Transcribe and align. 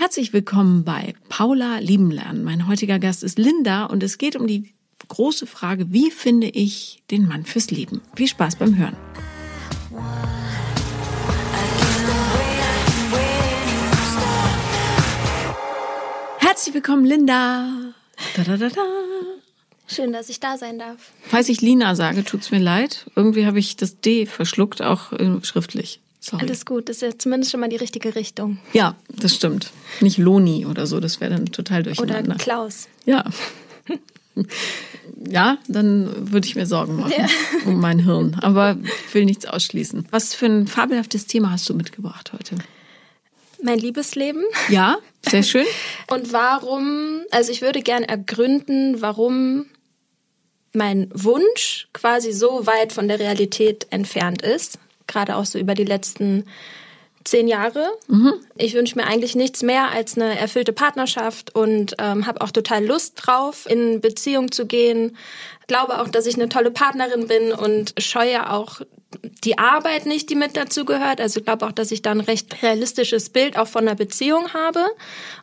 Herzlich 0.00 0.32
willkommen 0.32 0.84
bei 0.84 1.14
Paula 1.28 1.78
Lieben 1.78 2.12
lernen. 2.12 2.44
Mein 2.44 2.68
heutiger 2.68 3.00
Gast 3.00 3.24
ist 3.24 3.36
Linda 3.36 3.84
und 3.86 4.04
es 4.04 4.16
geht 4.16 4.36
um 4.36 4.46
die 4.46 4.72
große 5.08 5.44
Frage, 5.44 5.92
wie 5.92 6.12
finde 6.12 6.46
ich 6.46 7.02
den 7.10 7.26
Mann 7.26 7.44
fürs 7.44 7.72
Leben? 7.72 8.00
Viel 8.14 8.28
Spaß 8.28 8.54
beim 8.54 8.76
Hören. 8.76 8.96
Herzlich 16.38 16.74
willkommen, 16.76 17.04
Linda. 17.04 17.68
Da, 18.36 18.44
da, 18.44 18.56
da, 18.56 18.68
da. 18.68 18.82
Schön, 19.88 20.12
dass 20.12 20.28
ich 20.28 20.38
da 20.38 20.56
sein 20.56 20.78
darf. 20.78 21.10
Falls 21.22 21.48
ich 21.48 21.60
Lina 21.60 21.96
sage, 21.96 22.22
tut's 22.22 22.52
mir 22.52 22.60
leid. 22.60 23.10
Irgendwie 23.16 23.46
habe 23.46 23.58
ich 23.58 23.74
das 23.74 24.00
D 24.00 24.26
verschluckt, 24.26 24.80
auch 24.80 25.12
äh, 25.12 25.42
schriftlich. 25.42 26.00
Sorry. 26.20 26.42
Alles 26.42 26.66
gut, 26.66 26.88
das 26.88 26.96
ist 26.96 27.02
ja 27.02 27.18
zumindest 27.18 27.52
schon 27.52 27.60
mal 27.60 27.68
die 27.68 27.76
richtige 27.76 28.14
Richtung. 28.14 28.58
Ja, 28.72 28.96
das 29.08 29.34
stimmt. 29.34 29.70
Nicht 30.00 30.18
Loni 30.18 30.66
oder 30.66 30.86
so, 30.86 30.98
das 31.00 31.20
wäre 31.20 31.32
dann 31.32 31.46
total 31.46 31.82
Oder 31.82 31.94
durcheinander. 31.94 32.36
Klaus. 32.36 32.88
Ja. 33.04 33.24
Ja, 35.26 35.58
dann 35.66 36.32
würde 36.32 36.46
ich 36.46 36.54
mir 36.54 36.66
Sorgen 36.66 36.96
machen 36.96 37.12
um 37.66 37.80
mein 37.80 37.98
Hirn. 37.98 38.36
Aber 38.40 38.76
ich 39.08 39.14
will 39.14 39.24
nichts 39.24 39.46
ausschließen. 39.46 40.06
Was 40.10 40.32
für 40.32 40.46
ein 40.46 40.68
fabelhaftes 40.68 41.26
Thema 41.26 41.50
hast 41.50 41.68
du 41.68 41.74
mitgebracht 41.74 42.32
heute? 42.32 42.56
Mein 43.60 43.78
Liebesleben. 43.78 44.44
Ja, 44.68 44.98
sehr 45.28 45.42
schön. 45.42 45.66
Und 46.10 46.32
warum, 46.32 47.22
also 47.32 47.50
ich 47.50 47.62
würde 47.62 47.82
gerne 47.82 48.08
ergründen, 48.08 49.00
warum 49.00 49.66
mein 50.72 51.10
Wunsch 51.12 51.88
quasi 51.92 52.32
so 52.32 52.66
weit 52.66 52.92
von 52.92 53.08
der 53.08 53.18
Realität 53.18 53.88
entfernt 53.90 54.42
ist. 54.42 54.78
Gerade 55.08 55.34
auch 55.34 55.44
so 55.44 55.58
über 55.58 55.74
die 55.74 55.84
letzten 55.84 56.44
zehn 57.24 57.48
Jahre. 57.48 57.86
Ich 58.56 58.74
wünsche 58.74 58.96
mir 58.96 59.06
eigentlich 59.06 59.34
nichts 59.34 59.62
mehr 59.62 59.90
als 59.90 60.16
eine 60.16 60.38
erfüllte 60.38 60.72
Partnerschaft 60.72 61.54
und 61.54 61.94
ähm, 61.98 62.26
habe 62.26 62.40
auch 62.40 62.50
total 62.50 62.84
Lust 62.84 63.14
drauf, 63.16 63.66
in 63.68 64.00
Beziehung 64.00 64.50
zu 64.50 64.66
gehen. 64.66 65.16
Glaube 65.66 66.00
auch, 66.00 66.08
dass 66.08 66.26
ich 66.26 66.36
eine 66.36 66.48
tolle 66.48 66.70
Partnerin 66.70 67.26
bin 67.26 67.52
und 67.52 67.94
scheue 67.98 68.50
auch 68.50 68.80
die 69.44 69.58
Arbeit 69.58 70.06
nicht, 70.06 70.28
die 70.30 70.34
mit 70.34 70.56
dazu 70.56 70.84
gehört. 70.84 71.20
Also 71.20 71.40
glaube 71.40 71.66
auch, 71.66 71.72
dass 71.72 71.90
ich 71.90 72.02
da 72.02 72.10
ein 72.10 72.20
recht 72.20 72.62
realistisches 72.62 73.30
Bild 73.30 73.58
auch 73.58 73.68
von 73.68 73.86
einer 73.86 73.96
Beziehung 73.96 74.52
habe 74.52 74.84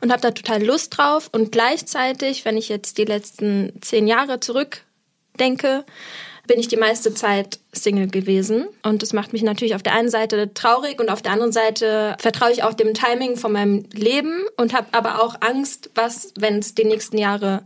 und 0.02 0.12
habe 0.12 0.22
da 0.22 0.32
total 0.32 0.64
Lust 0.64 0.98
drauf. 0.98 1.30
Und 1.32 1.52
gleichzeitig, 1.52 2.46
wenn 2.46 2.58
ich 2.58 2.70
jetzt 2.70 2.98
die 2.98 3.06
letzten 3.06 3.74
zehn 3.82 4.08
Jahre 4.08 4.40
zurückdenke, 4.40 5.86
bin 6.48 6.60
ich 6.60 6.68
die 6.68 6.78
meiste 6.78 7.14
Zeit 7.14 7.60
Single 7.72 8.08
gewesen. 8.08 8.68
Und 8.84 9.02
das 9.02 9.14
macht 9.14 9.34
mich 9.34 9.44
natürlich 9.44 9.76
auf 9.76 9.84
der 9.84 9.94
einen 9.94 10.10
Seite 10.10 10.54
traurig 10.54 11.00
und 11.00 11.10
auf 11.10 11.22
der 11.22 11.32
anderen 11.32 11.52
Seite 11.52 12.16
vertraue 12.20 12.52
ich 12.52 12.64
auch 12.64 12.74
dem 12.74 12.94
Timing 12.94 13.38
von 13.38 13.52
meinem 13.52 13.86
Leben 13.94 14.44
und 14.58 14.74
habe 14.74 14.88
aber 14.92 15.22
auch 15.22 15.36
Angst, 15.42 15.90
was, 15.96 16.34
wenn 16.38 16.60
es 16.60 16.76
die 16.76 16.86
nächsten 16.86 17.18
Jahre 17.18 17.64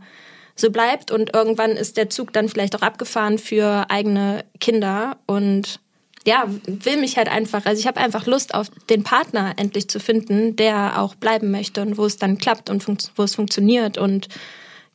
so 0.56 0.70
bleibt 0.70 1.10
und 1.10 1.34
irgendwann 1.34 1.72
ist 1.72 1.96
der 1.96 2.10
Zug 2.10 2.32
dann 2.32 2.48
vielleicht 2.48 2.76
auch 2.76 2.82
abgefahren 2.82 3.38
für 3.38 3.86
eigene 3.88 4.44
Kinder 4.60 5.16
und 5.26 5.80
ja, 6.26 6.44
will 6.66 6.98
mich 6.98 7.16
halt 7.16 7.28
einfach, 7.28 7.64
also 7.64 7.80
ich 7.80 7.86
habe 7.86 7.98
einfach 7.98 8.26
Lust 8.26 8.54
auf 8.54 8.68
den 8.90 9.02
Partner 9.02 9.54
endlich 9.56 9.88
zu 9.88 9.98
finden, 9.98 10.54
der 10.54 11.00
auch 11.00 11.14
bleiben 11.14 11.50
möchte 11.50 11.80
und 11.80 11.96
wo 11.96 12.04
es 12.04 12.18
dann 12.18 12.36
klappt 12.36 12.68
und 12.68 12.86
wo 13.16 13.22
es 13.22 13.34
funktioniert 13.34 13.96
und 13.96 14.28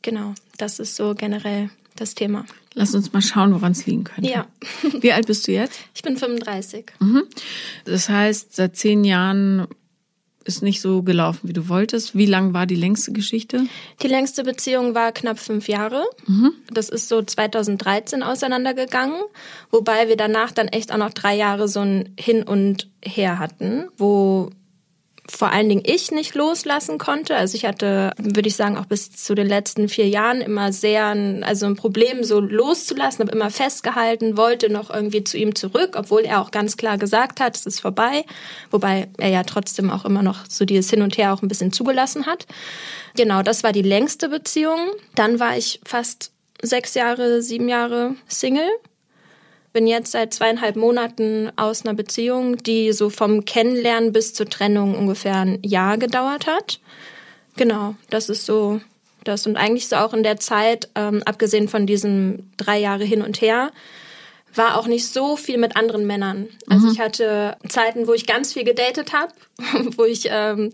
genau, 0.02 0.34
das 0.56 0.78
ist 0.78 0.94
so 0.94 1.14
generell 1.14 1.70
das 1.96 2.14
Thema. 2.14 2.44
Lass 2.78 2.94
uns 2.94 3.10
mal 3.14 3.22
schauen, 3.22 3.54
woran 3.54 3.72
es 3.72 3.86
liegen 3.86 4.04
könnte. 4.04 4.30
Ja. 4.30 4.46
Wie 5.00 5.10
alt 5.10 5.26
bist 5.26 5.48
du 5.48 5.52
jetzt? 5.52 5.80
Ich 5.94 6.02
bin 6.02 6.18
35. 6.18 6.92
Das 7.86 8.10
heißt, 8.10 8.54
seit 8.54 8.76
zehn 8.76 9.02
Jahren 9.02 9.66
ist 10.44 10.62
nicht 10.62 10.82
so 10.82 11.02
gelaufen, 11.02 11.48
wie 11.48 11.54
du 11.54 11.68
wolltest. 11.68 12.14
Wie 12.16 12.26
lang 12.26 12.52
war 12.52 12.66
die 12.66 12.76
längste 12.76 13.12
Geschichte? 13.12 13.64
Die 14.02 14.08
längste 14.08 14.44
Beziehung 14.44 14.94
war 14.94 15.10
knapp 15.12 15.38
fünf 15.38 15.68
Jahre. 15.68 16.04
Das 16.70 16.90
ist 16.90 17.08
so 17.08 17.22
2013 17.22 18.22
auseinandergegangen, 18.22 19.22
wobei 19.70 20.08
wir 20.08 20.16
danach 20.16 20.52
dann 20.52 20.68
echt 20.68 20.92
auch 20.92 20.98
noch 20.98 21.14
drei 21.14 21.34
Jahre 21.34 21.68
so 21.68 21.80
ein 21.80 22.14
Hin 22.20 22.42
und 22.42 22.88
Her 23.02 23.38
hatten, 23.38 23.88
wo 23.96 24.50
vor 25.30 25.52
allen 25.52 25.68
Dingen 25.68 25.82
ich 25.84 26.10
nicht 26.10 26.34
loslassen 26.34 26.98
konnte. 26.98 27.36
Also 27.36 27.56
ich 27.56 27.64
hatte, 27.64 28.12
würde 28.18 28.48
ich 28.48 28.56
sagen, 28.56 28.76
auch 28.76 28.86
bis 28.86 29.10
zu 29.12 29.34
den 29.34 29.46
letzten 29.46 29.88
vier 29.88 30.08
Jahren 30.08 30.40
immer 30.40 30.72
sehr, 30.72 31.06
ein, 31.06 31.42
also 31.44 31.66
ein 31.66 31.76
Problem, 31.76 32.24
so 32.24 32.40
loszulassen, 32.40 33.24
habe 33.24 33.36
immer 33.36 33.50
festgehalten, 33.50 34.36
wollte 34.36 34.70
noch 34.70 34.90
irgendwie 34.90 35.24
zu 35.24 35.36
ihm 35.36 35.54
zurück, 35.54 35.94
obwohl 35.96 36.22
er 36.22 36.40
auch 36.40 36.50
ganz 36.50 36.76
klar 36.76 36.98
gesagt 36.98 37.40
hat, 37.40 37.56
es 37.56 37.66
ist 37.66 37.80
vorbei. 37.80 38.24
Wobei 38.70 39.08
er 39.18 39.28
ja 39.28 39.42
trotzdem 39.42 39.90
auch 39.90 40.04
immer 40.04 40.22
noch 40.22 40.44
so 40.48 40.64
dieses 40.64 40.90
Hin 40.90 41.02
und 41.02 41.18
Her 41.18 41.32
auch 41.32 41.42
ein 41.42 41.48
bisschen 41.48 41.72
zugelassen 41.72 42.26
hat. 42.26 42.46
Genau, 43.16 43.42
das 43.42 43.62
war 43.62 43.72
die 43.72 43.82
längste 43.82 44.28
Beziehung. 44.28 44.78
Dann 45.14 45.40
war 45.40 45.56
ich 45.56 45.80
fast 45.84 46.32
sechs 46.62 46.94
Jahre, 46.94 47.42
sieben 47.42 47.68
Jahre 47.68 48.14
Single 48.28 48.70
bin 49.76 49.86
jetzt 49.86 50.12
seit 50.12 50.32
zweieinhalb 50.32 50.74
Monaten 50.74 51.52
aus 51.56 51.84
einer 51.84 51.92
Beziehung, 51.92 52.56
die 52.56 52.92
so 52.92 53.10
vom 53.10 53.44
Kennenlernen 53.44 54.10
bis 54.10 54.32
zur 54.32 54.48
Trennung 54.48 54.94
ungefähr 54.94 55.36
ein 55.36 55.58
Jahr 55.62 55.98
gedauert 55.98 56.46
hat. 56.46 56.80
Genau, 57.58 57.94
das 58.08 58.30
ist 58.30 58.46
so 58.46 58.80
das. 59.24 59.46
Und 59.46 59.58
eigentlich 59.58 59.88
so 59.88 59.96
auch 59.96 60.14
in 60.14 60.22
der 60.22 60.38
Zeit, 60.38 60.88
ähm, 60.94 61.22
abgesehen 61.26 61.68
von 61.68 61.86
diesen 61.86 62.50
drei 62.56 62.78
Jahre 62.78 63.04
hin 63.04 63.20
und 63.20 63.42
her, 63.42 63.70
war 64.54 64.78
auch 64.78 64.86
nicht 64.86 65.06
so 65.08 65.36
viel 65.36 65.58
mit 65.58 65.76
anderen 65.76 66.06
Männern. 66.06 66.48
Also 66.70 66.90
ich 66.90 66.98
hatte 66.98 67.58
Zeiten, 67.68 68.06
wo 68.06 68.14
ich 68.14 68.26
ganz 68.26 68.54
viel 68.54 68.64
gedatet 68.64 69.12
habe, 69.12 69.34
wo 69.98 70.04
ich 70.04 70.28
ähm, 70.30 70.72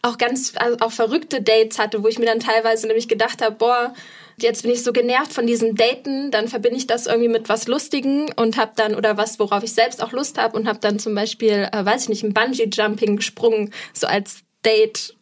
auch 0.00 0.16
ganz 0.16 0.54
also 0.56 0.78
auch 0.80 0.92
verrückte 0.92 1.42
Dates 1.42 1.78
hatte, 1.78 2.02
wo 2.02 2.08
ich 2.08 2.18
mir 2.18 2.24
dann 2.24 2.40
teilweise 2.40 2.86
nämlich 2.86 3.08
gedacht 3.08 3.42
habe, 3.42 3.56
boah, 3.56 3.92
jetzt 4.42 4.62
bin 4.62 4.72
ich 4.72 4.82
so 4.82 4.92
genervt 4.92 5.32
von 5.32 5.46
diesem 5.46 5.74
Daten, 5.74 6.30
dann 6.30 6.48
verbinde 6.48 6.78
ich 6.78 6.86
das 6.86 7.06
irgendwie 7.06 7.28
mit 7.28 7.48
was 7.48 7.68
Lustigen 7.68 8.32
und 8.36 8.56
habe 8.56 8.72
dann 8.76 8.94
oder 8.94 9.16
was, 9.16 9.38
worauf 9.38 9.62
ich 9.62 9.72
selbst 9.72 10.02
auch 10.02 10.12
Lust 10.12 10.38
habe 10.38 10.56
und 10.56 10.68
habe 10.68 10.78
dann 10.80 10.98
zum 10.98 11.14
Beispiel, 11.14 11.68
äh, 11.72 11.84
weiß 11.84 12.04
ich 12.04 12.08
nicht, 12.08 12.24
ein 12.24 12.34
Bungee 12.34 12.68
Jumping 12.72 13.16
gesprungen, 13.16 13.72
so 13.92 14.06
als 14.06 14.42
Date 14.64 15.14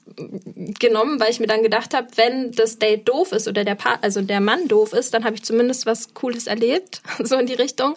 genommen, 0.79 1.21
weil 1.21 1.31
ich 1.31 1.41
mir 1.41 1.47
dann 1.47 1.63
gedacht 1.63 1.93
habe, 1.93 2.09
wenn 2.17 2.53
das 2.53 2.79
Date 2.79 3.09
doof 3.09 3.33
ist 3.33 3.49
oder 3.49 3.65
der 3.65 3.75
pa 3.75 3.99
also 4.01 4.23
der 4.23 4.41
Mann 4.41 4.69
doof 4.69 4.93
ist, 4.93 5.13
dann 5.13 5.25
habe 5.25 5.35
ich 5.35 5.43
zumindest 5.43 5.85
was 5.85 6.15
Cooles 6.15 6.47
erlebt, 6.47 7.03
so 7.23 7.37
in 7.37 7.47
die 7.47 7.55
Richtung. 7.55 7.97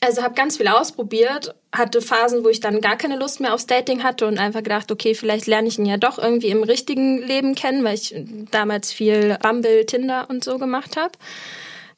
Also 0.00 0.22
habe 0.22 0.34
ganz 0.34 0.56
viel 0.56 0.68
ausprobiert, 0.68 1.54
hatte 1.76 2.00
Phasen, 2.00 2.44
wo 2.44 2.48
ich 2.48 2.60
dann 2.60 2.80
gar 2.80 2.96
keine 2.96 3.18
Lust 3.18 3.40
mehr 3.40 3.52
aufs 3.52 3.66
Dating 3.66 4.02
hatte 4.02 4.26
und 4.26 4.38
einfach 4.38 4.62
gedacht, 4.62 4.90
okay, 4.90 5.14
vielleicht 5.14 5.46
lerne 5.46 5.68
ich 5.68 5.78
ihn 5.78 5.86
ja 5.86 5.96
doch 5.96 6.18
irgendwie 6.18 6.48
im 6.48 6.62
richtigen 6.62 7.18
Leben 7.18 7.54
kennen, 7.54 7.84
weil 7.84 7.94
ich 7.94 8.14
damals 8.50 8.92
viel 8.92 9.36
Bumble, 9.42 9.84
Tinder 9.86 10.26
und 10.30 10.44
so 10.44 10.58
gemacht 10.58 10.96
habe. 10.96 11.12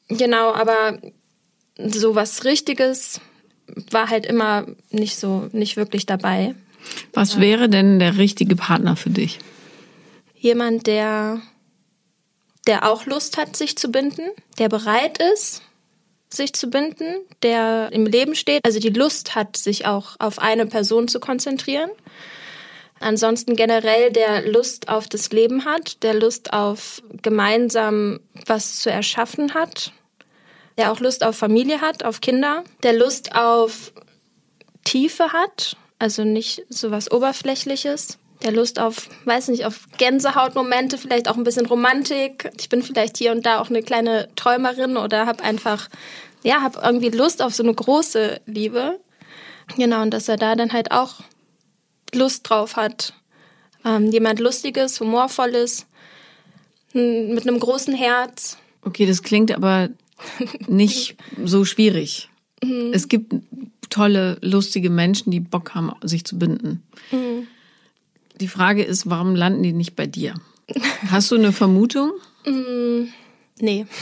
Genau, 0.09 0.53
aber 0.53 0.99
so 1.77 2.15
was 2.15 2.43
Richtiges 2.43 3.21
war 3.91 4.09
halt 4.09 4.25
immer 4.25 4.65
nicht 4.89 5.17
so, 5.17 5.49
nicht 5.51 5.77
wirklich 5.77 6.05
dabei. 6.05 6.55
Was 7.13 7.39
wäre 7.39 7.69
denn 7.69 7.99
der 7.99 8.17
richtige 8.17 8.55
Partner 8.55 8.95
für 8.95 9.09
dich? 9.09 9.39
jemand, 10.39 10.87
der, 10.87 11.41
der 12.65 12.89
auch 12.89 13.05
Lust 13.05 13.37
hat, 13.37 13.55
sich 13.55 13.77
zu 13.77 13.89
binden, 13.89 14.29
der 14.59 14.69
bereit 14.69 15.19
ist, 15.33 15.61
sich 16.29 16.53
zu 16.53 16.69
binden, 16.69 17.15
der 17.43 17.89
im 17.91 18.05
Leben 18.05 18.35
steht, 18.35 18.65
also 18.65 18.79
die 18.79 18.89
Lust 18.89 19.35
hat, 19.35 19.57
sich 19.57 19.85
auch 19.85 20.15
auf 20.19 20.39
eine 20.39 20.65
Person 20.65 21.07
zu 21.07 21.19
konzentrieren. 21.19 21.89
Ansonsten 22.99 23.55
generell 23.55 24.11
der 24.11 24.49
Lust 24.49 24.89
auf 24.89 25.07
das 25.07 25.29
Leben 25.31 25.65
hat, 25.65 26.03
der 26.03 26.15
Lust 26.15 26.53
auf 26.53 27.01
gemeinsam 27.21 28.19
was 28.45 28.79
zu 28.79 28.89
erschaffen 28.89 29.53
hat, 29.53 29.91
der 30.77 30.91
auch 30.91 30.99
Lust 30.99 31.23
auf 31.23 31.35
Familie 31.37 31.81
hat, 31.81 32.03
auf 32.03 32.21
Kinder, 32.21 32.63
der 32.83 32.93
Lust 32.93 33.35
auf 33.35 33.93
Tiefe 34.83 35.31
hat, 35.31 35.77
also 35.99 36.23
nicht 36.23 36.65
so 36.69 36.91
was 36.91 37.11
Oberflächliches, 37.11 38.17
der 38.43 38.51
Lust 38.51 38.79
auf, 38.79 39.09
weiß 39.25 39.47
nicht, 39.49 39.65
auf 39.65 39.87
Gänsehautmomente, 39.97 40.97
vielleicht 40.97 41.27
auch 41.27 41.37
ein 41.37 41.43
bisschen 41.43 41.65
Romantik. 41.65 42.49
Ich 42.59 42.69
bin 42.69 42.83
vielleicht 42.83 43.17
hier 43.17 43.31
und 43.31 43.45
da 43.45 43.59
auch 43.59 43.69
eine 43.69 43.81
kleine 43.81 44.29
Träumerin 44.35 44.95
oder 44.97 45.25
habe 45.25 45.43
einfach, 45.43 45.89
ja, 46.43 46.61
habe 46.61 46.79
irgendwie 46.83 47.09
Lust 47.09 47.41
auf 47.41 47.55
so 47.55 47.63
eine 47.63 47.73
große 47.73 48.39
Liebe. 48.45 48.99
Genau, 49.75 50.01
und 50.03 50.11
dass 50.13 50.27
er 50.29 50.37
da 50.37 50.55
dann 50.55 50.71
halt 50.71 50.91
auch 50.91 51.15
Lust 52.13 52.47
drauf 52.49 52.75
hat. 52.75 53.13
Ähm, 53.83 54.11
jemand 54.11 54.39
Lustiges, 54.39 54.99
Humorvolles, 54.99 55.85
m- 56.93 57.33
mit 57.33 57.47
einem 57.47 57.59
großen 57.59 57.93
Herz. 57.93 58.57
Okay, 58.83 59.05
das 59.05 59.23
klingt 59.23 59.51
aber 59.51 59.89
nicht 60.67 61.15
so 61.43 61.65
schwierig. 61.65 62.29
Es 62.91 63.07
gibt 63.07 63.33
tolle, 63.89 64.37
lustige 64.41 64.89
Menschen, 64.89 65.31
die 65.31 65.39
Bock 65.39 65.75
haben, 65.75 65.91
sich 66.01 66.23
zu 66.25 66.39
binden. 66.39 66.83
Die 68.39 68.47
Frage 68.47 68.83
ist, 68.83 69.09
warum 69.09 69.35
landen 69.35 69.63
die 69.63 69.73
nicht 69.73 69.95
bei 69.95 70.05
dir? 70.05 70.35
Hast 71.09 71.31
du 71.31 71.35
eine 71.35 71.51
Vermutung? 71.51 72.11
Nee. 73.59 73.85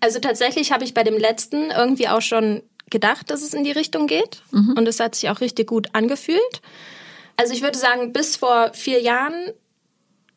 Also 0.00 0.20
tatsächlich 0.20 0.70
habe 0.70 0.84
ich 0.84 0.94
bei 0.94 1.02
dem 1.02 1.18
letzten 1.18 1.70
irgendwie 1.70 2.08
auch 2.08 2.22
schon 2.22 2.62
gedacht, 2.88 3.30
dass 3.30 3.42
es 3.42 3.52
in 3.52 3.64
die 3.64 3.72
Richtung 3.72 4.06
geht. 4.06 4.42
Und 4.76 4.86
es 4.86 5.00
hat 5.00 5.16
sich 5.16 5.28
auch 5.28 5.40
richtig 5.40 5.66
gut 5.66 5.88
angefühlt. 5.92 6.62
Also 7.36 7.52
ich 7.52 7.62
würde 7.62 7.76
sagen, 7.76 8.12
bis 8.12 8.36
vor 8.36 8.72
vier 8.74 9.00
Jahren 9.00 9.34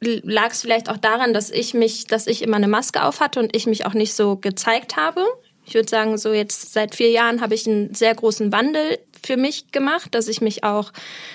lag 0.02 0.52
es 0.52 0.62
vielleicht 0.62 0.90
auch 0.90 0.98
daran, 0.98 1.34
dass 1.34 1.52
ich 1.52 1.74
mich, 1.76 2.08
dass 2.08 2.26
ich 2.26 2.42
immer 2.42 2.58
eine 2.58 2.68
Maske 2.68 3.04
auf 3.04 3.20
hatte 3.20 3.40
und 3.40 3.56
ich 3.56 3.68
mich 3.68 3.86
auch 3.86 3.94
nicht 3.94 4.14
so 4.14 4.36
gezeigt 4.36 4.98
habe. 4.98 5.24
Ich 5.66 5.76
würde 5.76 5.90
sagen, 5.90 6.18
so 6.18 6.34
jetzt 6.34 6.74
seit 6.74 6.96
vier 6.96 7.12
Jahren 7.12 7.40
habe 7.40 7.54
ich 7.54 7.68
einen 7.68 7.94
sehr 7.94 8.16
großen 8.16 8.52
Wandel 8.52 8.98
für 9.24 9.38
mich 9.38 9.72
gemacht, 9.72 10.14
dass 10.16 10.28
ich 10.28 10.42
mich 10.42 10.64
auch 10.64 10.92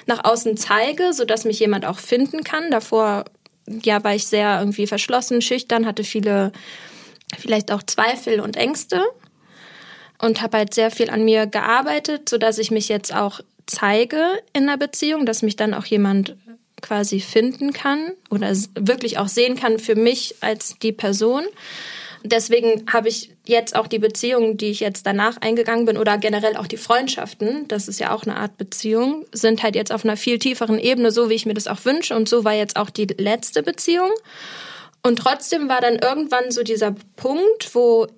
nach 0.06 0.24
außen 0.24 0.56
zeige, 0.56 1.12
so 1.12 1.24
dass 1.24 1.44
mich 1.44 1.60
jemand 1.60 1.84
auch 1.86 1.98
finden 1.98 2.44
kann. 2.44 2.70
Davor 2.70 3.24
ja 3.66 4.02
war 4.04 4.14
ich 4.14 4.26
sehr 4.26 4.58
irgendwie 4.58 4.86
verschlossen, 4.86 5.42
schüchtern, 5.42 5.86
hatte 5.86 6.04
viele 6.04 6.52
vielleicht 7.38 7.72
auch 7.72 7.82
Zweifel 7.82 8.40
und 8.40 8.56
Ängste 8.56 9.02
und 10.18 10.40
habe 10.40 10.58
halt 10.58 10.74
sehr 10.74 10.90
viel 10.90 11.10
an 11.10 11.24
mir 11.24 11.46
gearbeitet, 11.46 12.28
so 12.28 12.38
dass 12.38 12.58
ich 12.58 12.70
mich 12.70 12.88
jetzt 12.88 13.14
auch 13.14 13.40
zeige 13.66 14.22
in 14.52 14.66
der 14.66 14.76
Beziehung, 14.76 15.26
dass 15.26 15.42
mich 15.42 15.56
dann 15.56 15.74
auch 15.74 15.86
jemand 15.86 16.36
quasi 16.82 17.20
finden 17.20 17.72
kann 17.72 18.12
oder 18.30 18.52
wirklich 18.78 19.18
auch 19.18 19.28
sehen 19.28 19.56
kann 19.56 19.78
für 19.78 19.94
mich 19.94 20.36
als 20.40 20.78
die 20.78 20.92
Person. 20.92 21.44
Deswegen 22.28 22.84
habe 22.92 23.08
ich 23.08 23.30
jetzt 23.46 23.76
auch 23.76 23.86
die 23.86 23.98
Beziehungen, 23.98 24.56
die 24.56 24.70
ich 24.70 24.80
jetzt 24.80 25.06
danach 25.06 25.36
eingegangen 25.40 25.86
bin 25.86 25.96
oder 25.96 26.18
generell 26.18 26.56
auch 26.56 26.66
die 26.66 26.76
Freundschaften, 26.76 27.68
das 27.68 27.88
ist 27.88 28.00
ja 28.00 28.14
auch 28.14 28.24
eine 28.24 28.36
Art 28.36 28.56
Beziehung, 28.56 29.24
sind 29.32 29.62
halt 29.62 29.74
jetzt 29.74 29.92
auf 29.92 30.04
einer 30.04 30.16
viel 30.16 30.38
tieferen 30.38 30.78
Ebene, 30.78 31.10
so 31.10 31.30
wie 31.30 31.34
ich 31.34 31.46
mir 31.46 31.54
das 31.54 31.68
auch 31.68 31.84
wünsche. 31.84 32.14
Und 32.14 32.28
so 32.28 32.44
war 32.44 32.54
jetzt 32.54 32.76
auch 32.76 32.90
die 32.90 33.06
letzte 33.06 33.62
Beziehung. 33.62 34.10
Und 35.02 35.18
trotzdem 35.18 35.68
war 35.68 35.80
dann 35.80 35.96
irgendwann 35.96 36.50
so 36.50 36.62
dieser 36.62 36.94
Punkt, 37.16 37.74
wo 37.74 38.08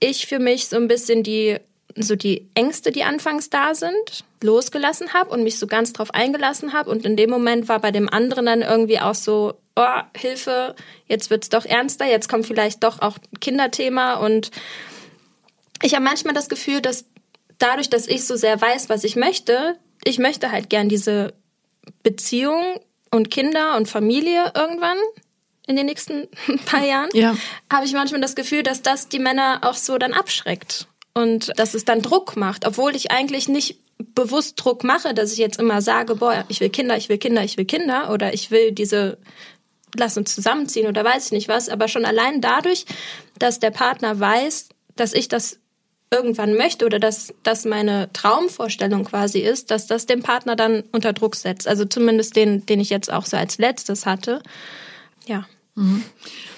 ich 0.00 0.26
für 0.26 0.38
mich 0.38 0.68
so 0.68 0.76
ein 0.76 0.88
bisschen 0.88 1.22
die 1.22 1.58
so 1.98 2.14
die 2.14 2.48
Ängste, 2.54 2.92
die 2.92 3.04
anfangs 3.04 3.50
da 3.50 3.74
sind, 3.74 4.24
losgelassen 4.42 5.14
habe 5.14 5.30
und 5.30 5.42
mich 5.42 5.58
so 5.58 5.66
ganz 5.66 5.92
drauf 5.92 6.12
eingelassen 6.12 6.72
habe. 6.72 6.90
Und 6.90 7.06
in 7.06 7.16
dem 7.16 7.30
Moment 7.30 7.68
war 7.68 7.80
bei 7.80 7.90
dem 7.90 8.08
anderen 8.08 8.46
dann 8.46 8.62
irgendwie 8.62 9.00
auch 9.00 9.14
so, 9.14 9.54
oh, 9.76 10.00
Hilfe, 10.16 10.74
jetzt 11.06 11.30
wird's 11.30 11.50
doch 11.50 11.64
ernster, 11.64 12.06
jetzt 12.06 12.28
kommt 12.28 12.46
vielleicht 12.46 12.82
doch 12.82 13.00
auch 13.00 13.18
Kinderthema. 13.40 14.14
Und 14.14 14.50
ich 15.82 15.94
habe 15.94 16.04
manchmal 16.04 16.34
das 16.34 16.48
Gefühl, 16.48 16.80
dass 16.80 17.04
dadurch, 17.58 17.90
dass 17.90 18.06
ich 18.06 18.24
so 18.24 18.36
sehr 18.36 18.60
weiß, 18.60 18.88
was 18.88 19.04
ich 19.04 19.16
möchte, 19.16 19.78
ich 20.04 20.18
möchte 20.18 20.50
halt 20.50 20.70
gern 20.70 20.88
diese 20.88 21.34
Beziehung 22.02 22.80
und 23.10 23.30
Kinder 23.30 23.76
und 23.76 23.88
Familie 23.88 24.52
irgendwann 24.54 24.98
in 25.66 25.76
den 25.76 25.86
nächsten 25.86 26.28
paar 26.66 26.84
Jahren, 26.84 27.10
ja. 27.12 27.36
habe 27.72 27.86
ich 27.86 27.92
manchmal 27.92 28.20
das 28.20 28.34
Gefühl, 28.34 28.62
dass 28.62 28.82
das 28.82 29.08
die 29.08 29.18
Männer 29.18 29.60
auch 29.62 29.74
so 29.74 29.98
dann 29.98 30.12
abschreckt 30.12 30.86
und 31.14 31.52
dass 31.58 31.74
es 31.74 31.84
dann 31.84 32.02
Druck 32.02 32.36
macht, 32.36 32.66
obwohl 32.66 32.94
ich 32.94 33.10
eigentlich 33.10 33.48
nicht 33.48 33.80
bewusst 34.14 34.62
Druck 34.62 34.84
mache, 34.84 35.14
dass 35.14 35.32
ich 35.32 35.38
jetzt 35.38 35.58
immer 35.58 35.80
sage, 35.80 36.16
boah, 36.16 36.44
ich 36.48 36.60
will 36.60 36.70
Kinder, 36.70 36.96
ich 36.96 37.08
will 37.08 37.18
Kinder, 37.18 37.42
ich 37.42 37.56
will 37.56 37.64
Kinder 37.64 38.10
oder 38.12 38.34
ich 38.34 38.50
will 38.50 38.72
diese 38.72 39.18
lass 39.98 40.16
uns 40.16 40.34
zusammenziehen 40.34 40.86
oder 40.86 41.04
weiß 41.04 41.26
ich 41.26 41.32
nicht 41.32 41.48
was, 41.48 41.68
aber 41.68 41.88
schon 41.88 42.04
allein 42.04 42.40
dadurch, 42.40 42.84
dass 43.38 43.60
der 43.60 43.70
Partner 43.70 44.18
weiß, 44.18 44.68
dass 44.96 45.12
ich 45.12 45.28
das 45.28 45.58
irgendwann 46.10 46.56
möchte 46.56 46.86
oder 46.86 46.98
dass 46.98 47.34
das 47.42 47.64
meine 47.64 48.10
Traumvorstellung 48.12 49.04
quasi 49.04 49.40
ist, 49.40 49.70
dass 49.70 49.86
das 49.86 50.06
den 50.06 50.22
Partner 50.22 50.54
dann 50.54 50.84
unter 50.92 51.12
Druck 51.12 51.34
setzt. 51.34 51.66
Also 51.66 51.84
zumindest 51.84 52.36
den, 52.36 52.64
den 52.66 52.80
ich 52.80 52.90
jetzt 52.90 53.12
auch 53.12 53.26
so 53.26 53.36
als 53.36 53.58
letztes 53.58 54.06
hatte. 54.06 54.40
Ja. 55.26 55.46
Mhm. 55.74 56.02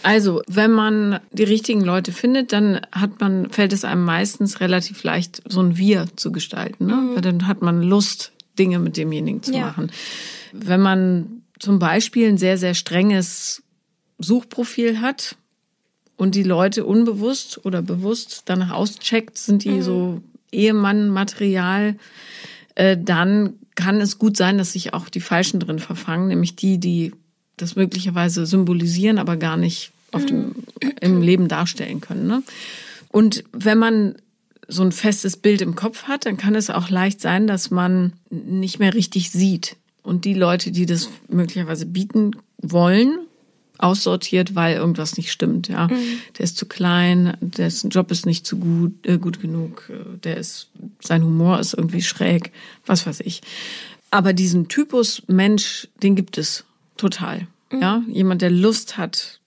Also, 0.03 0.43
wenn 0.47 0.71
man 0.71 1.19
die 1.33 1.45
richtigen 1.45 1.81
Leute 1.81 2.13
findet, 2.13 2.53
dann 2.53 2.81
hat 2.93 3.21
man, 3.21 3.51
fällt 3.51 3.73
es 3.73 3.85
einem 3.85 4.05
meistens 4.05 4.61
relativ 4.61 5.03
leicht, 5.03 5.43
so 5.47 5.61
ein 5.61 5.77
Wir 5.77 6.07
zu 6.15 6.31
gestalten. 6.31 6.87
Ne? 6.87 6.95
Mhm. 6.95 7.15
Weil 7.15 7.23
dann 7.23 7.47
hat 7.47 7.63
man 7.63 7.83
Lust, 7.83 8.33
Dinge 8.59 8.79
mit 8.79 8.97
demjenigen 8.97 9.43
zu 9.43 9.53
ja. 9.53 9.67
machen. 9.67 9.91
Wenn 10.53 10.81
man 10.81 11.38
zum 11.59 11.79
Beispiel 11.79 12.29
ein 12.29 12.39
sehr, 12.39 12.59
sehr 12.59 12.75
strenges 12.75 13.63
Suchprofil 14.19 15.01
hat 15.01 15.37
und 16.17 16.35
die 16.35 16.43
Leute 16.43 16.85
unbewusst 16.85 17.65
oder 17.65 17.83
bewusst 17.83 18.43
danach 18.47 18.71
auscheckt, 18.71 19.39
sind 19.39 19.65
die 19.65 19.71
mhm. 19.71 19.83
so 19.83 20.23
Ehemann-Material, 20.53 21.97
äh, 22.75 22.97
dann 22.97 23.55
kann 23.75 24.01
es 24.01 24.19
gut 24.19 24.37
sein, 24.37 24.59
dass 24.59 24.73
sich 24.73 24.95
auch 24.95 25.09
die 25.09 25.21
Falschen 25.21 25.61
drin 25.61 25.79
verfangen, 25.79 26.29
nämlich 26.29 26.57
die, 26.57 26.79
die 26.79 27.13
das 27.57 27.77
möglicherweise 27.77 28.47
symbolisieren, 28.47 29.19
aber 29.19 29.37
gar 29.37 29.57
nicht 29.57 29.93
auf 30.11 30.27
dem, 30.27 30.55
im 31.01 31.23
Leben 31.23 31.49
darstellen 31.49 32.01
können. 32.01 32.27
Ne? 32.27 32.43
Und 33.11 33.45
wenn 33.53 33.79
man 33.79 34.15
so 34.69 34.83
ein 34.83 34.93
festes 34.93 35.37
Bild 35.37 35.61
im 35.61 35.75
Kopf 35.75 36.05
hat, 36.05 36.27
dann 36.27 36.37
kann 36.37 36.55
es 36.55 36.71
auch 36.71 36.91
leicht 36.91 37.21
sein, 37.21 37.47
dass 37.47 37.71
man 37.71 38.13
nicht 38.31 38.79
mehr 38.79 38.95
richtig 38.95 39.31
sieht. 39.31 39.77
Und 40.09 40.25
die 40.25 40.33
Leute, 40.33 40.71
die 40.71 40.87
das 40.87 41.11
möglicherweise 41.29 41.85
bieten 41.85 42.31
wollen, 42.63 43.19
aussortiert, 43.77 44.55
weil 44.55 44.77
irgendwas 44.77 45.19
nicht 45.19 45.31
stimmt. 45.31 45.69
Ja, 45.69 45.89
mhm. 45.89 45.99
der 46.39 46.45
ist 46.45 46.57
zu 46.57 46.65
klein, 46.65 47.37
dessen 47.43 47.91
Job 47.91 48.11
ist 48.11 48.25
nicht 48.25 48.47
zu 48.47 48.57
gut, 48.57 49.07
äh, 49.07 49.19
gut 49.19 49.41
genug, 49.41 49.91
äh, 49.91 50.19
der 50.25 50.39
ist, 50.39 50.71
sein 51.01 51.23
Humor 51.23 51.61
ist 51.61 51.75
irgendwie 51.75 52.01
schräg, 52.01 52.53
was 52.87 53.07
weiß 53.07 53.21
ich. 53.21 53.43
Aber 54.11 54.33
diesen 54.33 54.69
Typus 54.69 55.23
Mensch, 55.27 55.89
den 56.03 56.17
gibt 56.17 56.39
es 56.39 56.65
total. 56.97 57.47
Mhm. 57.71 57.81
Ja, 57.83 58.03
jemand, 58.09 58.41
der 58.41 58.51
Lust 58.51 58.97
hat, 58.97 59.41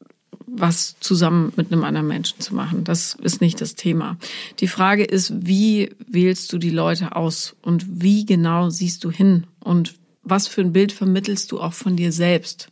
was 0.46 0.96
zusammen 1.00 1.54
mit 1.56 1.72
einem 1.72 1.84
anderen 1.84 2.08
Menschen 2.08 2.40
zu 2.40 2.54
machen. 2.54 2.84
Das 2.84 3.16
ist 3.16 3.42
nicht 3.42 3.60
das 3.62 3.76
Thema. 3.76 4.18
Die 4.60 4.68
Frage 4.68 5.04
ist, 5.04 5.46
wie 5.48 5.90
wählst 6.08 6.54
du 6.54 6.60
die 6.60 6.70
Leute 6.70 7.16
aus 7.16 7.56
und 7.64 8.02
wie 8.02 8.26
genau 8.26 8.70
siehst 8.70 9.04
du 9.04 9.10
hin 9.10 9.48
und 9.60 9.96
was 10.24 10.48
für 10.48 10.62
ein 10.62 10.74
Bild 10.74 10.92
vermittelst 10.92 11.52
du 11.52 11.60
auch 11.60 11.74
von 11.74 11.96
dir 11.96 12.12
selbst? 12.12 12.70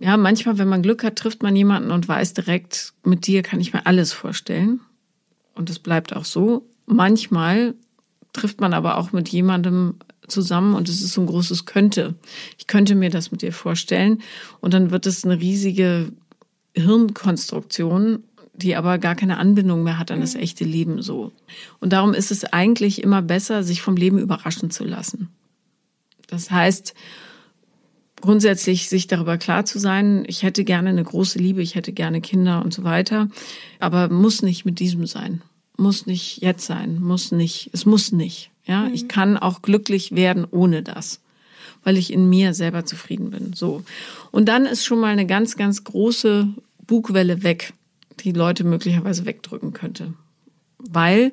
Ja, 0.00 0.16
manchmal, 0.16 0.58
wenn 0.58 0.68
man 0.68 0.82
Glück 0.82 1.04
hat, 1.04 1.16
trifft 1.16 1.42
man 1.42 1.54
jemanden 1.54 1.90
und 1.90 2.08
weiß 2.08 2.34
direkt, 2.34 2.94
mit 3.04 3.26
dir 3.26 3.42
kann 3.42 3.60
ich 3.60 3.72
mir 3.72 3.86
alles 3.86 4.12
vorstellen. 4.12 4.80
Und 5.54 5.70
es 5.70 5.78
bleibt 5.78 6.14
auch 6.14 6.24
so. 6.24 6.66
Manchmal 6.86 7.74
trifft 8.32 8.60
man 8.60 8.74
aber 8.74 8.98
auch 8.98 9.12
mit 9.12 9.28
jemandem 9.28 9.94
zusammen 10.26 10.74
und 10.74 10.88
es 10.88 11.02
ist 11.02 11.12
so 11.12 11.20
ein 11.20 11.26
großes 11.26 11.64
Könnte. 11.66 12.14
Ich 12.58 12.66
könnte 12.66 12.94
mir 12.94 13.10
das 13.10 13.30
mit 13.30 13.42
dir 13.42 13.52
vorstellen 13.52 14.22
und 14.60 14.74
dann 14.74 14.90
wird 14.90 15.06
es 15.06 15.24
eine 15.24 15.38
riesige 15.38 16.12
Hirnkonstruktion, 16.74 18.24
die 18.54 18.74
aber 18.76 18.98
gar 18.98 19.14
keine 19.14 19.38
Anbindung 19.38 19.82
mehr 19.82 19.98
hat 19.98 20.10
an 20.10 20.20
das 20.20 20.34
mhm. 20.34 20.40
echte 20.40 20.64
Leben 20.64 21.02
so. 21.02 21.32
Und 21.80 21.92
darum 21.92 22.14
ist 22.14 22.30
es 22.30 22.44
eigentlich 22.44 23.02
immer 23.02 23.22
besser, 23.22 23.62
sich 23.62 23.82
vom 23.82 23.96
Leben 23.96 24.18
überraschen 24.18 24.70
zu 24.70 24.84
lassen. 24.84 25.28
Das 26.28 26.50
heißt, 26.50 26.94
grundsätzlich 28.20 28.88
sich 28.88 29.06
darüber 29.06 29.36
klar 29.36 29.64
zu 29.64 29.78
sein, 29.78 30.24
ich 30.26 30.42
hätte 30.42 30.64
gerne 30.64 30.88
eine 30.88 31.04
große 31.04 31.38
Liebe, 31.38 31.62
ich 31.62 31.74
hätte 31.74 31.92
gerne 31.92 32.20
Kinder 32.20 32.64
und 32.64 32.72
so 32.72 32.84
weiter, 32.84 33.28
aber 33.80 34.08
muss 34.08 34.42
nicht 34.42 34.64
mit 34.64 34.80
diesem 34.80 35.06
sein, 35.06 35.42
muss 35.76 36.06
nicht 36.06 36.40
jetzt 36.40 36.66
sein, 36.66 37.00
muss 37.00 37.32
nicht, 37.32 37.70
es 37.72 37.84
muss 37.84 38.12
nicht. 38.12 38.50
Ja, 38.66 38.82
mhm. 38.88 38.94
ich 38.94 39.08
kann 39.08 39.36
auch 39.36 39.62
glücklich 39.62 40.12
werden 40.12 40.46
ohne 40.50 40.82
das, 40.82 41.20
weil 41.82 41.98
ich 41.98 42.12
in 42.12 42.28
mir 42.30 42.54
selber 42.54 42.86
zufrieden 42.86 43.30
bin. 43.30 43.52
So. 43.52 43.84
Und 44.30 44.48
dann 44.48 44.64
ist 44.66 44.86
schon 44.86 45.00
mal 45.00 45.12
eine 45.12 45.26
ganz, 45.26 45.56
ganz 45.56 45.84
große 45.84 46.48
Bugwelle 46.86 47.42
weg, 47.42 47.74
die 48.20 48.32
Leute 48.32 48.64
möglicherweise 48.64 49.26
wegdrücken 49.26 49.72
könnte. 49.72 50.14
Weil 50.78 51.30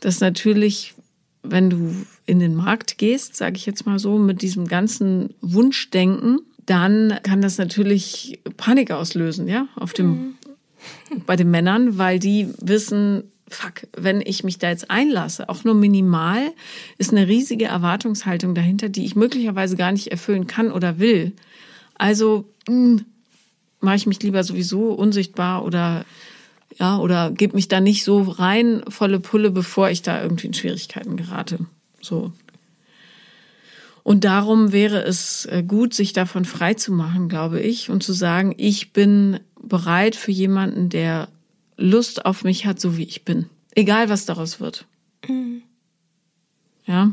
das 0.00 0.20
natürlich, 0.20 0.94
wenn 1.50 1.70
du 1.70 1.94
in 2.26 2.38
den 2.38 2.54
Markt 2.54 2.98
gehst, 2.98 3.36
sage 3.36 3.56
ich 3.56 3.66
jetzt 3.66 3.86
mal 3.86 3.98
so, 3.98 4.18
mit 4.18 4.42
diesem 4.42 4.66
ganzen 4.66 5.34
Wunschdenken, 5.40 6.40
dann 6.66 7.18
kann 7.22 7.40
das 7.40 7.58
natürlich 7.58 8.40
Panik 8.56 8.90
auslösen, 8.90 9.48
ja, 9.48 9.68
auf 9.76 9.92
dem, 9.92 10.08
mhm. 10.08 10.34
bei 11.26 11.36
den 11.36 11.50
Männern, 11.50 11.98
weil 11.98 12.18
die 12.18 12.48
wissen, 12.60 13.24
fuck, 13.48 13.86
wenn 13.96 14.20
ich 14.20 14.42
mich 14.44 14.58
da 14.58 14.70
jetzt 14.70 14.90
einlasse, 14.90 15.48
auch 15.48 15.64
nur 15.64 15.74
minimal, 15.74 16.52
ist 16.98 17.12
eine 17.12 17.28
riesige 17.28 17.66
Erwartungshaltung 17.66 18.54
dahinter, 18.54 18.88
die 18.88 19.04
ich 19.04 19.14
möglicherweise 19.14 19.76
gar 19.76 19.92
nicht 19.92 20.08
erfüllen 20.08 20.46
kann 20.46 20.72
oder 20.72 20.98
will. 20.98 21.32
Also 21.94 22.48
hm, 22.66 23.04
mache 23.80 23.96
ich 23.96 24.06
mich 24.06 24.22
lieber 24.22 24.42
sowieso 24.42 24.92
unsichtbar 24.92 25.64
oder 25.64 26.04
ja, 26.78 26.98
oder 26.98 27.30
gebe 27.30 27.56
mich 27.56 27.68
da 27.68 27.80
nicht 27.80 28.04
so 28.04 28.22
rein, 28.22 28.82
volle 28.88 29.20
Pulle, 29.20 29.50
bevor 29.50 29.90
ich 29.90 30.02
da 30.02 30.22
irgendwie 30.22 30.48
in 30.48 30.54
Schwierigkeiten 30.54 31.16
gerate. 31.16 31.58
So. 32.00 32.32
Und 34.02 34.24
darum 34.24 34.72
wäre 34.72 35.02
es 35.02 35.46
äh, 35.46 35.64
gut, 35.66 35.94
sich 35.94 36.12
davon 36.12 36.44
frei 36.44 36.74
zu 36.74 36.92
machen, 36.92 37.28
glaube 37.28 37.60
ich, 37.60 37.90
und 37.90 38.02
zu 38.02 38.12
sagen, 38.12 38.54
ich 38.56 38.92
bin 38.92 39.40
bereit 39.60 40.14
für 40.14 40.30
jemanden, 40.30 40.90
der 40.90 41.28
Lust 41.76 42.24
auf 42.24 42.44
mich 42.44 42.66
hat, 42.66 42.80
so 42.80 42.96
wie 42.96 43.04
ich 43.04 43.24
bin. 43.24 43.46
Egal, 43.74 44.08
was 44.08 44.24
daraus 44.24 44.60
wird. 44.60 44.86
Mhm. 45.26 45.62
Ja. 46.86 47.10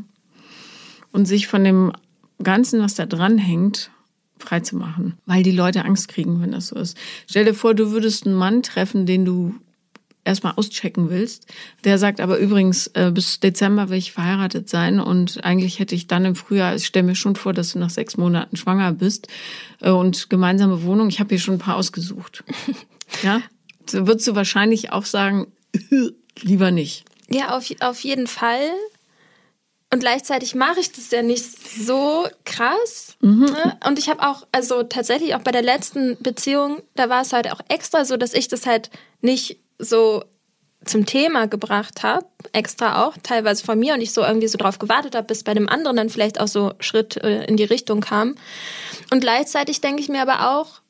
Und 1.11 1.25
sich 1.25 1.47
von 1.47 1.63
dem 1.63 1.93
Ganzen, 2.41 2.79
was 2.81 2.95
da 2.95 3.05
dran 3.05 3.37
hängt, 3.37 3.89
frei 4.43 4.59
zu 4.59 4.75
machen. 4.75 5.17
Weil 5.25 5.43
die 5.43 5.51
Leute 5.51 5.85
Angst 5.85 6.07
kriegen, 6.07 6.41
wenn 6.41 6.51
das 6.51 6.67
so 6.67 6.75
ist. 6.75 6.97
Stell 7.29 7.45
dir 7.45 7.53
vor, 7.53 7.73
du 7.73 7.91
würdest 7.91 8.25
einen 8.25 8.35
Mann 8.35 8.63
treffen, 8.63 9.05
den 9.05 9.25
du 9.25 9.55
erstmal 10.25 10.53
auschecken 10.55 11.09
willst. 11.09 11.47
Der 11.83 11.97
sagt 11.97 12.21
aber 12.21 12.37
übrigens, 12.37 12.87
äh, 12.87 13.11
bis 13.13 13.39
Dezember 13.39 13.89
will 13.89 13.97
ich 13.97 14.11
verheiratet 14.11 14.69
sein 14.69 14.99
und 14.99 15.43
eigentlich 15.43 15.79
hätte 15.79 15.95
ich 15.95 16.07
dann 16.07 16.25
im 16.25 16.35
Frühjahr, 16.35 16.75
ich 16.75 16.85
stelle 16.85 17.05
mir 17.05 17.15
schon 17.15 17.35
vor, 17.35 17.53
dass 17.53 17.73
du 17.73 17.79
nach 17.79 17.89
sechs 17.89 18.17
Monaten 18.17 18.55
schwanger 18.55 18.93
bist 18.93 19.27
äh, 19.81 19.89
und 19.89 20.29
gemeinsame 20.29 20.83
Wohnung, 20.83 21.09
ich 21.09 21.19
habe 21.19 21.29
hier 21.29 21.39
schon 21.39 21.55
ein 21.55 21.59
paar 21.59 21.75
ausgesucht. 21.75 22.43
ja, 23.23 23.41
so 23.85 24.07
würdest 24.07 24.27
du 24.27 24.35
wahrscheinlich 24.35 24.91
auch 24.91 25.05
sagen, 25.05 25.47
lieber 26.41 26.71
nicht. 26.71 27.05
Ja, 27.29 27.55
auf, 27.57 27.69
auf 27.81 27.99
jeden 28.01 28.27
Fall. 28.27 28.69
Und 29.93 29.99
gleichzeitig 29.99 30.55
mache 30.55 30.79
ich 30.79 30.91
das 30.91 31.11
ja 31.11 31.21
nicht 31.21 31.45
so 31.85 32.27
krass. 32.45 33.15
Mhm. 33.21 33.45
Ne? 33.45 33.77
Und 33.85 33.99
ich 33.99 34.09
habe 34.09 34.27
auch, 34.27 34.47
also 34.51 34.81
tatsächlich 34.81 35.35
auch 35.35 35.41
bei 35.41 35.51
der 35.51 35.61
letzten 35.61 36.17
Beziehung, 36.19 36.81
da 36.95 37.09
war 37.09 37.21
es 37.21 37.31
halt 37.31 37.51
auch 37.51 37.61
extra 37.67 38.03
so, 38.03 38.17
dass 38.17 38.33
ich 38.33 38.47
das 38.47 38.65
halt 38.65 38.89
nicht 39.21 39.59
so 39.77 40.23
zum 40.83 41.05
Thema 41.05 41.45
gebracht 41.45 42.01
habe, 42.01 42.25
extra 42.53 43.05
auch, 43.05 43.15
teilweise 43.21 43.63
von 43.63 43.77
mir 43.77 43.93
und 43.93 44.01
ich 44.01 44.13
so 44.13 44.23
irgendwie 44.23 44.47
so 44.47 44.57
drauf 44.57 44.79
gewartet 44.79 45.13
habe, 45.13 45.27
bis 45.27 45.43
bei 45.43 45.53
dem 45.53 45.69
anderen 45.69 45.97
dann 45.97 46.09
vielleicht 46.09 46.39
auch 46.39 46.47
so 46.47 46.73
Schritt 46.79 47.17
äh, 47.17 47.45
in 47.45 47.55
die 47.55 47.63
Richtung 47.63 48.01
kam. 48.01 48.33
Und 49.11 49.19
gleichzeitig 49.19 49.79
denke 49.79 50.01
ich 50.01 50.09
mir 50.09 50.23
aber 50.23 50.57
auch, 50.57 50.81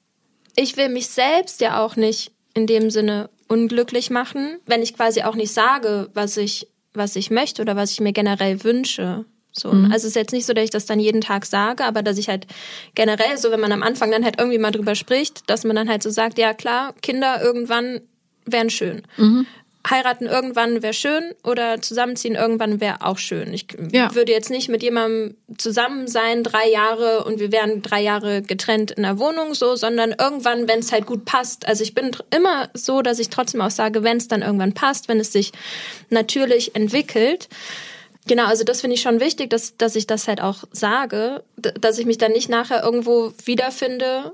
ich 0.55 0.77
will 0.77 0.88
mich 0.88 1.10
selbst 1.10 1.60
ja 1.60 1.83
auch 1.83 1.98
nicht 1.98 2.31
in 2.53 2.67
dem 2.67 2.89
Sinne 2.89 3.29
unglücklich 3.50 4.10
machen, 4.10 4.60
wenn 4.65 4.81
ich 4.81 4.95
quasi 4.95 5.24
auch 5.24 5.36
nicht 5.36 5.51
sage, 5.51 6.10
was 6.13 6.38
ich 6.38 6.69
was 6.93 7.15
ich 7.15 7.31
möchte 7.31 7.62
oder 7.62 7.75
was 7.75 7.91
ich 7.91 8.01
mir 8.01 8.13
generell 8.13 8.63
wünsche. 8.63 9.25
So. 9.51 9.71
Mhm. 9.71 9.85
Also 9.85 10.07
es 10.07 10.12
ist 10.12 10.15
jetzt 10.15 10.33
nicht 10.33 10.45
so, 10.45 10.53
dass 10.53 10.63
ich 10.63 10.69
das 10.71 10.85
dann 10.85 11.00
jeden 11.00 11.21
Tag 11.21 11.45
sage, 11.45 11.85
aber 11.85 12.01
dass 12.01 12.17
ich 12.17 12.29
halt 12.29 12.47
generell 12.95 13.38
so, 13.38 13.51
wenn 13.51 13.59
man 13.59 13.71
am 13.71 13.83
Anfang 13.83 14.12
dann 14.12 14.23
halt 14.23 14.39
irgendwie 14.39 14.57
mal 14.57 14.71
drüber 14.71 14.95
spricht, 14.95 15.50
dass 15.50 15.63
man 15.63 15.75
dann 15.75 15.89
halt 15.89 16.01
so 16.01 16.09
sagt, 16.09 16.39
ja 16.39 16.53
klar, 16.53 16.93
Kinder 17.01 17.41
irgendwann 17.41 18.01
wären 18.45 18.69
schön. 18.69 19.03
Mhm 19.17 19.45
heiraten 19.90 20.25
irgendwann 20.25 20.82
wäre 20.82 20.94
schön 20.94 21.34
oder 21.44 21.82
zusammenziehen 21.82 22.36
irgendwann 22.36 22.80
wäre 22.80 23.06
auch 23.06 23.18
schön. 23.18 23.54
Ich 23.54 23.68
ja. 23.92 24.13
würde 24.16 24.32
jetzt 24.32 24.50
nicht 24.50 24.70
mit 24.70 24.82
jemandem 24.82 25.36
zusammen 25.58 26.08
sein, 26.08 26.44
drei 26.44 26.70
Jahre 26.70 27.25
und 27.25 27.40
wir 27.40 27.52
wären 27.52 27.82
drei 27.82 28.02
Jahre 28.02 28.42
getrennt 28.42 28.92
in 28.92 29.04
der 29.04 29.20
Wohnung 29.20 29.54
so, 29.54 29.75
sondern 29.75 30.16
irgendwann, 30.18 30.68
wenn 30.68 30.80
es 30.80 30.92
halt 30.92 31.06
gut 31.06 31.25
passt. 31.25 31.68
Also 31.68 31.84
ich 31.84 31.94
bin 31.94 32.16
immer 32.34 32.70
so, 32.74 33.02
dass 33.02 33.20
ich 33.20 33.30
trotzdem 33.30 33.62
auch 33.62 33.72
sage, 33.72 34.04
wenn 34.04 34.18
es 34.18 34.30
dann 34.30 34.42
irgendwann 34.42 34.74
passt, 34.74 35.10
wenn 35.10 35.20
es 35.20 35.34
sich 35.34 35.52
natürlich 36.10 36.75
entwickelt. 36.75 37.50
Genau, 38.25 38.46
also 38.46 38.63
das 38.63 38.80
finde 38.80 38.96
ich 38.96 39.02
schon 39.02 39.20
wichtig, 39.20 39.50
dass, 39.50 39.75
dass 39.75 39.98
ich 39.98 40.08
das 40.08 40.30
halt 40.30 40.40
auch 40.40 40.63
sage, 40.72 41.44
dass 41.58 42.00
ich 42.00 42.06
mich 42.06 42.18
dann 42.18 42.32
nicht 42.32 42.48
nachher 42.48 42.84
irgendwo 42.84 43.34
wiederfinde, 43.44 44.32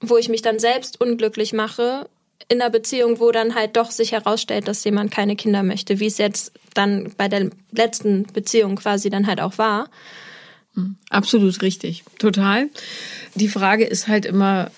wo 0.00 0.16
ich 0.16 0.28
mich 0.28 0.42
dann 0.42 0.60
selbst 0.60 1.00
unglücklich 1.00 1.52
mache, 1.52 2.08
in 2.48 2.60
einer 2.60 2.70
Beziehung, 2.70 3.20
wo 3.20 3.30
dann 3.30 3.54
halt 3.54 3.76
doch 3.76 3.90
sich 3.90 4.12
herausstellt, 4.12 4.68
dass 4.68 4.84
jemand 4.84 5.10
keine 5.10 5.36
Kinder 5.36 5.62
möchte, 5.62 6.00
wie 6.00 6.06
es 6.06 6.18
jetzt 6.18 6.52
dann 6.74 7.12
bei 7.16 7.28
der 7.28 7.50
letzten 7.70 8.24
Beziehung 8.24 8.76
quasi 8.76 9.10
dann 9.10 9.26
halt 9.26 9.40
auch 9.40 9.58
war. 9.58 9.88
Hm, 10.74 10.96
absolut 11.10 11.60
richtig, 11.62 12.04
total. 12.18 12.68
Die 13.34 13.48
Frage 13.48 13.84
ist 13.84 14.08
halt 14.08 14.24
immer, 14.24 14.70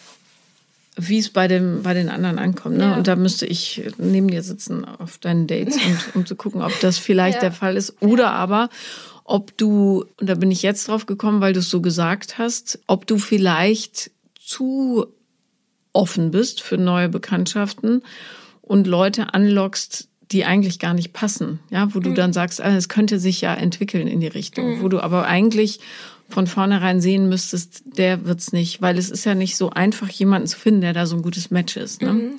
wie 0.97 1.19
es 1.19 1.31
bei 1.31 1.49
dem 1.49 1.83
bei 1.83 1.95
den 1.95 2.09
anderen 2.09 2.39
ankommt. 2.39 2.77
Ne? 2.77 2.85
Ja. 2.85 2.97
Und 2.97 3.09
da 3.09 3.17
müsste 3.17 3.47
ich 3.47 3.83
neben 3.99 4.29
dir 4.29 4.43
sitzen 4.43 4.85
auf 4.85 5.19
deinen 5.19 5.47
Dates, 5.47 5.77
und, 5.77 6.17
um 6.17 6.27
zu 6.27 6.37
gucken, 6.37 6.63
ob 6.63 6.79
das 6.81 6.99
vielleicht 6.99 7.37
ja. 7.37 7.41
der 7.43 7.53
Fall 7.53 7.77
ist. 7.77 8.01
Oder 8.01 8.33
aber, 8.33 8.69
ob 9.25 9.57
du, 9.57 10.05
und 10.21 10.29
da 10.29 10.35
bin 10.35 10.51
ich 10.51 10.63
jetzt 10.63 10.89
drauf 10.89 11.07
gekommen, 11.07 11.41
weil 11.41 11.53
du 11.53 11.61
es 11.61 11.71
so 11.71 11.81
gesagt 11.81 12.39
hast, 12.39 12.79
ob 12.87 13.07
du 13.07 13.19
vielleicht 13.19 14.11
zu 14.39 15.07
offen 15.95 16.31
bist 16.31 16.61
für 16.61 16.77
neue 16.77 17.09
Bekanntschaften 17.09 18.03
und 18.61 18.87
Leute 18.87 19.33
anlockst, 19.33 20.09
die 20.31 20.45
eigentlich 20.45 20.79
gar 20.79 20.95
nicht 20.95 21.13
passen, 21.13 21.61
ja, 21.71 21.95
wo 21.95 22.01
du 22.01 22.11
mhm. 22.11 22.15
dann 22.15 22.33
sagst, 22.33 22.61
ah, 22.61 22.77
es 22.77 22.89
könnte 22.89 23.19
sich 23.19 23.41
ja 23.41 23.55
entwickeln 23.55 24.07
in 24.07 24.21
die 24.21 24.27
Richtung, 24.27 24.77
mhm. 24.77 24.83
wo 24.83 24.89
du 24.89 25.01
aber 25.01 25.27
eigentlich 25.27 25.81
von 26.29 26.47
vornherein 26.47 27.01
sehen 27.01 27.29
müsstest, 27.29 27.83
der 27.85 28.25
wird's 28.25 28.53
nicht, 28.53 28.83
weil 28.83 28.99
es 28.99 29.11
ist 29.11 29.25
ja 29.25 29.35
nicht 29.35 29.57
so 29.57 29.71
einfach, 29.71 30.09
jemanden 30.09 30.49
zu 30.49 30.59
finden, 30.59 30.81
der 30.81 30.93
da 30.93 31.07
so 31.07 31.17
ein 31.17 31.23
gutes 31.23 31.51
Match 31.51 31.77
ist. 31.77 32.03
Ne? 32.03 32.13
Mhm. 32.15 32.31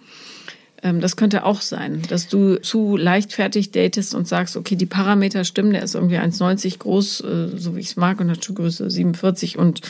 Ähm, 0.82 1.02
das 1.02 1.16
könnte 1.16 1.46
auch 1.46 1.62
sein, 1.62 2.02
dass 2.10 2.28
du 2.28 2.62
zu 2.62 2.98
leichtfertig 2.98 3.72
datest 3.72 4.16
und 4.16 4.28
sagst, 4.28 4.58
okay, 4.58 4.76
die 4.76 4.86
Parameter 4.86 5.44
stimmen, 5.44 5.72
der 5.72 5.84
ist 5.84 5.96
irgendwie 5.96 6.18
1,90 6.18 6.80
groß, 6.80 7.22
äh, 7.22 7.48
so 7.58 7.76
wie 7.76 7.80
ich 7.80 7.88
es 7.88 7.96
mag, 7.96 8.20
und 8.20 8.30
hat 8.30 8.44
Schuhgröße 8.44 8.90
47 8.90 9.58
und 9.58 9.82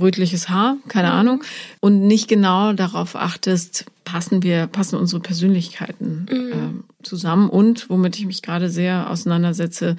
rötliches 0.00 0.48
Haar, 0.48 0.76
keine 0.88 1.08
mhm. 1.08 1.14
Ahnung, 1.14 1.44
und 1.80 2.06
nicht 2.06 2.28
genau 2.28 2.72
darauf 2.72 3.16
achtest, 3.16 3.84
passen 4.04 4.42
wir, 4.42 4.66
passen 4.66 4.96
unsere 4.96 5.20
Persönlichkeiten 5.20 6.26
mhm. 6.30 6.52
äh, 6.52 7.04
zusammen. 7.04 7.48
Und 7.48 7.88
womit 7.90 8.18
ich 8.18 8.26
mich 8.26 8.42
gerade 8.42 8.70
sehr 8.70 9.10
auseinandersetze, 9.10 9.96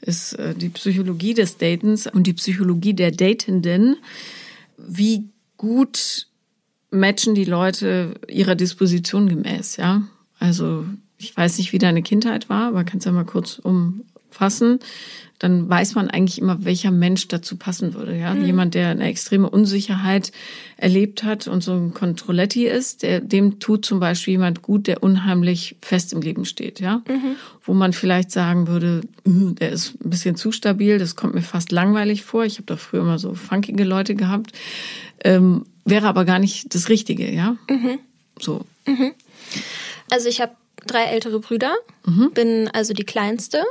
ist 0.00 0.34
äh, 0.34 0.54
die 0.54 0.68
Psychologie 0.70 1.34
des 1.34 1.58
Datens 1.58 2.06
und 2.06 2.26
die 2.26 2.32
Psychologie 2.34 2.94
der 2.94 3.10
Datenden. 3.10 3.96
Wie 4.76 5.28
gut 5.56 6.26
matchen 6.90 7.34
die 7.34 7.44
Leute 7.44 8.14
ihrer 8.28 8.54
Disposition 8.54 9.28
gemäß, 9.28 9.76
ja? 9.76 10.02
Also 10.38 10.84
ich 11.18 11.36
weiß 11.36 11.58
nicht, 11.58 11.72
wie 11.72 11.78
deine 11.78 12.02
Kindheit 12.02 12.48
war, 12.48 12.68
aber 12.68 12.84
kannst 12.84 13.06
ja 13.06 13.12
mal 13.12 13.24
kurz 13.24 13.60
umfassen 14.32 14.78
dann 15.42 15.68
weiß 15.68 15.96
man 15.96 16.08
eigentlich 16.08 16.40
immer, 16.40 16.64
welcher 16.64 16.92
Mensch 16.92 17.26
dazu 17.26 17.56
passen 17.56 17.94
würde. 17.94 18.16
Ja, 18.16 18.32
mhm. 18.32 18.46
jemand, 18.46 18.74
der 18.74 18.90
eine 18.90 19.08
extreme 19.08 19.50
Unsicherheit 19.50 20.30
erlebt 20.76 21.24
hat 21.24 21.48
und 21.48 21.64
so 21.64 21.72
ein 21.72 21.92
Controlletti 21.94 22.66
ist, 22.66 23.02
der, 23.02 23.20
dem 23.20 23.58
tut 23.58 23.84
zum 23.84 23.98
Beispiel 23.98 24.32
jemand 24.32 24.62
gut, 24.62 24.86
der 24.86 25.02
unheimlich 25.02 25.74
fest 25.80 26.12
im 26.12 26.20
Leben 26.20 26.44
steht. 26.44 26.78
Ja, 26.78 27.02
mhm. 27.08 27.34
wo 27.64 27.74
man 27.74 27.92
vielleicht 27.92 28.30
sagen 28.30 28.68
würde, 28.68 29.00
hm, 29.24 29.56
der 29.56 29.70
ist 29.72 30.00
ein 30.04 30.10
bisschen 30.10 30.36
zu 30.36 30.52
stabil, 30.52 30.98
das 30.98 31.16
kommt 31.16 31.34
mir 31.34 31.42
fast 31.42 31.72
langweilig 31.72 32.22
vor. 32.22 32.44
Ich 32.44 32.58
habe 32.58 32.66
da 32.66 32.76
früher 32.76 33.00
immer 33.00 33.18
so 33.18 33.34
funkige 33.34 33.82
Leute 33.82 34.14
gehabt, 34.14 34.52
ähm, 35.24 35.66
wäre 35.84 36.06
aber 36.06 36.24
gar 36.24 36.38
nicht 36.38 36.72
das 36.72 36.88
Richtige. 36.88 37.28
Ja, 37.32 37.56
mhm. 37.68 37.98
so. 38.38 38.64
Mhm. 38.86 39.12
Also 40.08 40.28
ich 40.28 40.40
habe 40.40 40.52
drei 40.86 41.02
ältere 41.06 41.40
Brüder, 41.40 41.74
mhm. 42.06 42.30
bin 42.32 42.68
also 42.72 42.94
die 42.94 43.04
kleinste 43.04 43.64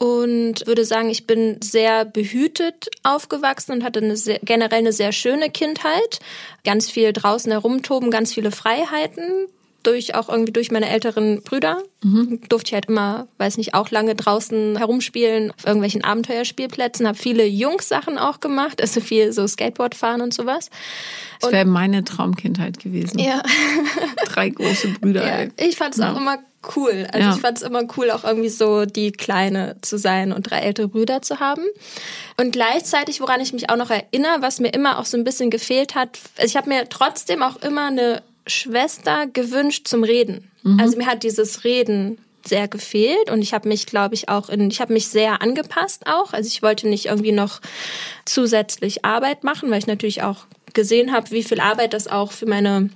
und 0.00 0.66
würde 0.66 0.86
sagen, 0.86 1.10
ich 1.10 1.26
bin 1.26 1.58
sehr 1.62 2.06
behütet 2.06 2.88
aufgewachsen 3.02 3.72
und 3.72 3.84
hatte 3.84 4.00
eine 4.00 4.16
sehr, 4.16 4.38
generell 4.42 4.78
eine 4.78 4.94
sehr 4.94 5.12
schöne 5.12 5.50
Kindheit. 5.50 6.20
Ganz 6.64 6.90
viel 6.90 7.12
draußen 7.12 7.52
herumtoben, 7.52 8.10
ganz 8.10 8.32
viele 8.32 8.50
Freiheiten. 8.50 9.46
Durch 9.82 10.14
auch 10.14 10.28
irgendwie 10.28 10.52
durch 10.52 10.70
meine 10.70 10.90
älteren 10.90 11.42
Brüder 11.42 11.82
mhm. 12.02 12.40
durfte 12.50 12.68
ich 12.68 12.74
halt 12.74 12.86
immer, 12.86 13.28
weiß 13.38 13.56
nicht, 13.56 13.72
auch 13.72 13.90
lange 13.90 14.14
draußen 14.14 14.76
herumspielen 14.76 15.52
auf 15.52 15.64
irgendwelchen 15.64 16.04
Abenteuerspielplätzen, 16.04 17.06
habe 17.06 17.16
viele 17.16 17.46
Jungs-Sachen 17.46 18.18
auch 18.18 18.40
gemacht, 18.40 18.82
also 18.82 19.00
viel 19.00 19.32
so 19.32 19.46
Skateboard 19.46 19.94
fahren 19.94 20.20
und 20.20 20.34
sowas. 20.34 20.68
Das 21.40 21.50
wäre 21.50 21.64
meine 21.64 22.04
Traumkindheit 22.04 22.78
gewesen. 22.78 23.18
Ja. 23.18 23.42
Drei 24.26 24.50
große 24.50 24.88
Brüder. 25.00 25.26
Ja, 25.26 25.48
ich 25.56 25.76
fand 25.76 25.94
es 25.94 26.00
ja. 26.00 26.12
auch 26.12 26.18
immer 26.18 26.38
cool. 26.76 27.06
Also 27.12 27.28
ja. 27.28 27.34
ich 27.34 27.40
fand 27.40 27.58
es 27.58 27.62
immer 27.62 27.82
cool, 27.96 28.10
auch 28.10 28.24
irgendwie 28.24 28.48
so 28.48 28.84
die 28.84 29.12
Kleine 29.12 29.76
zu 29.80 29.98
sein 29.98 30.32
und 30.32 30.50
drei 30.50 30.60
ältere 30.60 30.88
Brüder 30.88 31.22
zu 31.22 31.40
haben. 31.40 31.64
Und 32.36 32.52
gleichzeitig, 32.52 33.20
woran 33.20 33.40
ich 33.40 33.52
mich 33.52 33.70
auch 33.70 33.76
noch 33.76 33.90
erinnere, 33.90 34.40
was 34.40 34.60
mir 34.60 34.72
immer 34.72 34.98
auch 34.98 35.06
so 35.06 35.16
ein 35.16 35.24
bisschen 35.24 35.50
gefehlt 35.50 35.94
hat, 35.94 36.18
also 36.36 36.46
ich 36.46 36.56
habe 36.56 36.68
mir 36.68 36.88
trotzdem 36.88 37.42
auch 37.42 37.56
immer 37.62 37.86
eine 37.86 38.22
Schwester 38.46 39.26
gewünscht 39.26 39.88
zum 39.88 40.04
Reden. 40.04 40.50
Mhm. 40.62 40.80
Also 40.80 40.96
mir 40.96 41.06
hat 41.06 41.22
dieses 41.22 41.64
Reden 41.64 42.18
sehr 42.46 42.68
gefehlt 42.68 43.30
und 43.30 43.42
ich 43.42 43.52
habe 43.52 43.68
mich, 43.68 43.86
glaube 43.86 44.14
ich, 44.14 44.28
auch 44.28 44.48
in, 44.48 44.70
ich 44.70 44.80
habe 44.80 44.92
mich 44.92 45.08
sehr 45.08 45.42
angepasst 45.42 46.06
auch. 46.06 46.32
Also 46.32 46.48
ich 46.48 46.62
wollte 46.62 46.88
nicht 46.88 47.06
irgendwie 47.06 47.32
noch 47.32 47.60
zusätzlich 48.24 49.04
Arbeit 49.04 49.44
machen, 49.44 49.70
weil 49.70 49.78
ich 49.78 49.86
natürlich 49.86 50.22
auch 50.22 50.46
gesehen 50.72 51.12
habe, 51.12 51.30
wie 51.30 51.42
viel 51.42 51.60
Arbeit 51.60 51.92
das 51.92 52.08
auch 52.08 52.32
für 52.32 52.46
meine 52.46 52.90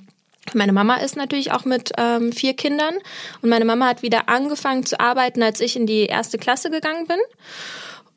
meine 0.52 0.72
Mama 0.72 0.96
ist 0.96 1.16
natürlich 1.16 1.52
auch 1.52 1.64
mit 1.64 1.92
ähm, 1.96 2.32
vier 2.32 2.54
Kindern. 2.54 2.94
Und 3.40 3.48
meine 3.48 3.64
Mama 3.64 3.86
hat 3.86 4.02
wieder 4.02 4.28
angefangen 4.28 4.84
zu 4.84 5.00
arbeiten, 5.00 5.42
als 5.42 5.60
ich 5.60 5.76
in 5.76 5.86
die 5.86 6.06
erste 6.06 6.38
Klasse 6.38 6.70
gegangen 6.70 7.06
bin. 7.06 7.18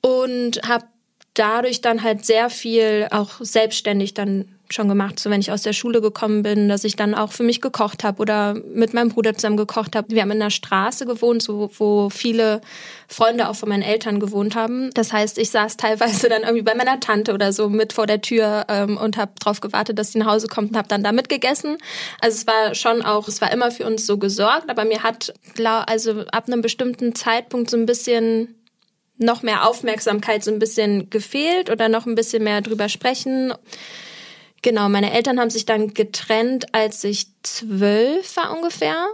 Und 0.01 0.61
habe 0.67 0.85
dadurch 1.33 1.81
dann 1.81 2.03
halt 2.03 2.25
sehr 2.25 2.49
viel 2.49 3.07
auch 3.11 3.39
selbstständig 3.39 4.13
dann 4.13 4.56
schon 4.69 4.87
gemacht, 4.87 5.19
so 5.19 5.29
wenn 5.29 5.39
ich 5.39 5.51
aus 5.51 5.61
der 5.61 5.73
Schule 5.73 6.01
gekommen 6.01 6.43
bin, 6.43 6.67
dass 6.69 6.83
ich 6.83 6.95
dann 6.95 7.15
auch 7.15 7.31
für 7.31 7.43
mich 7.43 7.61
gekocht 7.61 8.03
habe 8.03 8.21
oder 8.21 8.53
mit 8.53 8.93
meinem 8.93 9.09
Bruder 9.09 9.33
zusammen 9.33 9.57
gekocht 9.57 9.95
habe. 9.95 10.09
Wir 10.09 10.21
haben 10.21 10.31
in 10.31 10.41
einer 10.41 10.51
Straße 10.51 11.05
gewohnt, 11.05 11.41
so, 11.41 11.69
wo 11.77 12.09
viele 12.09 12.61
Freunde 13.07 13.49
auch 13.49 13.55
von 13.55 13.69
meinen 13.69 13.83
Eltern 13.83 14.19
gewohnt 14.19 14.55
haben. 14.55 14.89
Das 14.93 15.13
heißt, 15.13 15.37
ich 15.37 15.49
saß 15.49 15.77
teilweise 15.77 16.29
dann 16.29 16.41
irgendwie 16.43 16.63
bei 16.63 16.75
meiner 16.75 16.99
Tante 16.99 17.33
oder 17.33 17.53
so 17.53 17.69
mit 17.69 17.93
vor 17.93 18.07
der 18.07 18.21
Tür 18.21 18.65
ähm, 18.67 18.97
und 18.97 19.17
habe 19.17 19.31
darauf 19.39 19.61
gewartet, 19.61 19.97
dass 19.97 20.11
sie 20.11 20.19
nach 20.19 20.27
Hause 20.27 20.47
kommt 20.47 20.71
und 20.71 20.77
habe 20.77 20.87
dann 20.87 21.03
da 21.03 21.11
mitgegessen. 21.11 21.77
Also 22.21 22.35
es 22.35 22.47
war 22.47 22.75
schon 22.75 23.01
auch, 23.01 23.27
es 23.27 23.41
war 23.41 23.51
immer 23.51 23.71
für 23.71 23.85
uns 23.85 24.05
so 24.05 24.17
gesorgt, 24.17 24.69
aber 24.69 24.85
mir 24.85 25.03
hat 25.03 25.33
also 25.85 26.21
ab 26.31 26.47
einem 26.47 26.61
bestimmten 26.61 27.15
Zeitpunkt 27.15 27.69
so 27.69 27.77
ein 27.77 27.85
bisschen 27.85 28.55
noch 29.17 29.41
mehr 29.41 29.67
Aufmerksamkeit 29.67 30.43
so 30.43 30.51
ein 30.51 30.59
bisschen 30.59 31.09
gefehlt 31.09 31.69
oder 31.69 31.89
noch 31.89 32.05
ein 32.05 32.15
bisschen 32.15 32.43
mehr 32.43 32.61
drüber 32.61 32.89
sprechen. 32.89 33.53
Genau, 34.61 34.89
meine 34.89 35.13
Eltern 35.13 35.39
haben 35.39 35.49
sich 35.49 35.65
dann 35.65 35.93
getrennt, 35.93 36.73
als 36.73 37.03
ich 37.03 37.27
zwölf 37.43 38.35
war 38.35 38.55
ungefähr. 38.55 39.07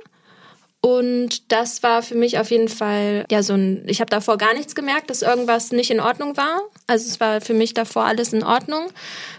Und 0.85 1.49
das 1.53 1.81
war 1.81 2.03
für 2.03 2.15
mich 2.15 2.39
auf 2.39 2.51
jeden 2.51 2.67
Fall 2.67 3.25
ja 3.31 3.41
so 3.41 3.53
ein. 3.53 3.85
Ich 3.87 4.01
habe 4.01 4.09
davor 4.09 4.37
gar 4.37 4.53
nichts 4.53 4.75
gemerkt, 4.75 5.09
dass 5.09 5.21
irgendwas 5.21 5.71
nicht 5.71 5.91
in 5.91 6.01
Ordnung 6.01 6.35
war. 6.35 6.59
Also 6.87 7.07
es 7.07 7.21
war 7.21 7.39
für 7.39 7.53
mich 7.53 7.73
davor 7.73 8.03
alles 8.03 8.33
in 8.33 8.43
Ordnung. 8.43 8.87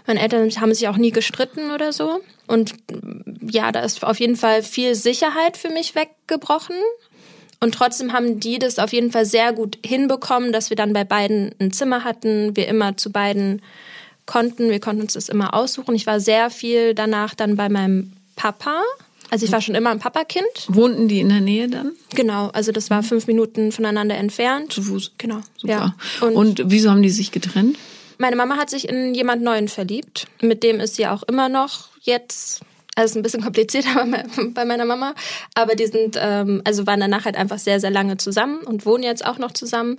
Meine 0.07 0.21
Eltern 0.21 0.49
haben 0.59 0.73
sich 0.73 0.87
auch 0.87 0.97
nie 0.97 1.11
gestritten 1.11 1.69
oder 1.69 1.93
so. 1.93 2.21
Und 2.47 2.73
ja, 3.47 3.71
da 3.71 3.81
ist 3.81 4.03
auf 4.03 4.19
jeden 4.19 4.37
Fall 4.37 4.63
viel 4.63 4.95
Sicherheit 4.95 5.55
für 5.55 5.69
mich 5.69 5.93
weggebrochen. 5.93 6.77
Und 7.59 7.75
trotzdem 7.75 8.11
haben 8.11 8.39
die 8.39 8.57
das 8.57 8.79
auf 8.79 8.91
jeden 8.91 9.11
Fall 9.11 9.25
sehr 9.25 9.53
gut 9.53 9.77
hinbekommen, 9.85 10.51
dass 10.51 10.71
wir 10.71 10.77
dann 10.77 10.93
bei 10.93 11.03
beiden 11.03 11.53
ein 11.59 11.71
Zimmer 11.71 12.03
hatten, 12.03 12.55
wir 12.55 12.67
immer 12.67 12.97
zu 12.97 13.11
beiden 13.11 13.61
konnten. 14.25 14.69
Wir 14.69 14.79
konnten 14.79 15.01
uns 15.01 15.13
das 15.13 15.29
immer 15.29 15.53
aussuchen. 15.53 15.95
Ich 15.95 16.07
war 16.07 16.19
sehr 16.19 16.49
viel 16.49 16.93
danach 16.93 17.35
dann 17.35 17.55
bei 17.55 17.69
meinem 17.69 18.13
Papa 18.35 18.81
also 19.31 19.45
ich 19.45 19.51
war 19.51 19.61
schon 19.61 19.75
immer 19.75 19.89
ein 19.89 19.99
Papakind. 19.99 20.45
Wohnten 20.67 21.07
die 21.07 21.19
in 21.19 21.29
der 21.29 21.41
Nähe 21.41 21.67
dann? 21.67 21.93
Genau, 22.13 22.49
also 22.49 22.71
das 22.71 22.89
war 22.89 23.03
fünf 23.03 23.27
Minuten 23.27 23.71
voneinander 23.71 24.15
entfernt. 24.15 24.71
Zu 24.71 24.83
Fuß. 24.83 25.13
Genau. 25.17 25.41
Super. 25.57 25.95
Ja. 26.21 26.27
Und, 26.27 26.35
Und 26.35 26.61
wieso 26.65 26.91
haben 26.91 27.01
die 27.01 27.09
sich 27.09 27.31
getrennt? 27.31 27.77
Meine 28.17 28.35
Mama 28.35 28.57
hat 28.57 28.69
sich 28.69 28.87
in 28.87 29.13
jemand 29.13 29.43
Neuen 29.43 29.67
verliebt. 29.67 30.27
Mit 30.41 30.63
dem 30.63 30.79
ist 30.79 30.95
sie 30.95 31.07
auch 31.07 31.23
immer 31.23 31.49
noch 31.49 31.89
jetzt 32.01 32.61
also 32.95 33.11
ist 33.11 33.15
ein 33.17 33.23
bisschen 33.23 33.43
komplizierter 33.43 34.07
bei 34.53 34.65
meiner 34.65 34.85
Mama, 34.85 35.13
aber 35.53 35.75
die 35.75 35.85
sind, 35.85 36.17
ähm, 36.19 36.61
also 36.63 36.87
waren 36.87 37.01
danach 37.01 37.25
halt 37.25 37.35
einfach 37.35 37.59
sehr, 37.59 37.79
sehr 37.81 37.91
lange 37.91 38.17
zusammen 38.17 38.59
und 38.59 38.85
wohnen 38.85 39.03
jetzt 39.03 39.25
auch 39.25 39.37
noch 39.37 39.51
zusammen. 39.51 39.97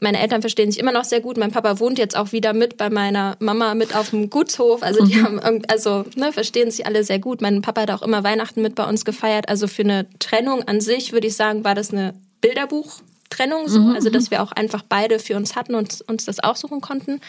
Meine 0.00 0.18
Eltern 0.20 0.40
verstehen 0.40 0.70
sich 0.70 0.80
immer 0.80 0.92
noch 0.92 1.04
sehr 1.04 1.20
gut. 1.20 1.36
Mein 1.36 1.52
Papa 1.52 1.78
wohnt 1.78 1.98
jetzt 1.98 2.16
auch 2.16 2.32
wieder 2.32 2.54
mit 2.54 2.78
bei 2.78 2.88
meiner 2.88 3.36
Mama 3.40 3.74
mit 3.74 3.94
auf 3.94 4.10
dem 4.10 4.30
Gutshof. 4.30 4.82
Also 4.82 5.04
die 5.04 5.16
mhm. 5.16 5.42
haben, 5.42 5.62
also 5.68 6.06
ne, 6.16 6.32
verstehen 6.32 6.70
sich 6.70 6.86
alle 6.86 7.04
sehr 7.04 7.18
gut. 7.18 7.42
Mein 7.42 7.60
Papa 7.60 7.82
hat 7.82 7.90
auch 7.90 8.02
immer 8.02 8.24
Weihnachten 8.24 8.62
mit 8.62 8.74
bei 8.74 8.88
uns 8.88 9.04
gefeiert. 9.04 9.50
Also 9.50 9.68
für 9.68 9.82
eine 9.82 10.06
Trennung 10.18 10.62
an 10.66 10.80
sich 10.80 11.12
würde 11.12 11.26
ich 11.26 11.36
sagen, 11.36 11.64
war 11.64 11.74
das 11.74 11.92
eine 11.92 12.14
Bilderbuch. 12.40 13.00
Trennung, 13.28 13.68
so, 13.68 13.78
mhm, 13.78 13.94
also 13.94 14.10
dass 14.10 14.24
mhm. 14.24 14.30
wir 14.32 14.42
auch 14.42 14.50
einfach 14.50 14.82
beide 14.88 15.20
für 15.20 15.36
uns 15.36 15.54
hatten 15.54 15.76
und 15.76 16.00
uns 16.08 16.24
das 16.24 16.40
aussuchen 16.40 16.80
konnten. 16.80 17.20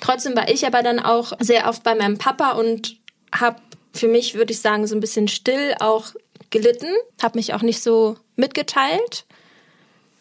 Trotzdem 0.00 0.36
war 0.36 0.50
ich 0.50 0.66
aber 0.66 0.82
dann 0.82 1.00
auch 1.00 1.32
sehr 1.40 1.68
oft 1.68 1.82
bei 1.82 1.94
meinem 1.94 2.18
Papa 2.18 2.50
und 2.50 2.96
habe 3.34 3.56
für 3.92 4.08
mich, 4.08 4.34
würde 4.34 4.52
ich 4.52 4.60
sagen, 4.60 4.86
so 4.86 4.94
ein 4.94 5.00
bisschen 5.00 5.28
still 5.28 5.74
auch 5.80 6.12
gelitten, 6.50 6.88
habe 7.22 7.38
mich 7.38 7.54
auch 7.54 7.62
nicht 7.62 7.82
so 7.82 8.16
mitgeteilt, 8.36 9.24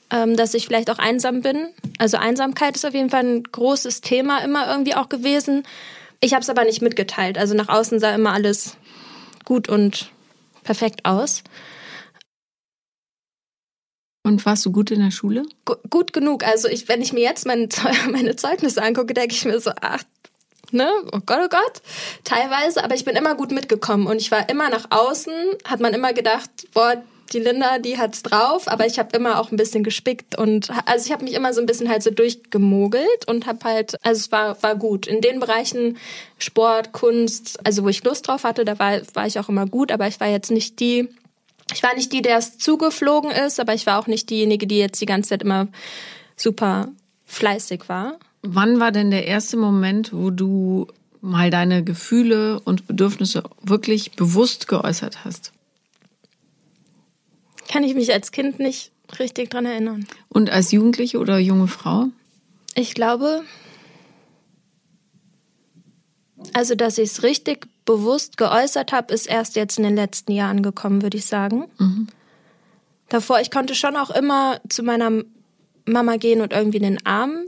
ähm, 0.09 0.35
dass 0.35 0.53
ich 0.53 0.67
vielleicht 0.67 0.89
auch 0.89 0.99
einsam 0.99 1.41
bin. 1.41 1.69
Also 1.97 2.17
Einsamkeit 2.17 2.75
ist 2.75 2.85
auf 2.85 2.93
jeden 2.93 3.09
Fall 3.09 3.23
ein 3.23 3.43
großes 3.43 4.01
Thema 4.01 4.43
immer 4.43 4.69
irgendwie 4.69 4.95
auch 4.95 5.09
gewesen. 5.09 5.63
Ich 6.19 6.33
habe 6.33 6.41
es 6.41 6.49
aber 6.49 6.63
nicht 6.63 6.81
mitgeteilt. 6.81 7.37
Also 7.37 7.53
nach 7.55 7.69
außen 7.69 7.99
sah 7.99 8.13
immer 8.13 8.33
alles 8.33 8.77
gut 9.45 9.69
und 9.69 10.11
perfekt 10.63 11.05
aus. 11.05 11.43
Und 14.23 14.45
warst 14.45 14.65
du 14.65 14.71
gut 14.71 14.91
in 14.91 14.99
der 14.99 15.11
Schule? 15.11 15.43
G 15.65 15.73
gut 15.89 16.13
genug. 16.13 16.45
Also 16.45 16.67
ich, 16.67 16.87
wenn 16.87 17.01
ich 17.01 17.11
mir 17.11 17.21
jetzt 17.21 17.45
meine, 17.45 17.67
meine 18.11 18.35
Zeugnisse 18.35 18.83
angucke, 18.83 19.13
denke 19.13 19.33
ich 19.33 19.45
mir 19.45 19.59
so, 19.59 19.71
ach 19.81 20.03
ne? 20.71 20.89
Oh 21.11 21.19
Gott, 21.25 21.39
oh 21.43 21.49
Gott. 21.49 21.81
Teilweise, 22.23 22.83
aber 22.83 22.95
ich 22.95 23.05
bin 23.05 23.15
immer 23.15 23.35
gut 23.35 23.51
mitgekommen 23.51 24.07
und 24.07 24.17
ich 24.17 24.31
war 24.31 24.49
immer 24.49 24.69
nach 24.69 24.85
außen, 24.89 25.33
hat 25.65 25.79
man 25.79 25.93
immer 25.93 26.13
gedacht, 26.13 26.49
boah, 26.73 27.01
die 27.33 27.39
Linda, 27.39 27.79
die 27.79 27.97
hat's 27.97 28.23
drauf, 28.23 28.67
aber 28.67 28.85
ich 28.85 28.99
habe 28.99 29.15
immer 29.15 29.39
auch 29.39 29.51
ein 29.51 29.57
bisschen 29.57 29.83
gespickt 29.83 30.37
und 30.37 30.69
also 30.85 31.05
ich 31.05 31.11
habe 31.11 31.23
mich 31.23 31.33
immer 31.33 31.53
so 31.53 31.61
ein 31.61 31.65
bisschen 31.65 31.89
halt 31.89 32.03
so 32.03 32.11
durchgemogelt 32.11 33.27
und 33.27 33.45
habe 33.45 33.63
halt 33.63 33.95
also 34.03 34.19
es 34.19 34.31
war 34.31 34.61
war 34.61 34.75
gut 34.75 35.07
in 35.07 35.21
den 35.21 35.39
Bereichen 35.39 35.97
Sport, 36.37 36.91
Kunst, 36.91 37.65
also 37.65 37.83
wo 37.83 37.89
ich 37.89 38.03
Lust 38.03 38.27
drauf 38.27 38.43
hatte, 38.43 38.65
da 38.65 38.79
war 38.79 38.99
war 39.13 39.27
ich 39.27 39.39
auch 39.39 39.49
immer 39.49 39.65
gut, 39.65 39.91
aber 39.91 40.07
ich 40.07 40.19
war 40.19 40.27
jetzt 40.27 40.51
nicht 40.51 40.79
die 40.79 41.07
ich 41.73 41.83
war 41.83 41.93
nicht 41.95 42.11
die, 42.11 42.21
der 42.21 42.37
es 42.37 42.57
zugeflogen 42.57 43.31
ist, 43.31 43.59
aber 43.59 43.73
ich 43.73 43.85
war 43.85 43.99
auch 43.99 44.07
nicht 44.07 44.29
diejenige, 44.29 44.67
die 44.67 44.77
jetzt 44.77 44.99
die 44.99 45.05
ganze 45.05 45.29
Zeit 45.29 45.41
immer 45.41 45.67
super 46.35 46.89
fleißig 47.25 47.87
war. 47.87 48.19
Wann 48.41 48.79
war 48.79 48.91
denn 48.91 49.11
der 49.11 49.27
erste 49.27 49.57
Moment, 49.57 50.13
wo 50.13 50.31
du 50.31 50.87
mal 51.21 51.51
deine 51.51 51.83
Gefühle 51.83 52.59
und 52.61 52.87
Bedürfnisse 52.87 53.43
wirklich 53.61 54.13
bewusst 54.13 54.67
geäußert 54.67 55.23
hast? 55.23 55.51
Kann 57.67 57.83
ich 57.83 57.93
mich 57.93 58.11
als 58.11 58.31
Kind 58.31 58.59
nicht 58.59 58.91
richtig 59.19 59.49
dran 59.49 59.65
erinnern. 59.65 60.07
Und 60.29 60.49
als 60.49 60.71
Jugendliche 60.71 61.19
oder 61.19 61.37
junge 61.37 61.67
Frau? 61.67 62.07
Ich 62.75 62.93
glaube, 62.93 63.43
also 66.53 66.75
dass 66.75 66.97
ich 66.97 67.11
es 67.11 67.23
richtig 67.23 67.67
bewusst 67.85 68.37
geäußert 68.37 68.91
habe, 68.91 69.13
ist 69.13 69.27
erst 69.27 69.55
jetzt 69.55 69.77
in 69.77 69.83
den 69.83 69.95
letzten 69.95 70.31
Jahren 70.31 70.63
gekommen, 70.63 71.01
würde 71.01 71.17
ich 71.17 71.25
sagen. 71.25 71.65
Mhm. 71.77 72.07
Davor, 73.09 73.41
ich 73.41 73.51
konnte 73.51 73.75
schon 73.75 73.97
auch 73.97 74.09
immer 74.09 74.61
zu 74.69 74.83
meiner 74.83 75.23
Mama 75.85 76.15
gehen 76.17 76.41
und 76.41 76.53
irgendwie 76.53 76.77
in 76.77 76.83
den 76.83 77.05
Arm 77.05 77.45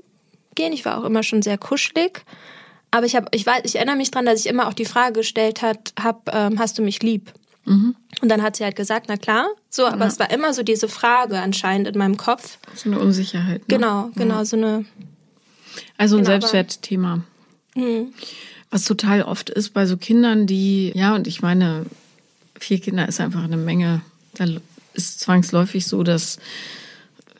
gehen. 0.55 0.73
Ich 0.73 0.85
war 0.85 0.97
auch 0.97 1.03
immer 1.03 1.23
schon 1.23 1.41
sehr 1.41 1.57
kuschelig. 1.57 2.23
Aber 2.91 3.05
ich, 3.05 3.15
hab, 3.15 3.33
ich, 3.33 3.45
weiß, 3.45 3.61
ich 3.63 3.75
erinnere 3.75 3.95
mich 3.95 4.11
daran, 4.11 4.25
dass 4.25 4.39
ich 4.39 4.47
immer 4.47 4.67
auch 4.67 4.73
die 4.73 4.85
Frage 4.85 5.13
gestellt 5.13 5.61
habe, 5.63 6.19
ähm, 6.31 6.59
hast 6.59 6.77
du 6.77 6.83
mich 6.83 7.01
lieb? 7.01 7.33
Mhm. 7.65 7.95
Und 8.21 8.29
dann 8.29 8.41
hat 8.43 8.55
sie 8.55 8.63
halt 8.63 8.75
gesagt, 8.75 9.05
na 9.09 9.17
klar, 9.17 9.47
so, 9.69 9.87
aber 9.87 10.01
ja. 10.01 10.07
es 10.07 10.19
war 10.19 10.29
immer 10.31 10.53
so 10.53 10.63
diese 10.63 10.87
Frage 10.87 11.39
anscheinend 11.39 11.87
in 11.87 11.97
meinem 11.97 12.17
Kopf. 12.17 12.57
So 12.75 12.89
eine 12.89 12.99
Unsicherheit. 12.99 13.61
Ne? 13.61 13.65
Genau, 13.67 14.09
genau, 14.15 14.35
ja. 14.35 14.45
so 14.45 14.57
eine. 14.57 14.85
Also 15.97 16.17
ein 16.17 16.23
genau, 16.23 16.31
Selbstwertthema. 16.31 17.23
Mhm. 17.75 18.13
Was 18.69 18.85
total 18.85 19.23
oft 19.23 19.49
ist 19.49 19.69
bei 19.69 19.85
so 19.85 19.97
Kindern, 19.97 20.45
die, 20.45 20.91
ja, 20.95 21.15
und 21.15 21.27
ich 21.27 21.41
meine, 21.41 21.85
vier 22.59 22.79
Kinder 22.79 23.07
ist 23.07 23.19
einfach 23.19 23.43
eine 23.43 23.57
Menge. 23.57 24.01
Da 24.35 24.45
ist 24.93 25.19
zwangsläufig 25.19 25.87
so, 25.87 26.03
dass 26.03 26.37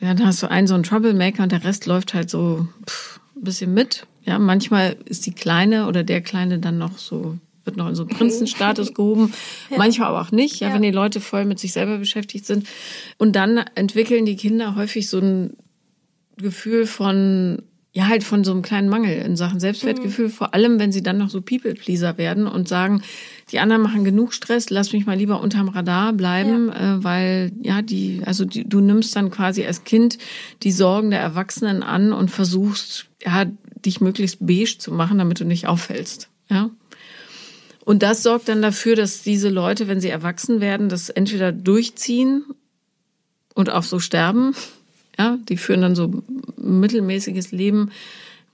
ja, 0.04 0.12
dann 0.12 0.26
hast 0.26 0.42
du 0.42 0.50
einen 0.50 0.66
so 0.66 0.74
einen 0.74 0.82
Troublemaker 0.82 1.44
und 1.44 1.52
der 1.52 1.64
Rest 1.64 1.86
läuft 1.86 2.12
halt 2.12 2.28
so 2.28 2.68
pff, 2.86 3.20
ein 3.36 3.42
bisschen 3.44 3.72
mit. 3.72 4.06
Ja, 4.24 4.38
manchmal 4.38 4.96
ist 5.06 5.24
die 5.24 5.32
Kleine 5.32 5.86
oder 5.86 6.04
der 6.04 6.20
Kleine 6.20 6.58
dann 6.58 6.76
noch 6.76 6.98
so, 6.98 7.38
wird 7.64 7.78
noch 7.78 7.88
in 7.88 7.94
so 7.94 8.02
einen 8.02 8.10
Prinzenstatus 8.10 8.92
gehoben. 8.94 9.32
Ja. 9.70 9.78
Manchmal 9.78 10.08
aber 10.08 10.20
auch 10.20 10.30
nicht, 10.30 10.60
ja, 10.60 10.68
ja, 10.68 10.74
wenn 10.74 10.82
die 10.82 10.90
Leute 10.90 11.20
voll 11.20 11.46
mit 11.46 11.58
sich 11.58 11.72
selber 11.72 11.96
beschäftigt 11.96 12.44
sind. 12.44 12.68
Und 13.16 13.34
dann 13.34 13.64
entwickeln 13.74 14.26
die 14.26 14.36
Kinder 14.36 14.76
häufig 14.76 15.08
so 15.08 15.18
ein 15.18 15.56
Gefühl 16.36 16.86
von 16.86 17.62
ja, 17.96 18.08
halt 18.08 18.24
von 18.24 18.42
so 18.42 18.50
einem 18.50 18.62
kleinen 18.62 18.88
Mangel 18.88 19.16
in 19.24 19.36
Sachen 19.36 19.60
Selbstwertgefühl, 19.60 20.26
mhm. 20.26 20.32
vor 20.32 20.52
allem 20.52 20.80
wenn 20.80 20.90
sie 20.90 21.02
dann 21.02 21.16
noch 21.16 21.30
so 21.30 21.40
People-Pleaser 21.40 22.18
werden 22.18 22.48
und 22.48 22.68
sagen, 22.68 23.02
die 23.52 23.60
anderen 23.60 23.82
machen 23.82 24.02
genug 24.02 24.34
Stress, 24.34 24.68
lass 24.68 24.92
mich 24.92 25.06
mal 25.06 25.16
lieber 25.16 25.40
unterm 25.40 25.68
Radar 25.68 26.12
bleiben, 26.12 26.68
ja. 26.68 26.96
äh, 26.96 27.04
weil 27.04 27.52
ja, 27.62 27.82
die, 27.82 28.22
also 28.24 28.44
die, 28.44 28.68
du 28.68 28.80
nimmst 28.80 29.14
dann 29.14 29.30
quasi 29.30 29.64
als 29.64 29.84
Kind 29.84 30.18
die 30.64 30.72
Sorgen 30.72 31.12
der 31.12 31.20
Erwachsenen 31.20 31.84
an 31.84 32.12
und 32.12 32.32
versuchst, 32.32 33.06
ja, 33.24 33.44
dich 33.86 34.00
möglichst 34.00 34.44
beige 34.44 34.76
zu 34.76 34.90
machen, 34.90 35.18
damit 35.18 35.38
du 35.38 35.44
nicht 35.44 35.68
auffällst. 35.68 36.30
Ja. 36.50 36.70
Und 37.84 38.02
das 38.02 38.24
sorgt 38.24 38.48
dann 38.48 38.60
dafür, 38.60 38.96
dass 38.96 39.22
diese 39.22 39.50
Leute, 39.50 39.86
wenn 39.86 40.00
sie 40.00 40.08
erwachsen 40.08 40.60
werden, 40.60 40.88
das 40.88 41.10
entweder 41.10 41.52
durchziehen 41.52 42.44
und 43.54 43.70
auch 43.70 43.84
so 43.84 44.00
sterben 44.00 44.52
ja, 45.18 45.38
die 45.48 45.56
führen 45.56 45.82
dann 45.82 45.94
so 45.94 46.22
mittelmäßiges 46.56 47.52
Leben, 47.52 47.90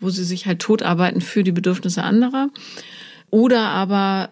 wo 0.00 0.10
sie 0.10 0.24
sich 0.24 0.46
halt 0.46 0.60
totarbeiten 0.60 1.20
für 1.20 1.44
die 1.44 1.52
Bedürfnisse 1.52 2.02
anderer. 2.02 2.48
Oder 3.30 3.68
aber 3.68 4.30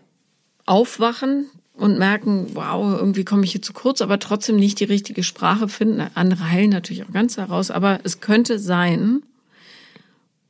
aufwachen 0.67 1.47
und 1.75 1.99
merken, 1.99 2.49
wow, 2.55 2.99
irgendwie 2.99 3.25
komme 3.25 3.45
ich 3.45 3.53
hier 3.53 3.63
zu 3.63 3.73
kurz, 3.73 4.03
aber 4.03 4.19
trotzdem 4.19 4.57
nicht 4.57 4.81
die 4.81 4.85
richtige 4.85 5.23
Sprache 5.23 5.69
finden. 5.69 6.03
Andere 6.15 6.51
heilen 6.51 6.71
natürlich 6.71 7.05
auch 7.05 7.13
ganz 7.13 7.37
heraus, 7.37 7.71
aber 7.71 8.01
es 8.03 8.21
könnte 8.21 8.59
sein, 8.59 9.23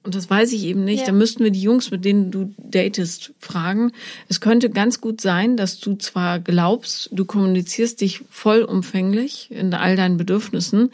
und 0.04 0.14
das 0.14 0.30
weiß 0.30 0.52
ich 0.52 0.64
eben 0.64 0.84
nicht, 0.84 1.00
ja. 1.00 1.06
da 1.06 1.12
müssten 1.12 1.44
wir 1.44 1.50
die 1.50 1.60
Jungs, 1.60 1.90
mit 1.90 2.04
denen 2.04 2.30
du 2.30 2.54
datest, 2.56 3.34
fragen. 3.40 3.92
Es 4.28 4.40
könnte 4.40 4.70
ganz 4.70 5.00
gut 5.00 5.20
sein, 5.20 5.56
dass 5.56 5.80
du 5.80 5.96
zwar 5.96 6.38
glaubst, 6.38 7.10
du 7.12 7.24
kommunizierst 7.24 8.00
dich 8.00 8.22
vollumfänglich 8.30 9.50
in 9.50 9.74
all 9.74 9.96
deinen 9.96 10.16
Bedürfnissen, 10.16 10.92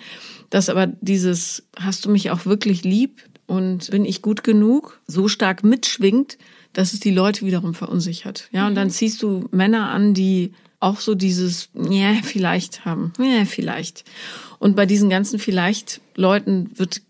dass 0.51 0.69
aber 0.69 0.87
dieses, 1.01 1.65
hast 1.77 2.05
du 2.05 2.11
mich 2.11 2.31
auch 2.31 2.47
wirklich 2.47 2.83
lieb 2.83 3.23
und 3.47 3.91
bin 3.91 4.05
ich 4.05 4.23
gut 4.23 4.43
genug, 4.43 5.01
so 5.07 5.29
stark 5.29 5.65
mitschwingt, 5.65 6.39
dass 6.73 6.93
es 6.93 7.01
die 7.01 7.11
Leute 7.11 7.47
wiederum 7.47 7.75
verunsichert. 7.75 8.49
Ja, 8.53 8.67
und 8.67 8.75
dann 8.75 8.89
mhm. 8.89 8.93
ziehst 8.93 9.23
du 9.23 9.49
Männer 9.53 9.91
an, 9.91 10.15
die 10.15 10.53
auch 10.81 11.01
so 11.01 11.15
dieses, 11.15 11.69
ja, 11.75 12.11
yeah, 12.11 12.23
vielleicht 12.23 12.85
haben, 12.85 13.13
ja, 13.19 13.25
yeah, 13.25 13.45
vielleicht. 13.45 14.05
Und 14.59 14.77
bei 14.77 14.87
diesen 14.87 15.09
ganzen 15.09 15.39
vielleicht 15.39 16.01
Leuten 16.17 16.71
wird 16.75 17.03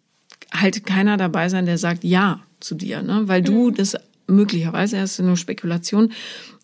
halt 0.54 0.84
keiner 0.86 1.16
dabei 1.16 1.48
sein, 1.48 1.66
der 1.66 1.78
sagt 1.78 2.04
ja 2.04 2.40
zu 2.60 2.74
dir, 2.74 3.02
ne? 3.02 3.22
Weil 3.26 3.42
du 3.42 3.70
mhm. 3.70 3.74
das 3.74 3.96
möglicherweise, 4.26 4.96
das 4.96 5.18
ist 5.18 5.24
nur 5.24 5.36
Spekulation, 5.36 6.12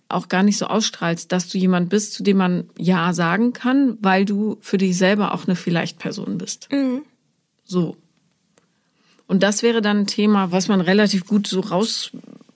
auch 0.09 0.29
gar 0.29 0.43
nicht 0.43 0.59
so 0.59 0.67
ausstrahlst, 0.67 1.31
dass 1.31 1.49
du 1.49 1.59
jemand 1.59 1.89
bist, 1.89 2.15
zu 2.15 2.23
dem 2.23 2.39
man 2.39 2.69
Ja 2.77 3.13
sagen 3.13 3.53
kann, 3.53 3.97
weil 4.01 4.25
du 4.25 4.59
für 4.61 4.79
dich 4.79 4.97
selber 4.97 5.35
auch 5.35 5.47
eine 5.47 5.57
Vielleicht-Person 5.57 6.39
bist. 6.39 6.69
Mhm. 6.73 7.03
So. 7.65 7.97
Und 9.27 9.43
das 9.45 9.63
wäre 9.63 9.81
dann 9.81 9.99
ein 9.99 10.07
Thema, 10.07 10.51
was 10.51 10.67
man 10.67 10.81
relativ 10.81 11.27
gut 11.27 11.47
so 11.47 11.61
raus 11.61 12.11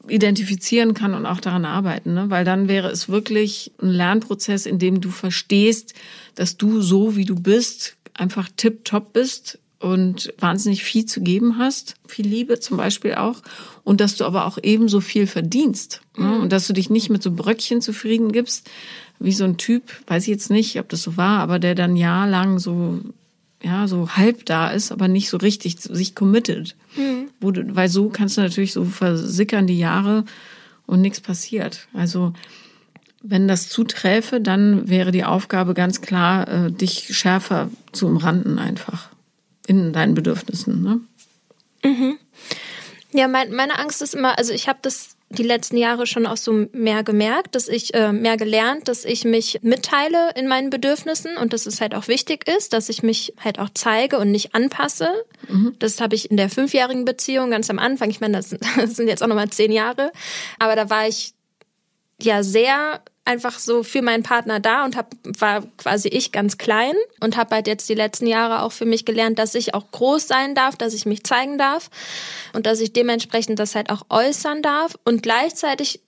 identifizieren 0.08 0.92
kann 0.92 1.14
und 1.14 1.24
auch 1.24 1.40
daran 1.40 1.64
arbeiten, 1.64 2.14
ne? 2.14 2.28
weil 2.28 2.44
dann 2.44 2.68
wäre 2.68 2.88
es 2.88 3.08
wirklich 3.08 3.72
ein 3.80 3.88
Lernprozess, 3.88 4.66
in 4.66 4.78
dem 4.78 5.00
du 5.00 5.10
verstehst, 5.10 5.94
dass 6.34 6.56
du 6.56 6.82
so 6.82 7.16
wie 7.16 7.24
du 7.24 7.36
bist 7.36 7.96
einfach 8.12 8.48
tipptopp 8.56 9.12
bist 9.12 9.58
und 9.84 10.32
wahnsinnig 10.38 10.82
viel 10.82 11.04
zu 11.04 11.20
geben 11.20 11.58
hast, 11.58 11.96
viel 12.08 12.26
Liebe 12.26 12.58
zum 12.58 12.78
Beispiel 12.78 13.16
auch, 13.16 13.42
und 13.84 14.00
dass 14.00 14.16
du 14.16 14.24
aber 14.24 14.46
auch 14.46 14.56
ebenso 14.62 15.02
viel 15.02 15.26
verdienst 15.26 16.00
ne? 16.16 16.24
Mhm. 16.24 16.40
und 16.40 16.52
dass 16.52 16.66
du 16.66 16.72
dich 16.72 16.88
nicht 16.88 17.10
mit 17.10 17.22
so 17.22 17.30
Bröckchen 17.30 17.82
zufrieden 17.82 18.32
gibst, 18.32 18.70
wie 19.18 19.32
so 19.32 19.44
ein 19.44 19.58
Typ, 19.58 19.82
weiß 20.06 20.22
ich 20.22 20.28
jetzt 20.28 20.50
nicht, 20.50 20.80
ob 20.80 20.88
das 20.88 21.02
so 21.02 21.18
war, 21.18 21.40
aber 21.40 21.58
der 21.58 21.74
dann 21.74 21.96
jahrelang 21.96 22.58
so 22.58 23.00
ja, 23.62 23.86
so 23.86 24.10
halb 24.10 24.44
da 24.46 24.68
ist, 24.68 24.90
aber 24.90 25.08
nicht 25.08 25.28
so 25.30 25.38
richtig 25.38 25.80
sich 25.80 26.14
committet. 26.14 26.76
Mhm. 26.96 27.28
Wo 27.40 27.50
du, 27.50 27.74
weil 27.74 27.88
so 27.88 28.08
kannst 28.08 28.36
du 28.36 28.42
natürlich 28.42 28.72
so 28.72 28.84
versickern 28.84 29.66
die 29.66 29.78
Jahre 29.78 30.24
und 30.86 31.00
nichts 31.00 31.20
passiert. 31.20 31.88
Also 31.94 32.34
wenn 33.22 33.48
das 33.48 33.70
zuträfe, 33.70 34.40
dann 34.40 34.88
wäre 34.88 35.12
die 35.12 35.24
Aufgabe 35.24 35.72
ganz 35.72 36.02
klar, 36.02 36.48
äh, 36.48 36.72
dich 36.72 37.16
schärfer 37.16 37.70
zu 37.92 38.06
umranden 38.06 38.58
einfach 38.58 39.13
in 39.66 39.92
deinen 39.92 40.14
Bedürfnissen. 40.14 40.82
Ne? 40.82 41.00
Mhm. 41.82 42.18
Ja, 43.12 43.28
mein, 43.28 43.52
meine 43.52 43.78
Angst 43.78 44.02
ist 44.02 44.14
immer, 44.14 44.38
also 44.38 44.52
ich 44.52 44.68
habe 44.68 44.80
das 44.82 45.14
die 45.30 45.42
letzten 45.42 45.76
Jahre 45.76 46.06
schon 46.06 46.26
auch 46.26 46.36
so 46.36 46.66
mehr 46.72 47.02
gemerkt, 47.02 47.54
dass 47.54 47.68
ich 47.68 47.94
äh, 47.94 48.12
mehr 48.12 48.36
gelernt, 48.36 48.88
dass 48.88 49.04
ich 49.04 49.24
mich 49.24 49.60
mitteile 49.62 50.30
in 50.36 50.46
meinen 50.46 50.70
Bedürfnissen 50.70 51.36
und 51.36 51.52
dass 51.52 51.66
es 51.66 51.80
halt 51.80 51.94
auch 51.94 52.08
wichtig 52.08 52.48
ist, 52.48 52.72
dass 52.72 52.88
ich 52.88 53.02
mich 53.02 53.34
halt 53.42 53.58
auch 53.58 53.70
zeige 53.74 54.18
und 54.18 54.30
nicht 54.30 54.54
anpasse. 54.54 55.08
Mhm. 55.48 55.74
Das 55.78 56.00
habe 56.00 56.14
ich 56.14 56.30
in 56.30 56.36
der 56.36 56.50
fünfjährigen 56.50 57.04
Beziehung 57.04 57.50
ganz 57.50 57.70
am 57.70 57.78
Anfang. 57.78 58.10
Ich 58.10 58.20
meine, 58.20 58.36
das, 58.36 58.50
das 58.76 58.90
sind 58.96 59.08
jetzt 59.08 59.22
auch 59.22 59.28
nochmal 59.28 59.50
zehn 59.50 59.72
Jahre, 59.72 60.12
aber 60.58 60.76
da 60.76 60.90
war 60.90 61.08
ich 61.08 61.34
ja 62.20 62.42
sehr 62.42 63.02
einfach 63.24 63.58
so 63.58 63.82
für 63.82 64.02
meinen 64.02 64.22
Partner 64.22 64.60
da 64.60 64.84
und 64.84 64.96
hab, 64.96 65.14
war 65.38 65.62
quasi 65.78 66.08
ich 66.08 66.30
ganz 66.30 66.58
klein 66.58 66.94
und 67.20 67.36
habe 67.36 67.54
halt 67.54 67.66
jetzt 67.66 67.88
die 67.88 67.94
letzten 67.94 68.26
Jahre 68.26 68.62
auch 68.62 68.72
für 68.72 68.84
mich 68.84 69.04
gelernt, 69.04 69.38
dass 69.38 69.54
ich 69.54 69.74
auch 69.74 69.90
groß 69.92 70.28
sein 70.28 70.54
darf, 70.54 70.76
dass 70.76 70.92
ich 70.92 71.06
mich 71.06 71.24
zeigen 71.24 71.56
darf 71.56 71.90
und 72.52 72.66
dass 72.66 72.80
ich 72.80 72.92
dementsprechend 72.92 73.58
das 73.58 73.74
halt 73.74 73.90
auch 73.90 74.02
äußern 74.10 74.62
darf 74.62 74.98
und 75.04 75.22
gleichzeitig 75.22 76.00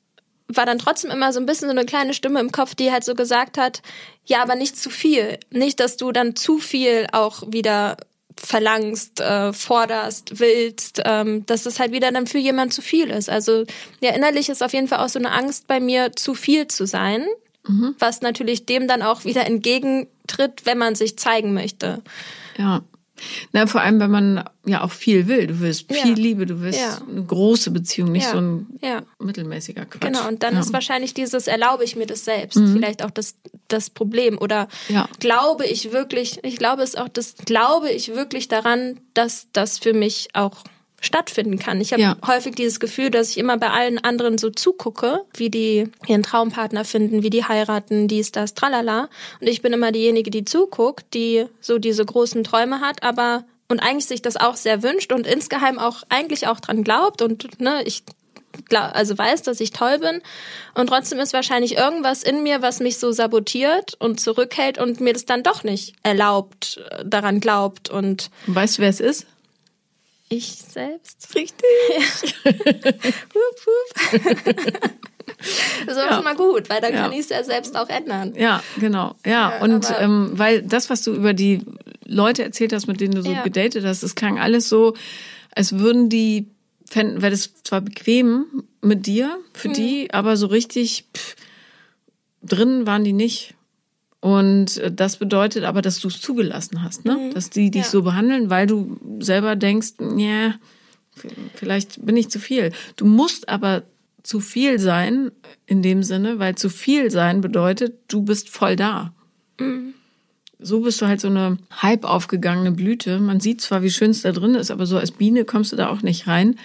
war 0.48 0.66
dann 0.66 0.78
trotzdem 0.78 1.10
immer 1.10 1.32
so 1.32 1.40
ein 1.40 1.46
bisschen 1.46 1.68
so 1.68 1.72
eine 1.72 1.86
kleine 1.86 2.14
Stimme 2.14 2.40
im 2.40 2.52
Kopf, 2.52 2.74
die 2.74 2.92
halt 2.92 3.04
so 3.04 3.14
gesagt 3.14 3.58
hat, 3.58 3.82
ja, 4.24 4.42
aber 4.42 4.54
nicht 4.54 4.76
zu 4.76 4.90
viel. 4.90 5.38
Nicht, 5.50 5.80
dass 5.80 5.96
du 5.96 6.12
dann 6.12 6.36
zu 6.36 6.58
viel 6.58 7.06
auch 7.12 7.42
wieder 7.48 7.96
verlangst, 8.38 9.20
äh, 9.20 9.52
forderst, 9.52 10.38
willst, 10.38 11.02
ähm, 11.04 11.46
dass 11.46 11.66
es 11.66 11.80
halt 11.80 11.92
wieder 11.92 12.12
dann 12.12 12.26
für 12.26 12.38
jemand 12.38 12.72
zu 12.72 12.82
viel 12.82 13.10
ist. 13.10 13.30
Also 13.30 13.64
ja, 14.00 14.12
innerlich 14.14 14.48
ist 14.48 14.62
auf 14.62 14.72
jeden 14.72 14.88
Fall 14.88 14.98
auch 14.98 15.08
so 15.08 15.18
eine 15.18 15.32
Angst 15.32 15.66
bei 15.66 15.80
mir, 15.80 16.12
zu 16.12 16.34
viel 16.34 16.68
zu 16.68 16.86
sein, 16.86 17.26
mhm. 17.66 17.94
was 17.98 18.20
natürlich 18.20 18.66
dem 18.66 18.88
dann 18.88 19.02
auch 19.02 19.24
wieder 19.24 19.46
entgegentritt, 19.46 20.64
wenn 20.64 20.78
man 20.78 20.94
sich 20.94 21.18
zeigen 21.18 21.54
möchte. 21.54 22.02
Ja. 22.58 22.82
Na, 23.52 23.66
vor 23.66 23.80
allem, 23.80 24.00
wenn 24.00 24.10
man 24.10 24.44
ja 24.64 24.82
auch 24.82 24.92
viel 24.92 25.26
will. 25.26 25.46
Du 25.46 25.60
willst 25.60 25.92
viel 25.92 26.10
ja. 26.10 26.14
Liebe, 26.14 26.46
du 26.46 26.60
willst 26.60 26.80
ja. 26.80 27.00
eine 27.08 27.22
große 27.22 27.70
Beziehung, 27.70 28.12
nicht 28.12 28.24
ja. 28.24 28.32
so 28.32 28.38
ein 28.38 28.66
mittelmäßiger 29.18 29.84
Quatsch. 29.86 30.02
Genau, 30.02 30.26
und 30.28 30.42
dann 30.42 30.56
ist 30.56 30.72
wahrscheinlich 30.72 31.14
dieses, 31.14 31.46
erlaube 31.46 31.84
ich 31.84 31.96
mir 31.96 32.06
das 32.06 32.24
selbst, 32.24 32.56
mhm. 32.56 32.72
vielleicht 32.72 33.02
auch 33.02 33.10
das, 33.10 33.36
das 33.68 33.90
Problem. 33.90 34.38
Oder 34.38 34.68
glaube 35.20 35.66
ich 35.66 35.92
wirklich, 35.92 36.40
ich 36.42 36.56
glaube 36.56 36.82
es 36.82 36.94
auch, 36.96 37.08
das 37.08 37.34
glaube 37.44 37.90
ich 37.90 38.14
wirklich 38.14 38.48
daran, 38.48 39.00
dass 39.14 39.48
das 39.52 39.78
für 39.78 39.92
mich 39.92 40.28
auch 40.34 40.64
stattfinden 41.00 41.58
kann. 41.58 41.80
Ich 41.80 41.92
habe 41.92 42.02
ja. 42.02 42.16
häufig 42.26 42.54
dieses 42.54 42.80
Gefühl, 42.80 43.10
dass 43.10 43.30
ich 43.30 43.38
immer 43.38 43.58
bei 43.58 43.70
allen 43.70 43.98
anderen 43.98 44.38
so 44.38 44.50
zugucke, 44.50 45.22
wie 45.34 45.50
die 45.50 45.88
ihren 46.06 46.22
Traumpartner 46.22 46.84
finden, 46.84 47.22
wie 47.22 47.30
die 47.30 47.44
heiraten, 47.44 48.08
dies, 48.08 48.32
das, 48.32 48.54
tralala. 48.54 49.08
Und 49.40 49.46
ich 49.46 49.62
bin 49.62 49.72
immer 49.72 49.92
diejenige, 49.92 50.30
die 50.30 50.44
zuguckt, 50.44 51.12
die 51.14 51.46
so 51.60 51.78
diese 51.78 52.04
großen 52.04 52.44
Träume 52.44 52.80
hat, 52.80 53.02
aber 53.02 53.44
und 53.68 53.80
eigentlich 53.80 54.06
sich 54.06 54.22
das 54.22 54.36
auch 54.36 54.56
sehr 54.56 54.82
wünscht 54.82 55.12
und 55.12 55.26
insgeheim 55.26 55.78
auch 55.78 56.02
eigentlich 56.08 56.46
auch 56.46 56.60
dran 56.60 56.84
glaubt 56.84 57.20
und 57.20 57.60
ne, 57.60 57.82
ich 57.84 58.04
glaub, 58.68 58.94
also 58.94 59.18
weiß, 59.18 59.42
dass 59.42 59.60
ich 59.60 59.72
toll 59.72 59.98
bin 59.98 60.22
und 60.74 60.86
trotzdem 60.88 61.18
ist 61.18 61.32
wahrscheinlich 61.32 61.76
irgendwas 61.76 62.22
in 62.22 62.42
mir, 62.42 62.62
was 62.62 62.80
mich 62.80 62.98
so 62.98 63.12
sabotiert 63.12 63.94
und 63.98 64.20
zurückhält 64.20 64.78
und 64.78 65.00
mir 65.00 65.12
das 65.12 65.26
dann 65.26 65.42
doch 65.42 65.64
nicht 65.64 65.94
erlaubt, 66.02 66.80
äh, 66.90 67.04
daran 67.04 67.40
glaubt 67.40 67.90
und 67.90 68.30
weißt 68.46 68.78
du, 68.78 68.82
wer 68.82 68.90
es 68.90 69.00
ist? 69.00 69.26
Ich 70.28 70.56
selbst. 70.68 71.34
Richtig. 71.34 71.66
Ja. 72.44 72.92
hup, 73.34 73.66
hup. 73.66 74.90
Das 75.86 75.96
ist 75.96 76.02
ja. 76.02 76.14
schon 76.14 76.24
mal 76.24 76.36
gut, 76.36 76.70
weil 76.70 76.80
dann 76.80 76.92
ja. 76.94 77.02
kann 77.02 77.12
ich 77.12 77.20
es 77.20 77.28
ja 77.28 77.42
selbst 77.42 77.76
auch 77.76 77.88
ändern. 77.88 78.34
Ja, 78.36 78.62
genau. 78.78 79.14
Ja, 79.24 79.30
ja 79.30 79.62
und 79.62 79.92
ähm, 79.98 80.30
weil 80.32 80.62
das, 80.62 80.88
was 80.88 81.02
du 81.02 81.14
über 81.14 81.34
die 81.34 81.62
Leute 82.04 82.44
erzählt 82.44 82.72
hast, 82.72 82.86
mit 82.86 83.00
denen 83.00 83.14
du 83.14 83.22
so 83.22 83.32
ja. 83.32 83.42
gedatet 83.42 83.84
hast, 83.84 84.02
das 84.02 84.14
klang 84.14 84.38
alles 84.38 84.68
so, 84.68 84.94
als 85.54 85.78
würden 85.78 86.08
die, 86.08 86.48
fänden, 86.88 87.22
wäre 87.22 87.32
das 87.32 87.52
zwar 87.64 87.80
bequem 87.80 88.46
mit 88.80 89.06
dir, 89.06 89.38
für 89.52 89.68
mhm. 89.68 89.74
die, 89.74 90.10
aber 90.12 90.36
so 90.36 90.46
richtig 90.46 91.06
pff, 91.14 91.36
drin 92.42 92.86
waren 92.86 93.04
die 93.04 93.12
nicht. 93.12 93.55
Und 94.26 94.78
äh, 94.78 94.90
das 94.90 95.18
bedeutet 95.18 95.62
aber, 95.62 95.82
dass 95.82 96.00
du 96.00 96.08
es 96.08 96.20
zugelassen 96.20 96.82
hast, 96.82 97.04
ne? 97.04 97.16
Mhm. 97.16 97.34
Dass 97.34 97.48
die 97.48 97.70
dich 97.70 97.84
ja. 97.84 97.88
so 97.88 98.02
behandeln, 98.02 98.50
weil 98.50 98.66
du 98.66 98.98
selber 99.20 99.54
denkst, 99.54 99.92
ja, 100.16 100.56
vielleicht 101.54 102.04
bin 102.04 102.16
ich 102.16 102.28
zu 102.28 102.40
viel. 102.40 102.72
Du 102.96 103.04
musst 103.04 103.48
aber 103.48 103.84
zu 104.24 104.40
viel 104.40 104.80
sein 104.80 105.30
in 105.66 105.80
dem 105.80 106.02
Sinne, 106.02 106.40
weil 106.40 106.56
zu 106.56 106.70
viel 106.70 107.12
sein 107.12 107.40
bedeutet, 107.40 107.94
du 108.08 108.22
bist 108.22 108.48
voll 108.48 108.74
da. 108.74 109.14
Mhm. 109.60 109.94
So 110.58 110.80
bist 110.80 111.00
du 111.00 111.06
halt 111.06 111.20
so 111.20 111.28
eine 111.28 111.58
halb 111.70 112.02
aufgegangene 112.04 112.72
Blüte. 112.72 113.20
Man 113.20 113.38
sieht 113.38 113.60
zwar, 113.60 113.84
wie 113.84 113.90
schön 113.90 114.10
es 114.10 114.22
da 114.22 114.32
drin 114.32 114.56
ist, 114.56 114.72
aber 114.72 114.86
so 114.86 114.98
als 114.98 115.12
Biene 115.12 115.44
kommst 115.44 115.70
du 115.70 115.76
da 115.76 115.88
auch 115.88 116.02
nicht 116.02 116.26
rein. 116.26 116.56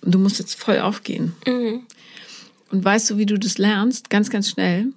Und 0.00 0.14
du 0.14 0.20
musst 0.20 0.38
jetzt 0.38 0.54
voll 0.54 0.78
aufgehen. 0.78 1.32
Mhm. 1.44 1.80
Und 2.70 2.84
weißt 2.84 3.10
du, 3.10 3.18
wie 3.18 3.26
du 3.26 3.36
das 3.36 3.58
lernst? 3.58 4.10
Ganz, 4.10 4.30
ganz 4.30 4.48
schnell. 4.48 4.92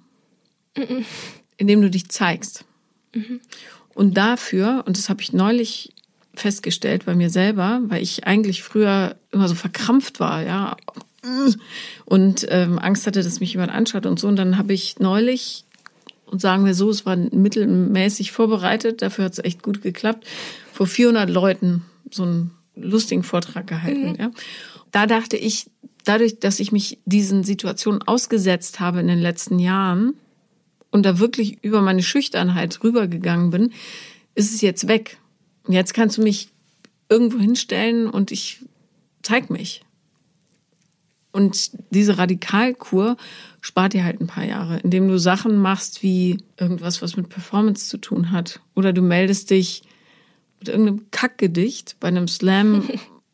Indem 1.58 1.82
du 1.82 1.90
dich 1.90 2.08
zeigst. 2.08 2.64
Mhm. 3.14 3.40
Und 3.94 4.16
dafür, 4.16 4.84
und 4.86 4.96
das 4.96 5.10
habe 5.10 5.20
ich 5.20 5.32
neulich 5.32 5.92
festgestellt 6.34 7.04
bei 7.04 7.14
mir 7.14 7.30
selber, 7.30 7.80
weil 7.88 8.02
ich 8.02 8.26
eigentlich 8.26 8.62
früher 8.62 9.16
immer 9.32 9.48
so 9.48 9.54
verkrampft 9.54 10.20
war, 10.20 10.42
ja, 10.42 10.76
und 12.04 12.46
ähm, 12.48 12.78
Angst 12.78 13.06
hatte, 13.06 13.22
dass 13.22 13.40
mich 13.40 13.52
jemand 13.52 13.72
anschaut 13.72 14.06
und 14.06 14.18
so. 14.18 14.28
Und 14.28 14.36
dann 14.36 14.56
habe 14.56 14.72
ich 14.72 14.98
neulich, 14.98 15.64
und 16.26 16.40
sagen 16.40 16.64
wir 16.64 16.74
so, 16.74 16.90
es 16.90 17.04
war 17.06 17.16
mittelmäßig 17.16 18.32
vorbereitet, 18.32 19.02
dafür 19.02 19.26
hat 19.26 19.32
es 19.32 19.38
echt 19.40 19.62
gut 19.62 19.82
geklappt, 19.82 20.26
vor 20.72 20.86
400 20.86 21.28
Leuten 21.28 21.84
so 22.10 22.22
einen 22.22 22.50
lustigen 22.76 23.22
Vortrag 23.22 23.66
gehalten. 23.66 24.12
Mhm. 24.12 24.16
Ja. 24.18 24.30
Da 24.92 25.06
dachte 25.06 25.36
ich, 25.36 25.66
dadurch, 26.04 26.38
dass 26.38 26.60
ich 26.60 26.72
mich 26.72 26.98
diesen 27.04 27.44
Situationen 27.44 28.02
ausgesetzt 28.02 28.80
habe 28.80 29.00
in 29.00 29.08
den 29.08 29.18
letzten 29.18 29.58
Jahren, 29.58 30.14
und 30.90 31.04
da 31.04 31.18
wirklich 31.18 31.62
über 31.62 31.80
meine 31.80 32.02
Schüchternheit 32.02 32.82
rübergegangen 32.82 33.50
bin, 33.50 33.72
ist 34.34 34.54
es 34.54 34.60
jetzt 34.60 34.88
weg. 34.88 35.18
Und 35.64 35.74
jetzt 35.74 35.94
kannst 35.94 36.18
du 36.18 36.22
mich 36.22 36.48
irgendwo 37.08 37.38
hinstellen 37.38 38.08
und 38.08 38.30
ich 38.30 38.60
zeig 39.22 39.50
mich. 39.50 39.82
Und 41.30 41.72
diese 41.90 42.18
Radikalkur 42.18 43.16
spart 43.60 43.92
dir 43.92 44.04
halt 44.04 44.20
ein 44.20 44.26
paar 44.26 44.44
Jahre, 44.44 44.78
indem 44.80 45.08
du 45.08 45.18
Sachen 45.18 45.58
machst 45.58 46.02
wie 46.02 46.38
irgendwas, 46.58 47.02
was 47.02 47.16
mit 47.16 47.28
Performance 47.28 47.88
zu 47.88 47.98
tun 47.98 48.32
hat. 48.32 48.60
Oder 48.74 48.92
du 48.92 49.02
meldest 49.02 49.50
dich 49.50 49.82
mit 50.58 50.68
irgendeinem 50.68 51.10
Kackgedicht 51.10 51.96
bei 52.00 52.08
einem 52.08 52.28
Slam 52.28 52.88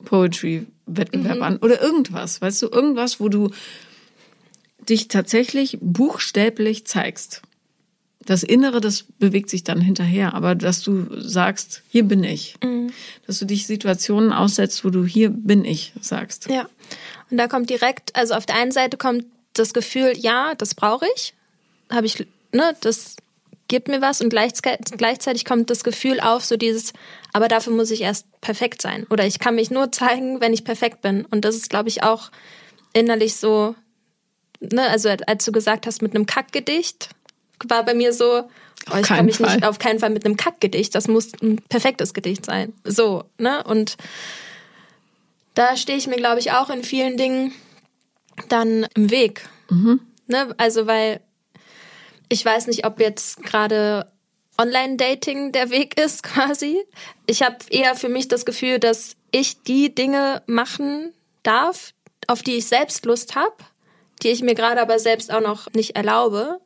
Poetry 0.05 0.67
Wettbewerb 0.87 1.37
mhm. 1.37 1.43
an 1.43 1.57
oder 1.59 1.81
irgendwas, 1.81 2.40
weißt 2.40 2.62
du, 2.62 2.69
irgendwas, 2.69 3.21
wo 3.21 3.29
du 3.29 3.51
dich 4.88 5.09
tatsächlich 5.09 5.79
buchstäblich 5.81 6.87
zeigst. 6.87 7.42
Das 8.27 8.42
Innere, 8.42 8.81
das 8.81 9.05
bewegt 9.18 9.51
sich 9.51 9.64
dann 9.64 9.81
hinterher, 9.81 10.35
aber 10.35 10.55
dass 10.55 10.83
du 10.83 11.07
sagst, 11.20 11.83
hier 11.88 12.05
bin 12.05 12.25
ich. 12.25 12.55
Mhm. 12.62 12.90
Dass 13.27 13.38
du 13.38 13.44
dich 13.44 13.66
Situationen 13.66 14.33
aussetzt, 14.33 14.85
wo 14.85 14.90
du 14.90 15.05
hier 15.05 15.29
bin 15.31 15.64
ich 15.64 15.92
sagst. 16.01 16.49
Ja. 16.49 16.68
Und 17.31 17.37
da 17.37 17.49
kommt 17.49 17.68
direkt, 17.68 18.16
also 18.16 18.35
auf 18.35 18.47
der 18.47 18.57
einen 18.57 18.73
Seite 18.73 18.97
kommt 18.97 19.27
das 19.53 19.75
Gefühl, 19.75 20.14
ja, 20.16 20.55
das 20.55 20.75
brauche 20.75 21.07
ich. 21.14 21.35
Habe 21.90 22.07
ich, 22.07 22.27
ne, 22.53 22.75
das 22.81 23.16
gibt 23.68 23.88
mir 23.88 24.01
was 24.01 24.20
und 24.20 24.31
gleichzeitig 24.31 25.44
kommt 25.44 25.70
das 25.70 25.85
Gefühl 25.85 26.20
auf, 26.20 26.44
so 26.44 26.57
dieses, 26.57 26.92
aber 27.33 27.49
dafür 27.49 27.73
muss 27.73 27.90
ich 27.90 28.03
erst 28.03 28.27
perfekt 28.40 28.83
sein. 28.83 29.07
Oder 29.11 29.27
ich 29.27 29.38
kann 29.38 29.55
mich 29.55 29.70
nur 29.70 29.92
zeigen, 29.92 30.40
wenn 30.40 30.53
ich 30.53 30.64
perfekt 30.64 31.03
bin. 31.03 31.25
Und 31.27 31.44
das 31.44 31.57
ist, 31.57 31.70
glaube 31.70 31.88
ich, 31.88 32.03
auch 32.03 32.31
innerlich 32.92 33.37
so 33.37 33.75
ne, 34.72 34.88
also 34.88 35.09
als 35.27 35.44
du 35.44 35.53
gesagt 35.53 35.87
hast, 35.87 36.03
mit 36.03 36.14
einem 36.14 36.27
Kackgedicht, 36.27 37.11
war 37.66 37.85
bei 37.85 37.94
mir 37.94 38.12
so, 38.12 38.48
oh, 38.92 38.96
ich 38.96 39.03
kann 39.03 39.27
mich 39.27 39.37
Fall. 39.37 39.55
nicht 39.55 39.66
auf 39.66 39.79
keinen 39.79 39.98
Fall 39.98 40.11
mit 40.11 40.24
einem 40.24 40.37
Kackgedicht, 40.37 40.94
das 40.94 41.09
muss 41.09 41.33
ein 41.42 41.61
perfektes 41.68 42.14
Gedicht 42.14 42.46
sein. 42.46 42.72
So, 42.85 43.24
ne? 43.38 43.62
Und 43.64 43.96
da 45.55 45.77
stehe 45.77 45.98
ich 45.98 46.07
mir, 46.07 46.16
glaube 46.16 46.40
ich, 46.40 46.53
auch 46.53 46.70
in 46.70 46.83
vielen 46.83 47.16
Dingen 47.16 47.53
dann 48.48 48.87
im 48.94 49.11
Weg. 49.11 49.48
Mhm. 49.70 50.00
Ne? 50.27 50.55
Also 50.59 50.87
weil 50.87 51.20
ich 52.29 52.44
weiß 52.44 52.66
nicht, 52.66 52.85
ob 52.87 53.00
jetzt 53.00 53.42
gerade 53.42 54.11
Online-Dating 54.59 55.53
der 55.53 55.70
Weg 55.70 55.98
ist 56.00 56.22
quasi. 56.22 56.85
Ich 57.27 57.42
habe 57.42 57.57
eher 57.70 57.94
für 57.94 58.09
mich 58.09 58.29
das 58.29 58.44
Gefühl, 58.44 58.79
dass 58.79 59.16
ich 59.31 59.62
die 59.62 59.94
Dinge 59.94 60.42
machen 60.46 61.12
darf, 61.42 61.92
auf 62.27 62.42
die 62.42 62.57
ich 62.57 62.66
selbst 62.66 63.05
Lust 63.05 63.35
habe, 63.35 63.55
die 64.25 64.31
ich 64.31 64.43
mir 64.43 64.55
gerade 64.55 64.81
aber 64.81 64.99
selbst 64.99 65.33
auch 65.33 65.41
noch 65.41 65.73
nicht 65.75 65.97
erlaube. 65.97 66.59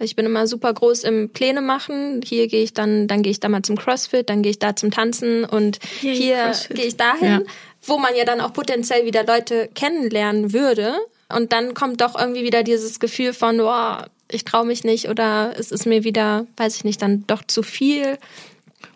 Ich 0.00 0.16
bin 0.16 0.26
immer 0.26 0.46
super 0.48 0.74
groß 0.74 1.04
im 1.04 1.30
Pläne 1.30 1.60
machen. 1.60 2.20
Hier 2.24 2.48
gehe 2.48 2.64
ich 2.64 2.74
dann, 2.74 3.06
dann 3.06 3.22
gehe 3.22 3.30
ich 3.30 3.40
da 3.40 3.48
mal 3.48 3.62
zum 3.62 3.76
CrossFit, 3.76 4.28
dann 4.28 4.42
gehe 4.42 4.50
ich 4.50 4.58
da 4.58 4.74
zum 4.74 4.90
Tanzen 4.90 5.44
und 5.44 5.78
Yay, 6.02 6.16
hier 6.16 6.52
gehe 6.70 6.86
ich 6.86 6.96
dahin, 6.96 7.28
ja. 7.28 7.40
wo 7.82 7.98
man 7.98 8.14
ja 8.16 8.24
dann 8.24 8.40
auch 8.40 8.52
potenziell 8.52 9.06
wieder 9.06 9.24
Leute 9.24 9.70
kennenlernen 9.74 10.52
würde. 10.52 10.94
Und 11.32 11.52
dann 11.52 11.74
kommt 11.74 12.00
doch 12.00 12.18
irgendwie 12.18 12.42
wieder 12.42 12.64
dieses 12.64 12.98
Gefühl 12.98 13.32
von, 13.32 13.60
oh, 13.60 13.96
ich 14.30 14.44
traue 14.44 14.66
mich 14.66 14.84
nicht 14.84 15.08
oder 15.08 15.54
es 15.56 15.70
ist 15.70 15.86
mir 15.86 16.02
wieder, 16.02 16.46
weiß 16.56 16.76
ich 16.76 16.84
nicht, 16.84 17.00
dann 17.00 17.24
doch 17.26 17.44
zu 17.46 17.62
viel. 17.62 18.18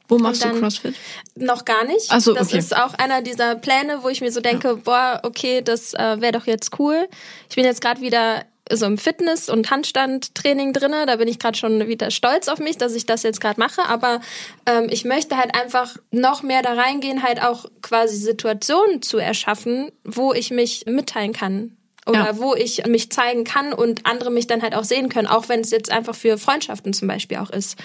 Wo 0.09 0.19
machst 0.19 0.45
du 0.45 0.51
CrossFit? 0.59 0.95
Noch 1.37 1.65
gar 1.65 1.85
nicht. 1.85 2.07
Ach 2.09 2.21
so, 2.21 2.33
das 2.33 2.49
okay. 2.49 2.59
ist 2.59 2.75
auch 2.75 2.95
einer 2.95 3.21
dieser 3.21 3.55
Pläne, 3.57 4.03
wo 4.03 4.09
ich 4.09 4.21
mir 4.21 4.33
so 4.33 4.41
denke, 4.41 4.69
ja. 4.69 4.75
boah, 4.75 5.21
okay, 5.23 5.61
das 5.63 5.93
äh, 5.95 6.21
wäre 6.21 6.33
doch 6.33 6.47
jetzt 6.47 6.79
cool. 6.79 7.09
Ich 7.51 7.57
bin 7.57 7.65
jetzt 7.65 7.83
gerade 7.83 8.01
wieder 8.01 8.45
so 8.71 8.87
im 8.87 8.99
Fitness- 8.99 9.49
und 9.49 9.71
Handstandtraining 9.71 10.73
drinne. 10.73 11.07
Da 11.07 11.17
bin 11.17 11.29
ich 11.29 11.39
gerade 11.39 11.57
schon 11.57 11.87
wieder 11.89 12.11
stolz 12.11 12.49
auf 12.49 12.59
mich, 12.59 12.79
dass 12.79 12.95
ich 12.95 13.07
das 13.07 13.23
jetzt 13.23 13.41
gerade 13.41 13.61
mache. 13.61 13.83
Aber 13.87 14.21
ähm, 14.67 14.89
ich 14.91 15.05
möchte 15.05 15.37
halt 15.37 15.55
einfach 15.55 15.97
noch 16.11 16.43
mehr 16.43 16.63
da 16.63 16.75
reingehen, 16.75 17.23
halt 17.23 17.43
auch 17.43 17.67
quasi 17.83 18.17
Situationen 18.17 19.03
zu 19.03 19.19
erschaffen, 19.19 19.91
wo 20.05 20.33
ich 20.33 20.51
mich 20.51 20.85
mitteilen 20.87 21.33
kann 21.33 21.78
oder 22.09 22.25
ja. 22.25 22.39
wo 22.39 22.55
ich 22.55 22.87
mich 22.87 23.11
zeigen 23.11 23.45
kann 23.45 23.73
und 23.73 24.07
andere 24.07 24.31
mich 24.31 24.47
dann 24.47 24.63
halt 24.63 24.75
auch 24.75 24.85
sehen 24.85 25.09
können, 25.09 25.27
auch 25.27 25.49
wenn 25.49 25.61
es 25.61 25.71
jetzt 25.71 25.93
einfach 25.93 26.15
für 26.15 26.39
Freundschaften 26.39 26.93
zum 26.93 27.07
Beispiel 27.07 27.39
auch 27.39 27.51
ist, 27.51 27.79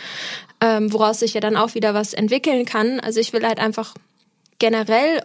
ähm, 0.62 0.92
woraus 0.94 1.20
sich 1.20 1.34
ja 1.34 1.42
dann 1.42 1.58
auch 1.58 1.76
wieder 1.76 1.94
was 1.94 2.14
entwickeln 2.14 2.66
kann. 2.66 3.00
Also 3.00 3.20
ich 3.20 3.34
will 3.34 3.46
halt 3.46 3.60
einfach 3.60 3.94
generell 4.60 5.22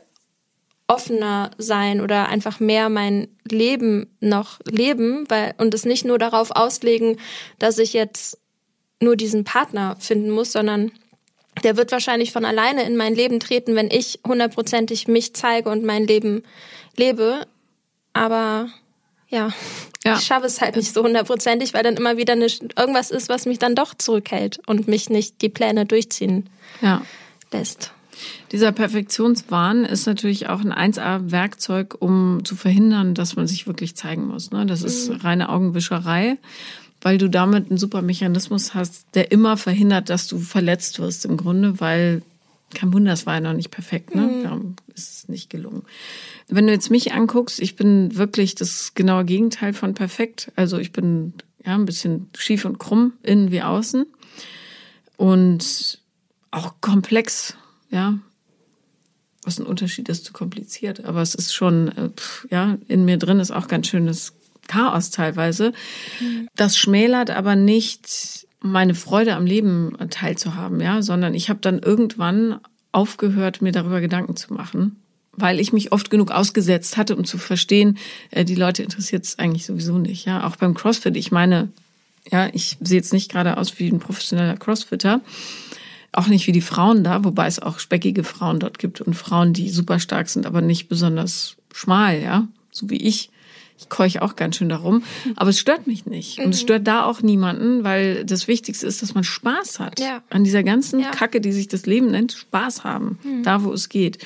offener 0.89 1.51
sein 1.59 2.01
oder 2.01 2.29
einfach 2.29 2.61
mehr 2.61 2.89
mein 2.89 3.29
Leben 3.49 4.17
noch 4.21 4.59
leben, 4.65 5.27
weil 5.29 5.55
und 5.59 5.75
es 5.75 5.85
nicht 5.85 6.05
nur 6.05 6.19
darauf 6.19 6.51
auslegen, 6.51 7.19
dass 7.59 7.79
ich 7.79 7.93
jetzt 7.93 8.39
nur 9.01 9.15
diesen 9.15 9.45
Partner 9.45 9.97
finden 10.01 10.31
muss, 10.31 10.53
sondern 10.53 10.91
der 11.63 11.77
wird 11.77 11.93
wahrscheinlich 11.93 12.33
von 12.33 12.45
alleine 12.45 12.85
in 12.85 12.97
mein 12.97 13.15
Leben 13.15 13.39
treten, 13.39 13.75
wenn 13.75 13.91
ich 13.91 14.21
hundertprozentig 14.27 15.09
mich 15.09 15.35
zeige 15.35 15.69
und 15.69 15.85
mein 15.85 16.07
Leben 16.07 16.43
lebe. 16.97 17.47
Aber 18.13 18.69
ja, 19.29 19.51
ja. 20.05 20.17
ich 20.17 20.25
schaffe 20.25 20.47
es 20.47 20.61
halt 20.61 20.77
nicht 20.77 20.93
so 20.93 21.03
hundertprozentig, 21.03 21.75
weil 21.75 21.83
dann 21.83 21.97
immer 21.97 22.17
wieder 22.17 22.33
eine, 22.33 22.47
irgendwas 22.77 23.11
ist, 23.11 23.29
was 23.29 23.47
mich 23.47 23.59
dann 23.59 23.75
doch 23.75 23.95
zurückhält 23.95 24.61
und 24.67 24.89
mich 24.89 25.11
nicht 25.11 25.43
die 25.43 25.49
Pläne 25.49 25.87
durchziehen 25.87 26.49
ja. 26.81 27.03
lässt. 27.53 27.93
Dieser 28.53 28.73
Perfektionswahn 28.73 29.85
ist 29.85 30.07
natürlich 30.07 30.49
auch 30.49 30.61
ein 30.61 30.73
1A-Werkzeug, 30.73 31.97
um 31.99 32.41
zu 32.45 32.57
verhindern, 32.57 33.15
dass 33.15 33.37
man 33.37 33.47
sich 33.47 33.67
wirklich 33.67 33.95
zeigen 33.95 34.27
muss. 34.27 34.51
Ne? 34.51 34.67
Das 34.67 34.83
ist 34.83 35.11
mhm. 35.11 35.17
reine 35.17 35.49
Augenwischerei, 35.51 36.39
weil 37.01 37.19
du 37.19 37.29
damit 37.29 37.71
einen 37.71 37.79
super 37.79 38.03
Mechanismus 38.03 38.75
hast, 38.75 39.07
der 39.15 39.31
immer 39.31 39.57
verhindert, 39.57 40.11
dass 40.11 40.27
du 40.27 40.39
verletzt 40.39 40.99
wirst 40.99 41.27
im 41.27 41.37
Grunde, 41.37 41.81
weil 41.81 42.23
kein 42.75 42.93
Wunder, 42.93 43.13
es 43.13 43.27
war 43.27 43.35
ja 43.35 43.41
noch 43.41 43.55
nicht 43.55 43.71
perfekt, 43.71 44.15
ne? 44.15 44.23
Mhm. 44.23 44.43
Darum 44.43 44.77
ist 44.95 45.11
es 45.11 45.29
nicht 45.29 45.51
gelungen. 45.51 45.83
Wenn 46.49 46.67
du 46.67 46.73
jetzt 46.73 46.91
mich 46.91 47.13
anguckst, 47.13 47.61
ich 47.61 47.77
bin 47.77 48.17
wirklich 48.17 48.55
das 48.55 48.95
genaue 48.95 49.25
Gegenteil 49.25 49.73
von 49.73 49.95
perfekt. 49.95 50.53
Also 50.57 50.79
ich 50.79 50.93
bin 50.93 51.35
ja 51.65 51.75
ein 51.75 51.87
bisschen 51.87 52.31
schief 52.37 52.65
und 52.65 52.79
krumm, 52.79 53.15
innen 53.23 53.51
wie 53.51 53.63
außen. 53.63 54.07
Und 55.17 56.01
auch 56.51 56.75
komplex, 56.81 57.57
ja. 57.91 58.19
Was 59.45 59.59
ein 59.59 59.67
Unterschied 59.67 60.09
ist 60.09 60.25
zu 60.25 60.33
kompliziert. 60.33 61.05
Aber 61.05 61.23
es 61.23 61.35
ist 61.35 61.55
schon, 61.55 61.89
äh, 61.89 62.11
ja, 62.51 62.77
in 62.89 63.05
mir 63.05 63.17
drin 63.17 63.41
ist 63.41 63.51
auch 63.51 63.69
ganz 63.69 63.89
schönes 63.89 64.35
Chaos 64.67 65.11
teilweise. 65.11 65.73
Mhm. 66.21 66.49
Das 66.55 66.77
schmälert 66.77 67.31
aber 67.31 67.57
nicht 67.57 68.47
meine 68.61 68.95
Freude 68.95 69.35
am 69.35 69.47
Leben 69.47 69.97
teilzuhaben, 70.11 70.81
ja, 70.81 71.03
sondern 71.03 71.35
ich 71.35 71.49
habe 71.49 71.61
dann 71.61 71.79
irgendwann 71.79 72.61
aufgehört, 72.93 73.63
mir 73.63 73.73
darüber 73.73 74.01
Gedanken 74.01 74.37
zu 74.37 74.53
machen, 74.53 74.97
weil 75.33 75.61
ich 75.61 75.73
mich 75.73 75.93
oft 75.93 76.11
genug 76.11 76.31
ausgesetzt 76.31 76.97
hatte, 76.97 77.17
um 77.17 77.25
zu 77.25 77.39
verstehen, 77.39 77.99
äh, 78.31 78.45
die 78.45 78.55
Leute 78.55 78.83
interessiert 78.83 79.25
es 79.25 79.39
eigentlich 79.39 79.67
sowieso 79.67 79.99
nicht, 79.99 80.25
ja. 80.27 80.47
Auch 80.47 80.57
beim 80.57 80.75
CrossFit, 80.75 81.17
ich 81.17 81.31
meine, 81.31 81.69
ja, 82.31 82.49
ich 82.53 82.77
sehe 82.81 82.99
jetzt 82.99 83.13
nicht 83.13 83.31
gerade 83.31 83.57
aus 83.57 83.79
wie 83.79 83.89
ein 83.89 84.01
professioneller 84.01 84.57
Crossfitter, 84.57 85.21
auch 86.13 86.27
nicht 86.27 86.47
wie 86.47 86.53
die 86.53 86.61
Frauen 86.61 87.05
da, 87.05 87.25
wobei 87.25 87.47
es 87.47 87.61
auch 87.61 87.79
speckige 87.79 88.25
Frauen 88.25 88.59
dort 88.59 88.79
gibt 88.79 89.01
und 89.01 89.15
Frauen, 89.15 89.53
die 89.53 89.69
super 89.69 90.01
stark 90.01 90.29
sind, 90.29 90.47
aber 90.47 90.61
nicht 90.61 90.89
besonders 90.89 91.57
schmal, 91.73 92.21
ja, 92.21 92.49
so 92.71 92.91
wie 92.91 92.97
ich 92.97 93.31
ich 93.79 93.89
keuche 93.89 94.23
auch 94.23 94.35
ganz 94.35 94.57
schön 94.57 94.69
darum. 94.69 95.05
Aber 95.37 95.51
es 95.51 95.59
stört 95.59 95.87
mich 95.87 96.05
nicht. 96.05 96.41
Und 96.41 96.51
es 96.51 96.61
mhm. 96.61 96.65
stört 96.65 96.87
da 96.87 97.05
auch 97.05 97.23
niemanden, 97.23 97.85
weil 97.85 98.25
das 98.25 98.49
Wichtigste 98.49 98.87
ist, 98.87 99.03
dass 99.03 99.15
man 99.15 99.23
Spaß 99.23 99.79
hat. 99.79 100.01
Ja. 100.01 100.23
An 100.31 100.43
dieser 100.43 100.65
ganzen 100.65 101.01
ja. 101.01 101.11
Kacke, 101.11 101.41
die 101.41 101.53
sich 101.53 101.69
das 101.69 101.87
Leben 101.87 102.11
nennt, 102.11 102.33
Spaß 102.33 102.83
haben. 102.83 103.19
Mhm. 103.23 103.45
Da, 103.45 103.63
wo 103.63 103.73
es 103.73 103.89
geht. 103.89 104.19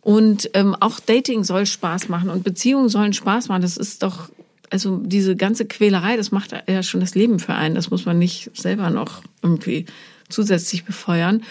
Und 0.00 0.50
ähm, 0.54 0.74
auch 0.80 1.00
Dating 1.00 1.44
soll 1.44 1.66
Spaß 1.66 2.08
machen 2.08 2.30
und 2.30 2.44
Beziehungen 2.44 2.88
sollen 2.88 3.12
Spaß 3.12 3.48
machen. 3.48 3.62
Das 3.62 3.76
ist 3.76 4.02
doch, 4.02 4.30
also 4.70 4.98
diese 4.98 5.36
ganze 5.36 5.66
Quälerei, 5.66 6.16
das 6.16 6.30
macht 6.30 6.54
ja 6.66 6.82
schon 6.82 7.00
das 7.00 7.14
Leben 7.14 7.38
für 7.38 7.54
einen. 7.54 7.74
Das 7.74 7.90
muss 7.90 8.06
man 8.06 8.18
nicht 8.18 8.50
selber 8.54 8.88
noch 8.88 9.22
irgendwie 9.42 9.84
zusätzlich 10.30 10.84
befeuern. 10.84 11.42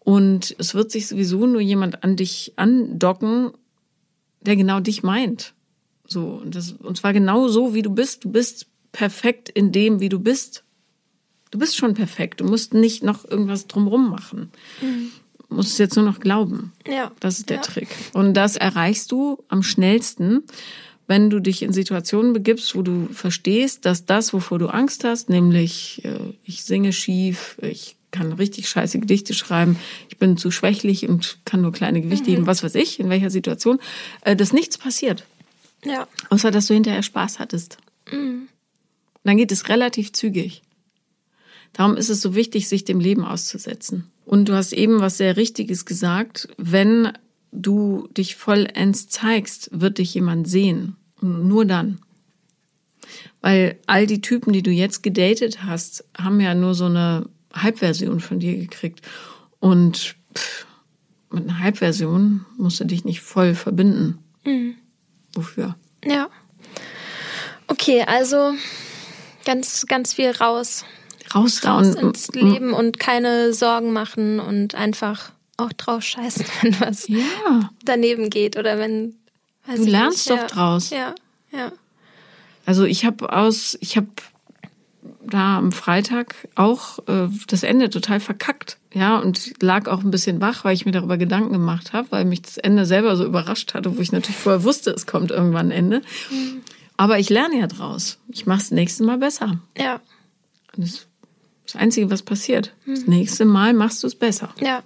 Und 0.00 0.54
es 0.58 0.74
wird 0.74 0.90
sich 0.90 1.06
sowieso 1.06 1.46
nur 1.46 1.60
jemand 1.60 2.02
an 2.02 2.16
dich 2.16 2.54
andocken, 2.56 3.52
der 4.40 4.56
genau 4.56 4.80
dich 4.80 5.02
meint. 5.02 5.54
So, 6.06 6.40
und, 6.42 6.54
das, 6.54 6.72
und 6.72 6.96
zwar 6.96 7.12
genau 7.12 7.48
so, 7.48 7.74
wie 7.74 7.82
du 7.82 7.90
bist. 7.90 8.24
Du 8.24 8.30
bist 8.30 8.66
perfekt 8.92 9.48
in 9.48 9.72
dem, 9.72 10.00
wie 10.00 10.08
du 10.08 10.18
bist. 10.18 10.64
Du 11.50 11.58
bist 11.58 11.76
schon 11.76 11.94
perfekt. 11.94 12.40
Du 12.40 12.44
musst 12.44 12.74
nicht 12.74 13.02
noch 13.02 13.24
irgendwas 13.24 13.66
drumrum 13.66 14.10
machen. 14.10 14.50
Mhm. 14.80 15.12
Du 15.48 15.54
musst 15.56 15.72
es 15.72 15.78
jetzt 15.78 15.96
nur 15.96 16.04
noch 16.04 16.20
glauben. 16.20 16.72
Ja. 16.86 17.12
Das 17.20 17.38
ist 17.38 17.50
der 17.50 17.58
ja. 17.58 17.62
Trick. 17.62 17.88
Und 18.12 18.34
das 18.34 18.56
erreichst 18.56 19.12
du 19.12 19.42
am 19.48 19.62
schnellsten, 19.62 20.42
wenn 21.06 21.30
du 21.30 21.40
dich 21.40 21.62
in 21.62 21.72
Situationen 21.72 22.32
begibst, 22.32 22.74
wo 22.74 22.82
du 22.82 23.08
verstehst, 23.12 23.84
dass 23.84 24.06
das, 24.06 24.32
wovor 24.32 24.58
du 24.58 24.68
Angst 24.68 25.04
hast, 25.04 25.28
nämlich 25.28 26.04
äh, 26.04 26.18
ich 26.44 26.64
singe 26.64 26.92
schief, 26.92 27.58
ich 27.62 27.96
kann 28.10 28.32
richtig 28.32 28.68
scheiße 28.68 29.00
Gedichte 29.00 29.34
schreiben, 29.34 29.76
ich 30.08 30.18
bin 30.18 30.36
zu 30.36 30.50
schwächlich 30.50 31.08
und 31.08 31.38
kann 31.44 31.60
nur 31.60 31.72
kleine 31.72 32.00
Gewichte 32.00 32.30
mhm. 32.30 32.34
heben, 32.34 32.46
was 32.46 32.62
weiß 32.62 32.76
ich, 32.76 33.00
in 33.00 33.10
welcher 33.10 33.30
Situation, 33.30 33.80
äh, 34.22 34.36
dass 34.36 34.52
nichts 34.52 34.78
passiert. 34.78 35.26
Ja. 35.84 36.08
Außer, 36.30 36.50
dass 36.50 36.66
du 36.66 36.74
hinterher 36.74 37.02
Spaß 37.02 37.38
hattest. 37.38 37.78
Mhm. 38.10 38.48
Dann 39.24 39.36
geht 39.36 39.52
es 39.52 39.68
relativ 39.68 40.12
zügig. 40.12 40.62
Darum 41.72 41.96
ist 41.96 42.10
es 42.10 42.20
so 42.20 42.34
wichtig, 42.34 42.68
sich 42.68 42.84
dem 42.84 43.00
Leben 43.00 43.24
auszusetzen. 43.24 44.10
Und 44.24 44.48
du 44.48 44.54
hast 44.54 44.72
eben 44.72 45.00
was 45.00 45.18
sehr 45.18 45.36
Richtiges 45.36 45.84
gesagt. 45.84 46.48
Wenn 46.56 47.12
du 47.52 48.08
dich 48.16 48.36
vollends 48.36 49.08
zeigst, 49.08 49.70
wird 49.72 49.98
dich 49.98 50.14
jemand 50.14 50.48
sehen. 50.48 50.96
Und 51.20 51.48
nur 51.48 51.64
dann. 51.64 51.98
Weil 53.40 53.78
all 53.86 54.06
die 54.06 54.20
Typen, 54.20 54.52
die 54.52 54.62
du 54.62 54.70
jetzt 54.70 55.02
gedatet 55.02 55.64
hast, 55.64 56.04
haben 56.16 56.40
ja 56.40 56.54
nur 56.54 56.74
so 56.74 56.86
eine 56.86 57.28
Halbversion 57.52 58.20
von 58.20 58.40
dir 58.40 58.56
gekriegt. 58.56 59.02
Und 59.58 60.16
pff, 60.36 60.66
mit 61.30 61.44
einer 61.44 61.58
Halbversion 61.58 62.46
musst 62.56 62.80
du 62.80 62.84
dich 62.84 63.04
nicht 63.04 63.20
voll 63.20 63.54
verbinden. 63.54 64.18
Mhm 64.44 64.76
wofür. 65.34 65.76
Ja. 66.04 66.28
Okay, 67.66 68.02
also 68.06 68.54
ganz, 69.44 69.86
ganz 69.86 70.14
viel 70.14 70.30
raus. 70.30 70.84
Raus 71.34 71.64
raus 71.64 71.94
ins 71.94 72.28
Leben 72.28 72.72
und 72.72 73.00
keine 73.00 73.54
Sorgen 73.54 73.92
machen 73.92 74.40
und 74.40 74.74
einfach 74.74 75.32
auch 75.56 75.72
drauf 75.72 76.02
scheißen, 76.02 76.44
wenn 76.62 76.80
was 76.80 77.08
ja. 77.08 77.70
daneben 77.84 78.30
geht 78.30 78.56
oder 78.56 78.78
wenn. 78.78 79.14
du 79.66 79.84
lernst 79.84 80.28
nicht, 80.28 80.30
doch 80.30 80.42
ja. 80.42 80.46
draus. 80.46 80.90
Ja, 80.90 81.14
ja. 81.52 81.72
Also 82.66 82.84
ich 82.84 83.04
habe 83.04 83.32
aus, 83.32 83.76
ich 83.80 83.96
habe 83.96 84.08
da 85.26 85.58
am 85.58 85.72
Freitag 85.72 86.34
auch 86.54 86.98
äh, 87.08 87.28
das 87.46 87.62
Ende 87.62 87.90
total 87.90 88.20
verkackt. 88.20 88.78
Ja, 88.92 89.18
und 89.18 89.60
lag 89.62 89.88
auch 89.88 90.04
ein 90.04 90.10
bisschen 90.10 90.40
wach, 90.40 90.64
weil 90.64 90.74
ich 90.74 90.86
mir 90.86 90.92
darüber 90.92 91.18
Gedanken 91.18 91.52
gemacht 91.52 91.92
habe, 91.92 92.08
weil 92.10 92.24
mich 92.24 92.42
das 92.42 92.58
Ende 92.58 92.86
selber 92.86 93.16
so 93.16 93.24
überrascht 93.24 93.74
hatte, 93.74 93.96
wo 93.96 94.00
ich 94.00 94.12
natürlich 94.12 94.36
vorher 94.36 94.62
wusste, 94.62 94.90
es 94.90 95.06
kommt 95.06 95.30
irgendwann 95.30 95.68
ein 95.68 95.72
Ende. 95.72 96.02
Mhm. 96.30 96.62
Aber 96.96 97.18
ich 97.18 97.28
lerne 97.28 97.58
ja 97.58 97.66
draus. 97.66 98.18
Ich 98.28 98.46
mache 98.46 98.60
es 98.60 98.70
nächste 98.70 99.02
Mal 99.02 99.18
besser. 99.18 99.58
Ja. 99.76 100.00
Das 100.76 100.90
ist 100.90 101.08
das 101.66 101.76
Einzige, 101.76 102.10
was 102.10 102.22
passiert. 102.22 102.72
Mhm. 102.84 102.94
Das 102.94 103.06
nächste 103.06 103.44
Mal 103.44 103.72
machst 103.72 104.02
du 104.02 104.06
es 104.06 104.14
besser. 104.14 104.54
Ja. 104.60 104.82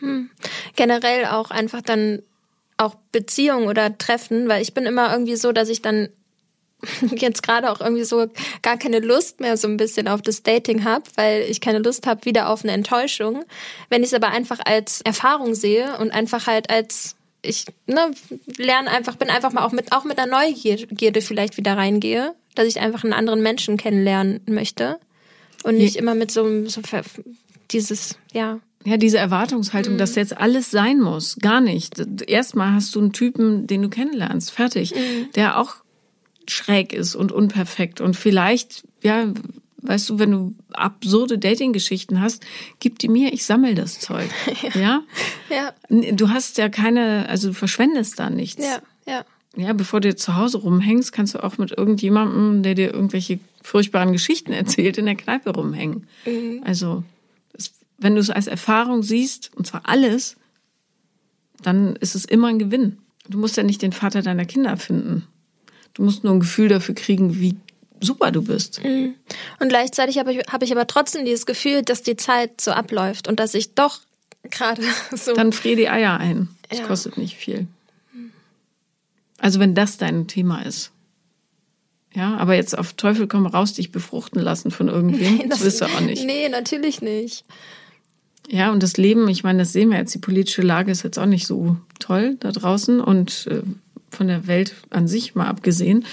Mhm. 0.00 0.30
Generell 0.76 1.26
auch 1.26 1.50
einfach 1.50 1.82
dann 1.82 2.22
auch 2.76 2.96
Beziehungen 3.12 3.68
oder 3.68 3.96
Treffen, 3.98 4.48
weil 4.48 4.62
ich 4.62 4.74
bin 4.74 4.84
immer 4.84 5.12
irgendwie 5.12 5.36
so, 5.36 5.52
dass 5.52 5.68
ich 5.68 5.82
dann 5.82 6.08
jetzt 7.16 7.42
gerade 7.42 7.70
auch 7.70 7.80
irgendwie 7.80 8.04
so 8.04 8.26
gar 8.62 8.76
keine 8.76 9.00
Lust 9.00 9.40
mehr 9.40 9.56
so 9.56 9.68
ein 9.68 9.76
bisschen 9.76 10.08
auf 10.08 10.22
das 10.22 10.42
Dating 10.42 10.84
habe, 10.84 11.04
weil 11.16 11.42
ich 11.42 11.60
keine 11.60 11.78
Lust 11.78 12.06
habe 12.06 12.24
wieder 12.24 12.48
auf 12.48 12.62
eine 12.62 12.72
Enttäuschung. 12.72 13.44
Wenn 13.88 14.02
ich 14.02 14.08
es 14.08 14.14
aber 14.14 14.28
einfach 14.28 14.60
als 14.64 15.00
Erfahrung 15.02 15.54
sehe 15.54 15.98
und 15.98 16.12
einfach 16.12 16.46
halt 16.46 16.70
als 16.70 17.16
ich 17.42 17.66
ne, 17.86 18.10
lerne 18.56 18.90
einfach, 18.90 19.16
bin 19.16 19.30
einfach 19.30 19.52
mal 19.52 19.64
auch 19.64 19.72
mit, 19.72 19.92
auch 19.92 20.04
mit 20.04 20.18
einer 20.18 20.30
Neugierde 20.30 21.20
vielleicht 21.20 21.56
wieder 21.56 21.76
reingehe, 21.76 22.34
dass 22.54 22.66
ich 22.66 22.80
einfach 22.80 23.04
einen 23.04 23.12
anderen 23.12 23.42
Menschen 23.42 23.76
kennenlernen 23.76 24.40
möchte 24.46 24.98
und 25.62 25.76
nicht 25.76 25.96
ja. 25.96 26.02
immer 26.02 26.14
mit 26.14 26.30
so, 26.30 26.66
so 26.66 26.80
dieses, 27.70 28.18
ja. 28.32 28.60
Ja, 28.86 28.98
diese 28.98 29.16
Erwartungshaltung, 29.16 29.94
mhm. 29.94 29.98
dass 29.98 30.14
jetzt 30.14 30.36
alles 30.36 30.70
sein 30.70 31.00
muss. 31.00 31.36
Gar 31.40 31.62
nicht. 31.62 31.94
Erstmal 32.26 32.74
hast 32.74 32.94
du 32.94 33.00
einen 33.00 33.12
Typen, 33.12 33.66
den 33.66 33.80
du 33.80 33.88
kennenlernst, 33.88 34.50
fertig, 34.50 34.94
mhm. 34.94 35.30
der 35.34 35.58
auch 35.58 35.76
schräg 36.50 36.92
ist 36.92 37.14
und 37.14 37.32
unperfekt 37.32 38.00
und 38.00 38.16
vielleicht, 38.16 38.84
ja, 39.02 39.32
weißt 39.84 40.10
du, 40.10 40.18
wenn 40.18 40.30
du 40.30 40.54
absurde 40.72 41.38
Dating-Geschichten 41.38 42.20
hast, 42.20 42.44
gib 42.80 42.98
die 42.98 43.08
mir, 43.08 43.32
ich 43.32 43.44
sammel 43.44 43.74
das 43.74 44.00
Zeug. 44.00 44.30
ja. 44.74 45.02
ja? 45.50 45.72
ja. 45.90 46.12
Du 46.12 46.30
hast 46.30 46.58
ja 46.58 46.68
keine, 46.68 47.28
also 47.28 47.48
du 47.48 47.54
verschwendest 47.54 48.18
da 48.18 48.30
nichts. 48.30 48.64
Ja, 48.64 48.80
ja. 49.06 49.24
Ja, 49.56 49.72
bevor 49.72 50.00
du 50.00 50.16
zu 50.16 50.34
Hause 50.34 50.58
rumhängst, 50.58 51.12
kannst 51.12 51.34
du 51.34 51.44
auch 51.44 51.58
mit 51.58 51.70
irgendjemandem, 51.70 52.64
der 52.64 52.74
dir 52.74 52.92
irgendwelche 52.92 53.38
furchtbaren 53.62 54.12
Geschichten 54.12 54.52
erzählt, 54.52 54.98
in 54.98 55.06
der 55.06 55.14
Kneipe 55.14 55.50
rumhängen. 55.50 56.08
Mhm. 56.26 56.62
Also, 56.64 57.04
wenn 57.98 58.16
du 58.16 58.20
es 58.20 58.30
als 58.30 58.48
Erfahrung 58.48 59.04
siehst, 59.04 59.52
und 59.54 59.66
zwar 59.66 59.82
alles, 59.84 60.36
dann 61.62 61.94
ist 61.96 62.16
es 62.16 62.24
immer 62.24 62.48
ein 62.48 62.58
Gewinn. 62.58 62.98
Du 63.28 63.38
musst 63.38 63.56
ja 63.56 63.62
nicht 63.62 63.80
den 63.80 63.92
Vater 63.92 64.22
deiner 64.22 64.44
Kinder 64.44 64.76
finden. 64.76 65.26
Du 65.94 66.02
musst 66.02 66.24
nur 66.24 66.34
ein 66.34 66.40
Gefühl 66.40 66.68
dafür 66.68 66.94
kriegen, 66.94 67.40
wie 67.40 67.56
super 68.00 68.30
du 68.30 68.42
bist. 68.42 68.82
Mhm. 68.84 69.14
Und 69.60 69.68
gleichzeitig 69.68 70.18
habe 70.18 70.32
ich, 70.32 70.38
hab 70.52 70.62
ich 70.62 70.72
aber 70.72 70.86
trotzdem 70.86 71.24
dieses 71.24 71.46
Gefühl, 71.46 71.82
dass 71.82 72.02
die 72.02 72.16
Zeit 72.16 72.60
so 72.60 72.72
abläuft 72.72 73.28
und 73.28 73.40
dass 73.40 73.54
ich 73.54 73.74
doch 73.74 74.00
gerade 74.50 74.82
so. 75.16 75.34
Dann 75.34 75.52
frier 75.52 75.76
die 75.76 75.88
Eier 75.88 76.18
ein. 76.18 76.48
Das 76.68 76.80
ja. 76.80 76.86
kostet 76.86 77.16
nicht 77.16 77.36
viel. 77.36 77.66
Also 79.38 79.60
wenn 79.60 79.74
das 79.74 79.98
dein 79.98 80.26
Thema 80.26 80.62
ist. 80.62 80.90
Ja, 82.14 82.36
aber 82.36 82.54
jetzt 82.54 82.78
auf 82.78 82.92
Teufel 82.92 83.26
komm 83.26 83.44
raus, 83.46 83.72
dich 83.74 83.90
befruchten 83.90 84.40
lassen 84.40 84.70
von 84.70 84.88
irgendwem, 84.88 85.36
nee, 85.38 85.46
das, 85.48 85.58
das 85.58 85.64
willst 85.64 85.80
du 85.80 85.84
auch 85.86 86.00
nicht. 86.00 86.24
Nee, 86.24 86.48
natürlich 86.48 87.02
nicht. 87.02 87.44
Ja, 88.48 88.70
und 88.70 88.82
das 88.82 88.96
Leben, 88.96 89.26
ich 89.28 89.42
meine, 89.42 89.60
das 89.60 89.72
sehen 89.72 89.90
wir 89.90 89.98
jetzt, 89.98 90.14
die 90.14 90.18
politische 90.18 90.62
Lage 90.62 90.92
ist 90.92 91.02
jetzt 91.02 91.18
auch 91.18 91.26
nicht 91.26 91.46
so 91.46 91.76
toll 91.98 92.36
da 92.40 92.52
draußen 92.52 93.00
und 93.00 93.48
äh, 93.50 93.62
von 94.14 94.28
der 94.28 94.46
Welt 94.46 94.74
an 94.90 95.08
sich 95.08 95.34
mal 95.34 95.46
abgesehen. 95.46 96.04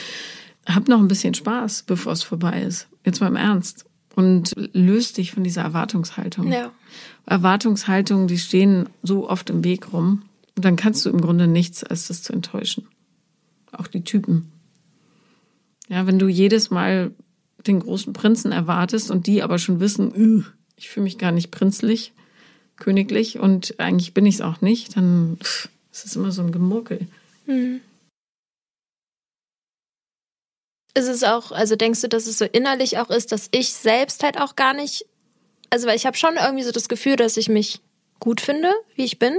Hab 0.66 0.88
noch 0.88 1.00
ein 1.00 1.08
bisschen 1.08 1.34
Spaß, 1.34 1.84
bevor 1.84 2.14
es 2.14 2.24
vorbei 2.24 2.62
ist. 2.62 2.88
Jetzt 3.06 3.22
mal 3.22 3.28
im 3.28 3.36
Ernst. 3.36 3.86
Und 4.16 4.54
löst 4.74 5.18
dich 5.18 5.32
von 5.32 5.44
dieser 5.44 5.62
Erwartungshaltung. 5.62 6.52
Ja. 6.52 6.72
Erwartungshaltungen, 7.26 8.28
die 8.28 8.40
stehen 8.40 8.90
so 9.04 9.30
oft 9.30 9.50
im 9.50 9.64
Weg 9.64 9.94
rum. 9.94 10.24
Und 10.56 10.66
dann 10.66 10.76
kannst 10.76 11.06
du 11.06 11.10
im 11.10 11.22
Grunde 11.22 11.48
nichts, 11.48 11.84
als 11.84 12.08
das 12.08 12.22
zu 12.22 12.34
enttäuschen. 12.34 12.88
Auch 13.72 13.88
die 13.88 14.04
Typen. 14.04 14.52
Ja, 15.88 16.08
wenn 16.08 16.20
du 16.20 16.28
jedes 16.28 16.72
Mal 16.72 17.12
den 17.66 17.80
großen 17.80 18.14
Prinzen 18.14 18.52
erwartest 18.52 19.12
und 19.12 19.28
die 19.28 19.44
aber 19.44 19.60
schon 19.60 19.80
wissen, 19.80 20.46
ich 20.76 20.90
fühle 20.90 21.06
mich 21.06 21.18
gar 21.18 21.32
nicht 21.32 21.52
prinzlich, 21.52 22.12
königlich 22.76 23.40
und 23.40 23.80
eigentlich 23.80 24.14
bin 24.14 24.26
ich 24.26 24.36
es 24.36 24.42
auch 24.42 24.62
nicht, 24.62 24.98
dann 24.98 25.38
pff, 25.42 25.70
ist 25.92 26.06
es 26.06 26.16
immer 26.16 26.32
so 26.32 26.42
ein 26.42 26.52
Gemurkel. 26.52 27.08
Mhm. 27.46 27.82
Ist 30.94 31.08
es 31.08 31.24
auch, 31.24 31.52
also 31.52 31.76
denkst 31.76 32.02
du, 32.02 32.10
dass 32.10 32.28
es 32.28 32.38
so 32.38 32.46
innerlich 32.46 32.98
auch 32.98 33.10
ist, 33.10 33.32
dass 33.32 33.48
ich 33.52 33.74
selbst 33.74 34.24
halt 34.24 34.40
auch 34.40 34.56
gar 34.56 34.74
nicht, 34.74 35.06
also 35.70 35.88
weil 35.88 35.96
ich 35.96 36.06
habe 36.06 36.18
schon 36.18 36.36
irgendwie 36.36 36.64
so 36.64 36.72
das 36.72 36.90
Gefühl, 36.90 37.16
dass 37.16 37.38
ich 37.38 37.50
mich 37.50 37.82
gut 38.20 38.42
finde, 38.42 38.72
wie 38.96 39.06
ich 39.06 39.20
bin. 39.20 39.38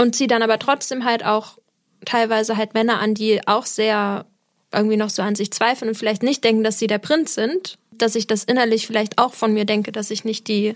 Und 0.00 0.14
ziehe 0.14 0.28
dann 0.28 0.42
aber 0.42 0.58
trotzdem 0.60 1.04
halt 1.04 1.24
auch 1.24 1.58
teilweise 2.04 2.56
halt 2.56 2.74
Männer 2.74 3.00
an, 3.00 3.14
die 3.14 3.46
auch 3.48 3.66
sehr 3.66 4.26
irgendwie 4.72 4.96
noch 4.96 5.10
so 5.10 5.22
an 5.22 5.34
sich 5.34 5.50
zweifeln 5.50 5.88
und 5.88 5.96
vielleicht 5.96 6.22
nicht 6.22 6.44
denken, 6.44 6.62
dass 6.62 6.78
sie 6.78 6.86
der 6.86 6.98
Prinz 6.98 7.34
sind, 7.34 7.78
dass 7.90 8.14
ich 8.14 8.26
das 8.26 8.44
innerlich 8.44 8.86
vielleicht 8.86 9.18
auch 9.18 9.34
von 9.34 9.52
mir 9.52 9.64
denke, 9.64 9.90
dass 9.90 10.10
ich 10.10 10.24
nicht 10.24 10.46
die 10.46 10.74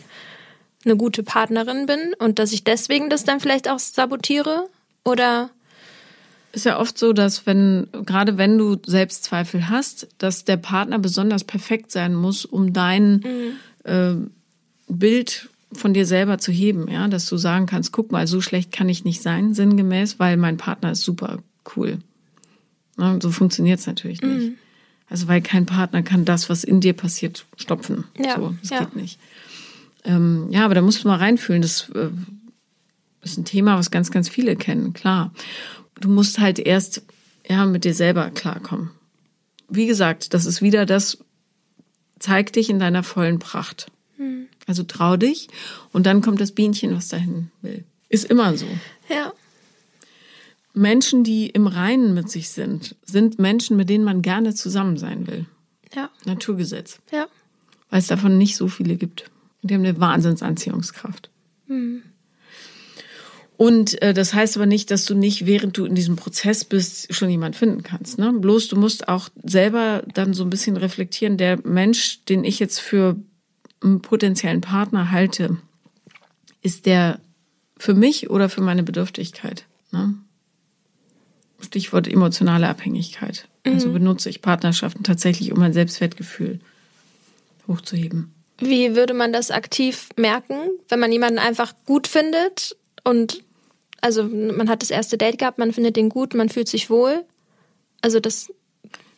eine 0.85 0.97
gute 0.97 1.23
Partnerin 1.23 1.87
bin 1.87 2.15
und 2.19 2.39
dass 2.39 2.53
ich 2.53 2.65
deswegen 2.65 3.11
das 3.11 3.25
dann 3.25 3.39
vielleicht 3.39 3.69
auch 3.69 3.79
sabotiere? 3.79 4.69
Oder 5.05 5.51
ist 6.53 6.67
ja 6.67 6.79
oft 6.79 6.99
so, 6.99 7.13
dass 7.13 7.47
wenn, 7.47 7.89
gerade 8.05 8.37
wenn 8.37 8.59
du 8.59 8.77
Selbstzweifel 8.85 9.69
hast, 9.69 10.09
dass 10.19 10.45
der 10.45 10.59
Partner 10.59 10.99
besonders 10.99 11.45
perfekt 11.45 11.91
sein 11.91 12.15
muss, 12.15 12.45
um 12.45 12.73
dein 12.73 13.15
mhm. 13.85 13.91
äh, 13.91 14.15
Bild 14.89 15.49
von 15.73 15.95
dir 15.95 16.05
selber 16.05 16.37
zu 16.37 16.53
heben, 16.53 16.89
ja, 16.89 17.09
dass 17.09 17.27
du 17.27 17.39
sagen 17.39 17.65
kannst, 17.65 17.93
guck 17.93 18.13
mal, 18.13 18.27
so 18.27 18.43
schlecht 18.43 18.71
kann 18.71 18.91
ich 18.91 19.05
nicht 19.05 19.23
sein, 19.23 19.55
sinngemäß, 19.55 20.19
weil 20.19 20.37
mein 20.37 20.59
Partner 20.59 20.93
ist 20.93 21.03
super 21.03 21.39
cool. 21.75 21.99
Ja, 22.99 23.19
so 23.21 23.31
funktioniert 23.31 23.81
es 23.81 23.87
natürlich 23.87 24.21
nicht. 24.21 24.51
Mhm. 24.51 24.55
Also 25.09 25.29
weil 25.29 25.41
kein 25.41 25.65
Partner 25.65 26.03
kann 26.03 26.27
das, 26.27 26.51
was 26.51 26.65
in 26.65 26.81
dir 26.81 26.93
passiert, 26.93 27.47
stopfen. 27.57 28.05
Ja, 28.19 28.37
so, 28.37 28.55
das 28.61 28.71
ja. 28.71 28.79
geht 28.81 28.97
nicht. 28.97 29.19
Ähm, 30.05 30.49
ja, 30.51 30.67
aber 30.67 30.75
da 30.75 30.83
musst 30.83 31.03
du 31.03 31.09
mal 31.09 31.17
reinfühlen. 31.17 31.63
Das 31.63 31.89
äh, 31.95 32.11
ist 33.23 33.39
ein 33.39 33.47
Thema, 33.47 33.79
was 33.79 33.91
ganz, 33.91 34.11
ganz 34.11 34.29
viele 34.29 34.57
kennen, 34.57 34.93
klar 34.93 35.33
du 36.01 36.09
musst 36.09 36.39
halt 36.39 36.59
erst 36.59 37.03
ja 37.49 37.67
mit 37.67 37.85
dir 37.85 37.95
selber 37.95 38.31
klarkommen. 38.31 38.91
Wie 39.69 39.87
gesagt, 39.87 40.35
das 40.35 40.45
ist 40.45 40.63
wieder 40.63 40.87
das, 40.87 41.19
zeig 42.19 42.53
dich 42.53 42.71
in 42.71 42.79
deiner 42.79 43.03
vollen 43.03 43.39
Pracht. 43.39 43.91
Hm. 44.17 44.47
Also 44.67 44.83
trau 44.83 45.17
dich 45.17 45.49
und 45.93 46.07
dann 46.07 46.21
kommt 46.21 46.41
das 46.41 46.53
Bienchen, 46.53 46.95
was 46.95 47.09
dahin 47.09 47.51
will. 47.63 47.85
Ist 48.09 48.25
immer 48.25 48.57
so. 48.57 48.67
Ja. 49.09 49.33
Menschen, 50.75 51.25
die 51.25 51.49
im 51.49 51.67
Reinen 51.67 52.15
mit 52.15 52.31
sich 52.31 52.51
sind, 52.51 52.97
sind 53.05 53.39
Menschen, 53.39 53.77
mit 53.77 53.91
denen 53.91 54.05
man 54.05 54.23
gerne 54.23 54.55
zusammen 54.55 54.97
sein 54.97 55.27
will. 55.27 55.47
Ja. 55.95 56.11
Naturgesetz. 56.25 57.01
Ja. 57.11 57.27
Weil 57.91 57.99
es 57.99 58.07
davon 58.07 58.39
nicht 58.39 58.57
so 58.57 58.69
viele 58.69 58.97
gibt. 58.97 59.31
Die 59.63 59.75
haben 59.75 59.83
eine 59.85 60.01
Wahnsinnsanziehungskraft. 60.01 61.31
Hm. 61.67 62.03
Und 63.63 64.03
äh, 64.03 64.13
das 64.13 64.35
heißt 64.35 64.57
aber 64.57 64.67
nicht, 64.67 64.91
dass 64.91 65.05
du 65.05 65.15
nicht, 65.15 65.47
während 65.47 65.79
du 65.79 65.85
in 65.85 65.95
diesem 65.95 66.17
Prozess 66.17 66.65
bist, 66.65 67.15
schon 67.15 67.31
jemand 67.31 67.55
finden 67.55 67.85
kannst. 67.85 68.19
Ne? 68.19 68.33
Bloß 68.33 68.67
du 68.67 68.75
musst 68.75 69.07
auch 69.07 69.29
selber 69.45 70.03
dann 70.15 70.35
so 70.35 70.43
ein 70.43 70.51
bisschen 70.51 70.77
reflektieren, 70.77 71.37
der 71.37 71.61
Mensch, 71.65 72.25
den 72.25 72.43
ich 72.43 72.59
jetzt 72.59 72.81
für 72.81 73.15
einen 73.81 74.03
potenziellen 74.03 74.63
Partner 74.63 75.13
halte, 75.13 75.59
ist 76.61 76.87
der 76.87 77.21
für 77.77 77.95
mich 77.95 78.31
oder 78.31 78.49
für 78.49 78.63
meine 78.63 78.83
Bedürftigkeit? 78.83 79.65
Ne? 79.93 80.17
Stichwort 81.61 82.09
emotionale 82.09 82.69
Abhängigkeit. 82.69 83.47
Also 83.63 83.69
mhm. 83.69 83.75
Also 83.75 83.93
benutze 83.93 84.29
ich 84.29 84.43
Partnerschaften 84.43 85.05
tatsächlich, 85.05 85.53
um 85.53 85.61
mein 85.61 85.73
Selbstwertgefühl 85.73 86.59
hochzuheben. 87.69 88.35
Wie 88.59 88.97
würde 88.97 89.15
man 89.15 89.33
das 89.33 89.53
aktiv 89.53 90.09
merken, 90.17 90.57
wenn 90.89 90.99
man 90.99 91.13
jemanden 91.13 91.39
einfach 91.39 91.75
gut 91.87 92.09
findet 92.09 92.77
und 93.05 93.45
also 94.03 94.25
man 94.25 94.69
hat 94.69 94.83
das 94.83 94.91
erste 94.91 95.17
Date 95.17 95.39
gehabt, 95.39 95.59
man 95.59 95.73
findet 95.73 95.97
den 95.97 96.11
gut, 96.11 96.35
man 96.35 96.49
fühlt 96.49 96.69
sich 96.69 96.91
wohl. 96.91 97.25
Also 98.03 98.19
das, 98.19 98.53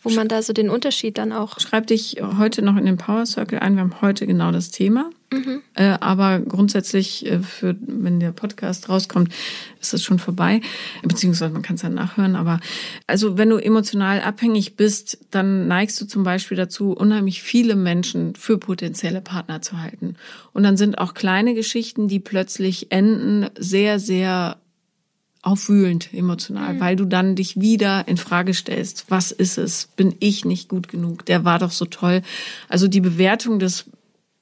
wo 0.03 0.11
man 0.11 0.29
da 0.29 0.43
so 0.43 0.53
den 0.53 0.69
Unterschied 0.69 1.17
dann 1.17 1.33
auch. 1.33 1.59
Schreib 1.59 1.87
dich 1.87 2.19
heute 2.39 2.61
noch 2.61 2.77
in 2.77 2.85
den 2.85 2.99
Power 2.99 3.25
Circle 3.25 3.59
ein. 3.59 3.77
Wir 3.77 3.81
haben 3.81 4.03
heute 4.03 4.27
genau 4.27 4.53
das 4.53 4.71
Thema. 4.71 5.11
Mhm. 5.33 5.63
Äh, 5.73 5.97
aber 6.01 6.39
grundsätzlich, 6.41 7.25
äh, 7.25 7.41
für, 7.41 7.75
wenn 7.81 8.21
der 8.21 8.33
Podcast 8.33 8.91
rauskommt, 8.91 9.33
ist 9.81 9.95
es 9.95 10.05
schon 10.05 10.19
vorbei. 10.19 10.61
Beziehungsweise 11.03 11.55
man 11.55 11.63
kann 11.63 11.77
es 11.77 11.83
dann 11.83 11.95
nachhören. 11.95 12.37
Aber 12.37 12.61
also 13.07 13.39
wenn 13.39 13.49
du 13.49 13.57
emotional 13.57 14.21
abhängig 14.21 14.77
bist, 14.77 15.19
dann 15.31 15.67
neigst 15.67 15.99
du 15.99 16.05
zum 16.05 16.25
Beispiel 16.25 16.59
dazu, 16.59 16.93
unheimlich 16.93 17.43
viele 17.43 17.75
Menschen 17.75 18.35
für 18.37 18.59
potenzielle 18.59 19.23
Partner 19.23 19.63
zu 19.63 19.81
halten. 19.81 20.17
Und 20.53 20.63
dann 20.63 20.77
sind 20.77 20.99
auch 20.99 21.15
kleine 21.15 21.55
Geschichten, 21.55 22.07
die 22.07 22.21
plötzlich 22.21 22.93
enden, 22.93 23.49
sehr, 23.59 23.99
sehr 23.99 24.59
aufwühlend 25.45 26.13
emotional, 26.15 26.75
mhm. 26.75 26.81
weil 26.81 26.97
du 26.97 27.05
dann 27.05 27.37
dich 27.37 27.61
wieder 27.61 28.09
in 28.09 28.17
Frage 28.17 28.55
stellst. 28.55 29.07
Was 29.11 29.31
ist 29.31 29.59
es? 29.59 29.89
Bin 29.97 30.15
ich 30.21 30.45
nicht 30.45 30.69
gut 30.69 30.89
genug? 30.89 31.27
Der 31.27 31.45
war 31.45 31.59
doch 31.59 31.71
so 31.71 31.85
toll. 31.85 32.23
Also 32.69 32.89
die 32.89 33.01
Bewertung 33.01 33.59
des 33.59 33.85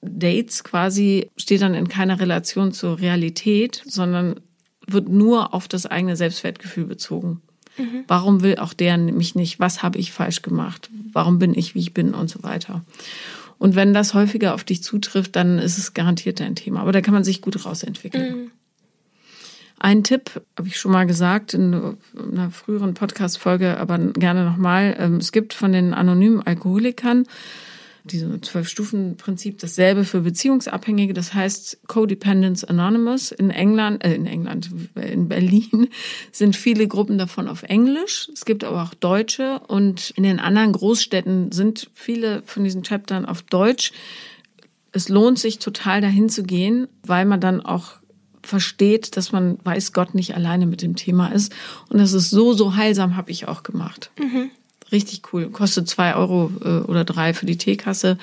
Dates 0.01 0.65
quasi 0.65 1.29
steht 1.37 1.63
dann 1.63 1.75
in 1.75 1.89
keiner 1.89 2.21
Relation 2.21 2.73
zur 2.73 3.01
Realität, 3.01 3.83
sondern 3.87 4.41
wird 4.87 5.09
nur 5.09 5.55
auf 5.55 5.69
das 5.69 5.87
eigene 5.87 6.17
Selbstwertgefühl 6.17 6.85
bezogen. 6.85 7.41
Mhm. 7.79 8.05
Warum 8.07 8.43
will 8.43 8.59
auch 8.59 8.73
der 8.73 8.99
mich 8.99 9.35
nicht? 9.35 9.61
Was 9.61 9.83
habe 9.83 9.99
ich 9.99 10.13
falsch 10.13 10.43
gemacht? 10.43 10.91
Warum 11.13 11.39
bin 11.39 11.55
ich, 11.55 11.75
wie 11.75 11.81
ich 11.81 11.95
bin 11.95 12.15
und 12.15 12.29
so 12.29 12.43
weiter. 12.43 12.85
Und 13.59 13.77
wenn 13.77 13.95
das 13.95 14.15
häufiger 14.15 14.55
auf 14.55 14.65
dich 14.65 14.83
zutrifft, 14.83 15.37
dann 15.37 15.59
ist 15.59 15.79
es 15.79 15.95
garantiert 15.95 16.41
dein 16.41 16.57
Thema. 16.57 16.81
Aber 16.81 16.93
da 16.93 17.01
kann 17.01 17.15
man 17.15 17.25
sich 17.25 17.41
gut 17.41 17.65
rausentwickeln. 17.65 18.37
Mhm. 18.37 18.51
Ein 19.83 20.05
Tipp 20.05 20.41
habe 20.57 20.69
ich 20.69 20.79
schon 20.79 20.93
mal 20.93 21.09
gesagt 21.09 21.55
in 21.55 21.97
einer 22.15 22.53
früheren 22.53 22.95
Podcast-Folge, 22.95 23.79
aber 23.79 23.99
gerne 23.99 24.45
nochmal. 24.45 24.95
Ähm, 24.97 25.17
es 25.17 25.33
gibt 25.33 25.55
von 25.55 25.73
den 25.73 25.93
anonymen 25.93 26.41
Alkoholikern 26.41 27.27
diese 28.05 28.41
Zwölf-Stufen-Prinzip 28.41 29.59
dasselbe 29.59 30.05
für 30.05 30.21
Beziehungsabhängige. 30.21 31.15
Das 31.15 31.35
heißt 31.35 31.81
Codependence 31.89 32.63
Anonymous 32.63 33.33
in 33.33 33.51
England, 33.51 34.05
äh, 34.05 34.15
in 34.15 34.27
England, 34.27 34.71
in 34.95 35.29
Berlin 35.29 35.89
sind 36.31 36.55
viele 36.55 36.87
Gruppen 36.87 37.19
davon 37.19 37.49
auf 37.49 37.65
Englisch. 37.65 38.31
Es 38.33 38.45
gibt 38.45 38.63
aber 38.63 38.85
auch 38.85 38.95
Deutsche 38.95 39.59
und 39.67 40.11
in 40.11 40.23
den 40.23 40.39
anderen 40.39 40.71
Großstädten 40.75 41.51
sind 41.51 41.91
viele 41.93 42.45
von 42.47 42.63
diesen 42.63 42.85
Chaptern 42.85 43.27
auf 43.27 43.43
Deutsch. 43.43 43.91
Es 44.93 45.09
lohnt 45.09 45.41
sich 45.41 45.59
total 45.59 46.01
dahin 46.01 46.29
zu 46.29 46.45
gehen, 46.45 46.87
weil 47.03 47.25
man 47.25 47.41
dann 47.41 47.61
auch 47.61 48.02
versteht, 48.43 49.17
dass 49.17 49.33
man 49.33 49.59
weiß 49.65 49.93
Gott 49.93 50.15
nicht 50.15 50.35
alleine 50.35 50.67
mit 50.67 50.83
dem 50.83 50.97
Thema 50.97 51.29
ist. 51.29 51.53
Und 51.89 51.99
das 51.99 52.13
ist 52.13 52.31
so, 52.31 52.53
so 52.53 52.77
heilsam, 52.77 53.17
habe 53.17 53.31
ich 53.31 53.49
auch 53.49 53.63
gemacht. 53.63 54.11
Mhm. 54.19 54.51
Richtig 54.91 55.23
cool. 55.33 55.49
Kostet 55.51 55.89
zwei 55.89 56.15
Euro 56.15 56.53
äh, 56.63 56.81
oder 56.81 57.05
drei 57.05 57.35
für 57.35 57.47
die 57.47 57.57
Teekasse. 57.57 58.19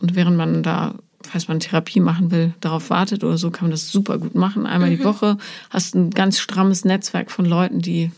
Und 0.00 0.14
während 0.14 0.36
man 0.36 0.62
da, 0.62 0.94
falls 1.22 1.48
man 1.48 1.60
Therapie 1.60 2.00
machen 2.00 2.30
will, 2.30 2.54
darauf 2.60 2.90
wartet 2.90 3.22
oder 3.24 3.36
so, 3.36 3.50
kann 3.50 3.64
man 3.64 3.72
das 3.72 3.90
super 3.90 4.18
gut 4.18 4.34
machen. 4.34 4.66
Einmal 4.66 4.90
mhm. 4.90 4.96
die 4.96 5.04
Woche 5.04 5.36
hast 5.68 5.94
ein 5.94 6.10
ganz 6.10 6.38
strammes 6.38 6.84
Netzwerk 6.84 7.30
von 7.30 7.44
Leuten, 7.44 7.80
die 7.80 8.10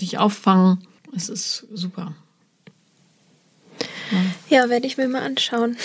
dich 0.00 0.18
auffangen. 0.18 0.78
Es 1.14 1.28
ist 1.28 1.66
super. 1.72 2.14
Ja, 4.48 4.68
werde 4.68 4.86
ich 4.86 4.96
mir 4.96 5.08
mal 5.08 5.22
anschauen. 5.22 5.76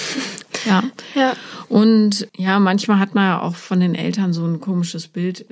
Ja. 0.65 0.83
ja. 1.15 1.33
Und 1.69 2.27
ja, 2.37 2.59
manchmal 2.59 2.99
hat 2.99 3.15
man 3.15 3.25
ja 3.25 3.41
auch 3.41 3.55
von 3.55 3.79
den 3.79 3.95
Eltern 3.95 4.33
so 4.33 4.45
ein 4.45 4.59
komisches 4.59 5.07
Bild 5.07 5.45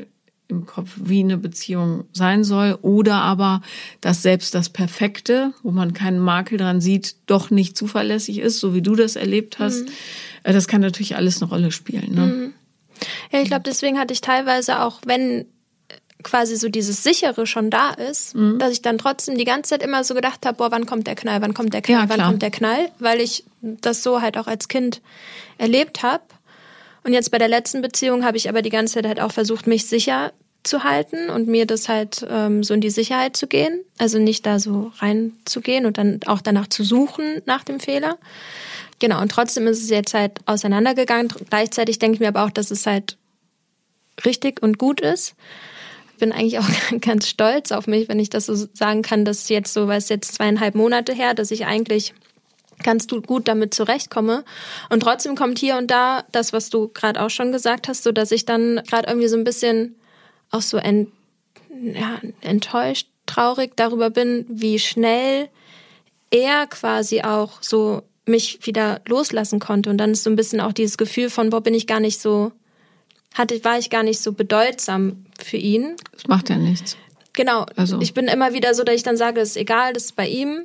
im 0.48 0.66
Kopf, 0.66 0.92
wie 0.98 1.22
eine 1.22 1.38
Beziehung 1.38 2.06
sein 2.14 2.44
soll. 2.44 2.78
Oder 2.82 3.16
aber, 3.16 3.62
dass 4.02 4.22
selbst 4.22 4.54
das 4.56 4.70
Perfekte, 4.70 5.54
wo 5.64 5.72
man 5.72 5.94
keinen 5.94 6.20
Makel 6.20 6.58
dran 6.58 6.82
sieht, 6.82 7.16
doch 7.26 7.50
nicht 7.50 7.78
zuverlässig 7.78 8.40
ist, 8.40 8.60
so 8.60 8.74
wie 8.74 8.82
du 8.82 8.96
das 8.96 9.16
erlebt 9.16 9.60
hast. 9.60 9.82
Mhm. 9.82 9.92
Äh, 10.44 10.54
das 10.54 10.68
kann 10.68 10.82
natürlich 10.82 11.16
alles 11.16 11.42
eine 11.42 11.50
Rolle 11.50 11.72
spielen. 11.72 12.14
Ne? 12.14 12.22
Mhm. 12.22 12.54
Ja, 13.32 13.42
ich 13.42 13.48
glaube, 13.48 13.64
deswegen 13.66 14.00
hatte 14.00 14.14
ich 14.14 14.22
teilweise 14.22 14.82
auch, 14.82 15.02
wenn 15.06 15.46
quasi 16.24 16.56
so 16.56 16.70
dieses 16.70 17.04
sichere 17.04 17.46
schon 17.46 17.70
da 17.70 17.92
ist, 17.92 18.36
mhm. 18.36 18.60
dass 18.60 18.72
ich 18.72 18.82
dann 18.82 18.98
trotzdem 18.98 19.38
die 19.38 19.46
ganze 19.46 19.72
Zeit 19.72 19.84
immer 19.84 20.04
so 20.04 20.14
gedacht 20.14 20.46
habe, 20.46 20.58
boah, 20.58 20.72
wann 20.72 20.86
kommt 20.86 21.08
der 21.08 21.16
Knall, 21.16 21.42
wann 21.42 21.54
kommt 21.54 21.74
der 21.74 21.82
Knall, 21.82 22.04
ja, 22.04 22.10
wann 22.10 22.22
kommt 22.22 22.42
der 22.42 22.52
Knall, 22.52 22.90
weil 23.00 23.22
ich 23.22 23.44
das 23.62 24.04
so 24.04 24.22
halt 24.22 24.38
auch 24.38 24.48
als 24.48 24.68
Kind 24.68 25.02
erlebt 25.58 26.04
habe. 26.04 26.24
Und 27.04 27.14
jetzt 27.14 27.32
bei 27.32 27.38
der 27.38 27.48
letzten 27.50 27.82
Beziehung 27.82 28.24
habe 28.24 28.38
ich 28.38 28.50
aber 28.50 28.62
die 28.62 28.70
ganze 28.70 28.96
Zeit 28.96 29.06
halt 29.06 29.20
auch 29.20 29.32
versucht, 29.32 29.68
mich 29.68 29.86
sicher 29.86 30.32
zu 30.64 30.86
halten 30.86 31.30
und 31.30 31.48
mir 31.48 31.66
das 31.66 31.90
halt 31.90 32.26
ähm, 32.30 32.64
so 32.64 32.74
in 32.74 32.82
die 32.82 32.90
Sicherheit 32.90 33.36
zu 33.36 33.48
gehen. 33.48 33.84
Also 33.98 34.18
nicht 34.18 34.46
da 34.46 34.60
so 34.60 34.92
reinzugehen 35.00 35.86
und 35.86 35.98
dann 35.98 36.22
auch 36.26 36.42
danach 36.42 36.68
zu 36.68 36.84
suchen 36.84 37.42
nach 37.46 37.64
dem 37.64 37.80
Fehler. 37.80 38.18
Genau, 39.00 39.22
und 39.22 39.30
trotzdem 39.30 39.68
ist 39.68 39.84
es 39.84 39.90
jetzt 39.90 40.14
halt 40.14 40.40
auseinandergegangen. 40.46 41.28
Gleichzeitig 41.50 42.00
denke 42.00 42.16
ich 42.16 42.20
mir 42.22 42.30
aber 42.30 42.46
auch, 42.46 42.52
dass 42.52 42.72
es 42.72 42.86
halt 42.86 43.18
richtig 44.26 44.62
und 44.62 44.78
gut 44.78 45.02
ist. 45.02 45.36
Bin 46.20 46.32
eigentlich 46.32 46.60
auch 46.60 46.68
ganz 47.02 47.28
stolz 47.28 47.72
auf 47.72 47.88
mich, 47.88 48.08
wenn 48.10 48.20
ich 48.20 48.30
das 48.30 48.46
so 48.46 48.56
sagen 48.74 49.02
kann, 49.02 49.26
dass 49.26 49.50
jetzt 49.50 49.74
so, 49.74 49.88
was 49.88 50.10
jetzt 50.10 50.34
zweieinhalb 50.34 50.76
Monate 50.76 51.14
her, 51.14 51.34
dass 51.34 51.52
ich 51.52 51.66
eigentlich 51.66 52.14
ganz 52.82 53.08
gut 53.08 53.48
damit 53.48 53.74
zurechtkomme. 53.74 54.44
Und 54.90 55.02
trotzdem 55.02 55.36
kommt 55.36 55.60
hier 55.60 55.78
und 55.78 55.90
da 55.90 56.24
das, 56.32 56.54
was 56.54 56.70
du 56.70 56.90
gerade 56.90 57.22
auch 57.22 57.30
schon 57.30 57.52
gesagt 57.52 57.88
hast, 57.88 58.04
so 58.04 58.12
dass 58.12 58.32
ich 58.32 58.46
dann 58.46 58.82
gerade 58.88 59.08
irgendwie 59.08 59.28
so 59.28 59.38
ein 59.38 59.44
bisschen 59.44 59.96
auch 60.52 60.62
so 60.62 60.78
ent, 60.78 61.10
ja, 61.70 62.20
enttäuscht, 62.42 63.08
traurig 63.26 63.72
darüber 63.76 64.10
bin, 64.10 64.46
wie 64.50 64.80
schnell 64.80 65.50
er 66.30 66.68
quasi 66.68 67.22
auch 67.22 67.62
so 67.62 68.04
mich 68.26 68.66
wieder 68.66 69.02
loslassen 69.08 69.60
konnte. 69.60 69.90
Und 69.90 69.98
dann 69.98 70.12
ist 70.12 70.24
so 70.24 70.30
ein 70.30 70.36
bisschen 70.36 70.62
auch 70.62 70.74
dieses 70.74 70.98
Gefühl 70.98 71.30
von, 71.30 71.52
wo 71.52 71.60
bin 71.60 71.74
ich 71.74 71.88
gar 71.88 72.00
nicht 72.00 72.22
so, 72.22 72.52
hatte, 73.34 73.64
war 73.64 73.80
ich 73.80 73.90
gar 73.90 74.04
nicht 74.04 74.20
so 74.20 74.34
bedeutsam 74.34 75.26
für 75.40 75.58
ihn. 75.58 75.96
Das 76.12 76.28
macht 76.28 76.50
ja 76.50 76.58
nichts. 76.58 76.98
Genau. 77.34 77.66
Also. 77.76 78.00
Ich 78.00 78.14
bin 78.14 78.28
immer 78.28 78.54
wieder 78.54 78.74
so, 78.74 78.84
dass 78.84 78.96
ich 78.96 79.04
dann 79.04 79.18
sage, 79.18 79.42
es 79.42 79.52
ist 79.52 79.58
egal, 79.58 79.94
das 79.94 80.06
ist 80.06 80.16
bei 80.16 80.28
ihm. 80.28 80.64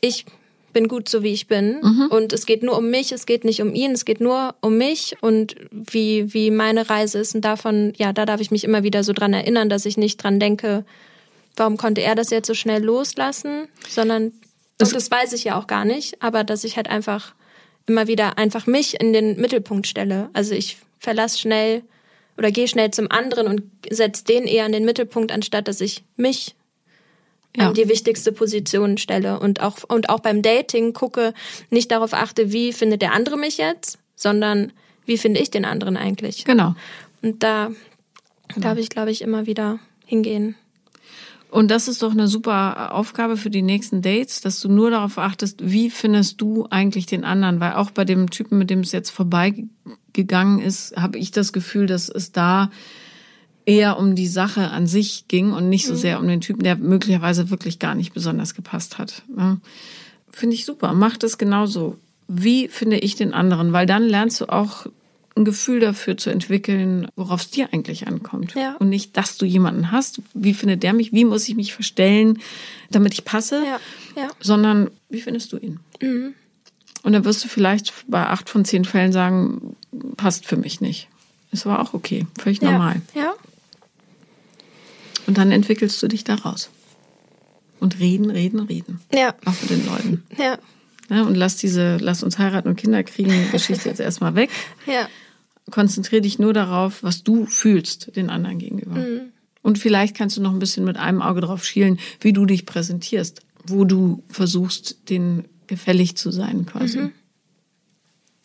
Ich 0.00 0.26
bin 0.72 0.88
gut 0.88 1.08
so, 1.08 1.22
wie 1.22 1.32
ich 1.32 1.46
bin. 1.46 1.80
Mhm. 1.82 2.08
Und 2.10 2.32
es 2.32 2.46
geht 2.46 2.62
nur 2.62 2.76
um 2.76 2.90
mich, 2.90 3.12
es 3.12 3.26
geht 3.26 3.44
nicht 3.44 3.62
um 3.62 3.74
ihn, 3.74 3.92
es 3.92 4.04
geht 4.04 4.20
nur 4.20 4.54
um 4.60 4.78
mich 4.78 5.16
und 5.20 5.54
wie, 5.70 6.32
wie 6.32 6.50
meine 6.50 6.88
Reise 6.90 7.18
ist. 7.18 7.34
Und 7.34 7.42
davon, 7.42 7.92
ja, 7.96 8.12
da 8.12 8.26
darf 8.26 8.40
ich 8.40 8.50
mich 8.50 8.64
immer 8.64 8.82
wieder 8.82 9.04
so 9.04 9.12
dran 9.12 9.32
erinnern, 9.32 9.68
dass 9.68 9.86
ich 9.86 9.96
nicht 9.96 10.22
dran 10.22 10.40
denke, 10.40 10.84
warum 11.56 11.76
konnte 11.76 12.00
er 12.00 12.14
das 12.14 12.30
jetzt 12.30 12.46
so 12.46 12.54
schnell 12.54 12.82
loslassen, 12.82 13.68
sondern, 13.88 14.32
das, 14.78 14.90
das 14.90 15.10
weiß 15.10 15.32
ich 15.34 15.44
ja 15.44 15.58
auch 15.58 15.66
gar 15.66 15.84
nicht, 15.84 16.22
aber 16.22 16.44
dass 16.44 16.64
ich 16.64 16.76
halt 16.76 16.88
einfach 16.88 17.34
immer 17.86 18.06
wieder 18.06 18.38
einfach 18.38 18.66
mich 18.66 19.00
in 19.00 19.12
den 19.12 19.40
Mittelpunkt 19.40 19.86
stelle. 19.86 20.30
Also 20.32 20.54
ich 20.54 20.78
verlasse 21.02 21.38
schnell 21.38 21.82
oder 22.38 22.50
gehe 22.52 22.68
schnell 22.68 22.92
zum 22.92 23.10
anderen 23.10 23.48
und 23.48 23.62
setze 23.90 24.24
den 24.24 24.44
eher 24.44 24.64
in 24.64 24.72
den 24.72 24.84
Mittelpunkt, 24.84 25.32
anstatt 25.32 25.66
dass 25.66 25.80
ich 25.80 26.04
mich 26.16 26.54
ja. 27.56 27.68
an 27.68 27.74
die 27.74 27.88
wichtigste 27.88 28.32
Position 28.32 28.96
stelle 28.98 29.40
und 29.40 29.60
auch, 29.60 29.78
und 29.88 30.08
auch 30.08 30.20
beim 30.20 30.42
Dating 30.42 30.92
gucke, 30.92 31.34
nicht 31.70 31.90
darauf 31.90 32.14
achte, 32.14 32.52
wie 32.52 32.72
findet 32.72 33.02
der 33.02 33.12
andere 33.12 33.36
mich 33.36 33.58
jetzt, 33.58 33.98
sondern 34.14 34.72
wie 35.04 35.18
finde 35.18 35.40
ich 35.40 35.50
den 35.50 35.64
anderen 35.64 35.96
eigentlich. 35.96 36.44
Genau. 36.44 36.74
Und 37.20 37.42
da 37.42 37.72
genau. 38.48 38.60
darf 38.60 38.78
ich, 38.78 38.88
glaube 38.88 39.10
ich, 39.10 39.22
immer 39.22 39.46
wieder 39.46 39.80
hingehen. 40.06 40.54
Und 41.52 41.70
das 41.70 41.86
ist 41.86 42.02
doch 42.02 42.12
eine 42.12 42.28
super 42.28 42.94
Aufgabe 42.94 43.36
für 43.36 43.50
die 43.50 43.60
nächsten 43.60 44.00
Dates, 44.00 44.40
dass 44.40 44.58
du 44.58 44.70
nur 44.70 44.90
darauf 44.90 45.18
achtest, 45.18 45.58
wie 45.62 45.90
findest 45.90 46.40
du 46.40 46.66
eigentlich 46.70 47.04
den 47.04 47.24
anderen? 47.24 47.60
Weil 47.60 47.74
auch 47.74 47.90
bei 47.90 48.06
dem 48.06 48.30
Typen, 48.30 48.56
mit 48.56 48.70
dem 48.70 48.80
es 48.80 48.90
jetzt 48.90 49.10
vorbeigegangen 49.10 50.60
ist, 50.60 50.96
habe 50.96 51.18
ich 51.18 51.30
das 51.30 51.52
Gefühl, 51.52 51.84
dass 51.84 52.08
es 52.08 52.32
da 52.32 52.70
eher 53.66 53.98
um 53.98 54.14
die 54.14 54.28
Sache 54.28 54.70
an 54.70 54.86
sich 54.86 55.28
ging 55.28 55.52
und 55.52 55.68
nicht 55.68 55.86
so 55.86 55.92
mhm. 55.92 55.98
sehr 55.98 56.20
um 56.20 56.26
den 56.26 56.40
Typen, 56.40 56.62
der 56.62 56.76
möglicherweise 56.76 57.50
wirklich 57.50 57.78
gar 57.78 57.94
nicht 57.94 58.14
besonders 58.14 58.54
gepasst 58.54 58.96
hat. 58.96 59.22
Ne? 59.28 59.60
Finde 60.30 60.54
ich 60.54 60.64
super. 60.64 60.94
Mach 60.94 61.18
das 61.18 61.36
genauso. 61.36 61.98
Wie 62.28 62.68
finde 62.68 62.96
ich 62.96 63.14
den 63.14 63.34
anderen? 63.34 63.74
Weil 63.74 63.84
dann 63.84 64.04
lernst 64.04 64.40
du 64.40 64.46
auch 64.46 64.86
ein 65.34 65.44
Gefühl 65.44 65.80
dafür 65.80 66.16
zu 66.16 66.30
entwickeln, 66.30 67.08
worauf 67.16 67.42
es 67.42 67.50
dir 67.50 67.68
eigentlich 67.72 68.06
ankommt. 68.06 68.54
Ja. 68.54 68.76
Und 68.76 68.88
nicht, 68.88 69.16
dass 69.16 69.38
du 69.38 69.46
jemanden 69.46 69.90
hast, 69.90 70.20
wie 70.34 70.54
findet 70.54 70.82
der 70.82 70.92
mich, 70.92 71.12
wie 71.12 71.24
muss 71.24 71.48
ich 71.48 71.54
mich 71.54 71.72
verstellen, 71.72 72.38
damit 72.90 73.14
ich 73.14 73.24
passe, 73.24 73.62
ja. 73.64 73.80
Ja. 74.20 74.28
sondern 74.40 74.90
wie 75.08 75.20
findest 75.20 75.52
du 75.52 75.56
ihn? 75.56 75.80
Mhm. 76.00 76.34
Und 77.02 77.12
dann 77.12 77.24
wirst 77.24 77.44
du 77.44 77.48
vielleicht 77.48 77.92
bei 78.06 78.26
acht 78.26 78.48
von 78.48 78.64
zehn 78.64 78.84
Fällen 78.84 79.12
sagen, 79.12 79.76
passt 80.16 80.46
für 80.46 80.56
mich 80.56 80.80
nicht. 80.80 81.08
Ist 81.50 81.66
aber 81.66 81.80
auch 81.80 81.94
okay, 81.94 82.26
völlig 82.38 82.62
normal. 82.62 83.00
Ja. 83.14 83.34
Und 85.26 85.38
dann 85.38 85.52
entwickelst 85.52 86.02
du 86.02 86.08
dich 86.08 86.24
daraus. 86.24 86.70
Und 87.80 87.98
reden, 87.98 88.30
reden, 88.30 88.60
reden. 88.60 89.00
Ja. 89.12 89.34
Auch 89.44 89.54
mit 89.60 89.70
den 89.70 89.86
Leuten. 89.86 90.22
Ja. 90.38 90.58
ja 91.10 91.22
und 91.22 91.34
lass 91.34 91.56
diese, 91.56 91.96
lass 91.96 92.22
uns 92.22 92.38
heiraten 92.38 92.68
und 92.68 92.76
Kinder 92.76 93.02
kriegen, 93.02 93.50
Geschichte 93.50 93.88
jetzt 93.88 94.00
erstmal 94.00 94.34
weg. 94.34 94.50
Ja. 94.86 95.08
Konzentriere 95.72 96.22
dich 96.22 96.38
nur 96.38 96.52
darauf, 96.52 97.02
was 97.02 97.24
du 97.24 97.46
fühlst 97.46 98.14
den 98.14 98.30
anderen 98.30 98.58
gegenüber. 98.58 98.94
Mhm. 98.94 99.32
Und 99.62 99.78
vielleicht 99.78 100.16
kannst 100.16 100.36
du 100.36 100.42
noch 100.42 100.52
ein 100.52 100.58
bisschen 100.58 100.84
mit 100.84 100.96
einem 100.96 101.22
Auge 101.22 101.40
drauf 101.40 101.64
schielen, 101.64 101.98
wie 102.20 102.32
du 102.32 102.46
dich 102.46 102.66
präsentierst, 102.66 103.40
wo 103.66 103.84
du 103.84 104.22
versuchst, 104.28 105.08
den 105.08 105.48
gefällig 105.66 106.16
zu 106.16 106.30
sein 106.30 106.66
quasi. 106.66 106.98
Mhm. 106.98 107.12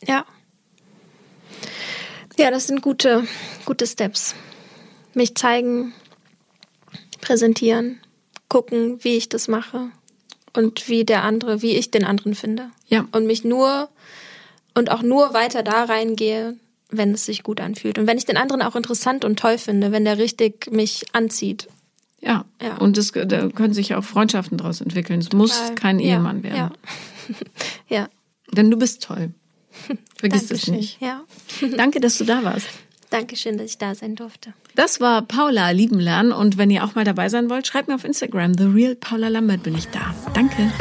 Ja. 0.07 0.25
Ja, 2.38 2.49
das 2.49 2.67
sind 2.67 2.82
gute, 2.82 3.28
gute 3.65 3.86
Steps. 3.86 4.34
Mich 5.13 5.36
zeigen, 5.36 5.93
präsentieren, 7.19 7.99
gucken, 8.47 9.03
wie 9.03 9.17
ich 9.17 9.28
das 9.28 9.47
mache 9.47 9.89
und 10.53 10.88
wie 10.88 11.03
der 11.03 11.23
andere, 11.23 11.61
wie 11.61 11.75
ich 11.75 11.91
den 11.91 12.05
anderen 12.05 12.36
finde. 12.36 12.69
Ja. 12.88 13.05
Und 13.11 13.25
mich 13.28 13.43
nur 13.43 13.89
und 14.75 14.91
auch 14.91 15.01
nur 15.01 15.34
weiter 15.34 15.63
da 15.63 15.86
reingehe, 15.86 16.55
wenn 16.89 17.11
es 17.11 17.25
sich 17.25 17.43
gut 17.43 17.59
anfühlt. 17.61 17.97
Und 17.97 18.07
wenn 18.07 18.17
ich 18.17 18.25
den 18.25 18.38
anderen 18.38 18.61
auch 18.61 18.75
interessant 18.75 19.25
und 19.25 19.38
toll 19.38 19.57
finde, 19.57 19.91
wenn 19.91 20.05
der 20.05 20.17
richtig 20.17 20.71
mich 20.71 21.05
anzieht. 21.13 21.67
Ja. 22.21 22.45
ja. 22.61 22.77
Und 22.77 22.97
es, 22.97 23.11
da 23.11 23.49
können 23.49 23.73
sich 23.73 23.93
auch 23.95 24.03
Freundschaften 24.03 24.57
daraus 24.57 24.81
entwickeln. 24.81 25.19
Es 25.19 25.31
muss 25.33 25.61
kein 25.75 25.99
Ehemann 25.99 26.43
werden. 26.43 26.57
Ja. 26.57 26.71
ja. 27.89 28.09
Denn 28.51 28.71
du 28.71 28.77
bist 28.77 29.03
toll. 29.03 29.33
Vergiss 30.17 30.49
es 30.49 30.67
nicht. 30.67 30.99
Ja. 31.01 31.23
Danke, 31.77 31.99
dass 31.99 32.17
du 32.17 32.23
da 32.23 32.43
warst. 32.43 32.67
Dankeschön, 33.09 33.57
dass 33.57 33.67
ich 33.67 33.77
da 33.77 33.95
sein 33.95 34.15
durfte. 34.15 34.53
Das 34.75 34.99
war 34.99 35.21
Paula 35.21 35.69
lieben 35.71 35.99
lernen 35.99 36.33
und 36.33 36.57
wenn 36.57 36.69
ihr 36.69 36.83
auch 36.83 36.95
mal 36.95 37.05
dabei 37.05 37.29
sein 37.29 37.49
wollt, 37.49 37.65
schreibt 37.65 37.88
mir 37.88 37.95
auf 37.95 38.03
Instagram. 38.03 38.53
The 38.57 38.65
Real 38.65 38.95
Paula 38.95 39.29
Lambert 39.29 39.63
bin 39.63 39.75
ich 39.75 39.88
da. 39.88 40.13
Danke. 40.33 40.71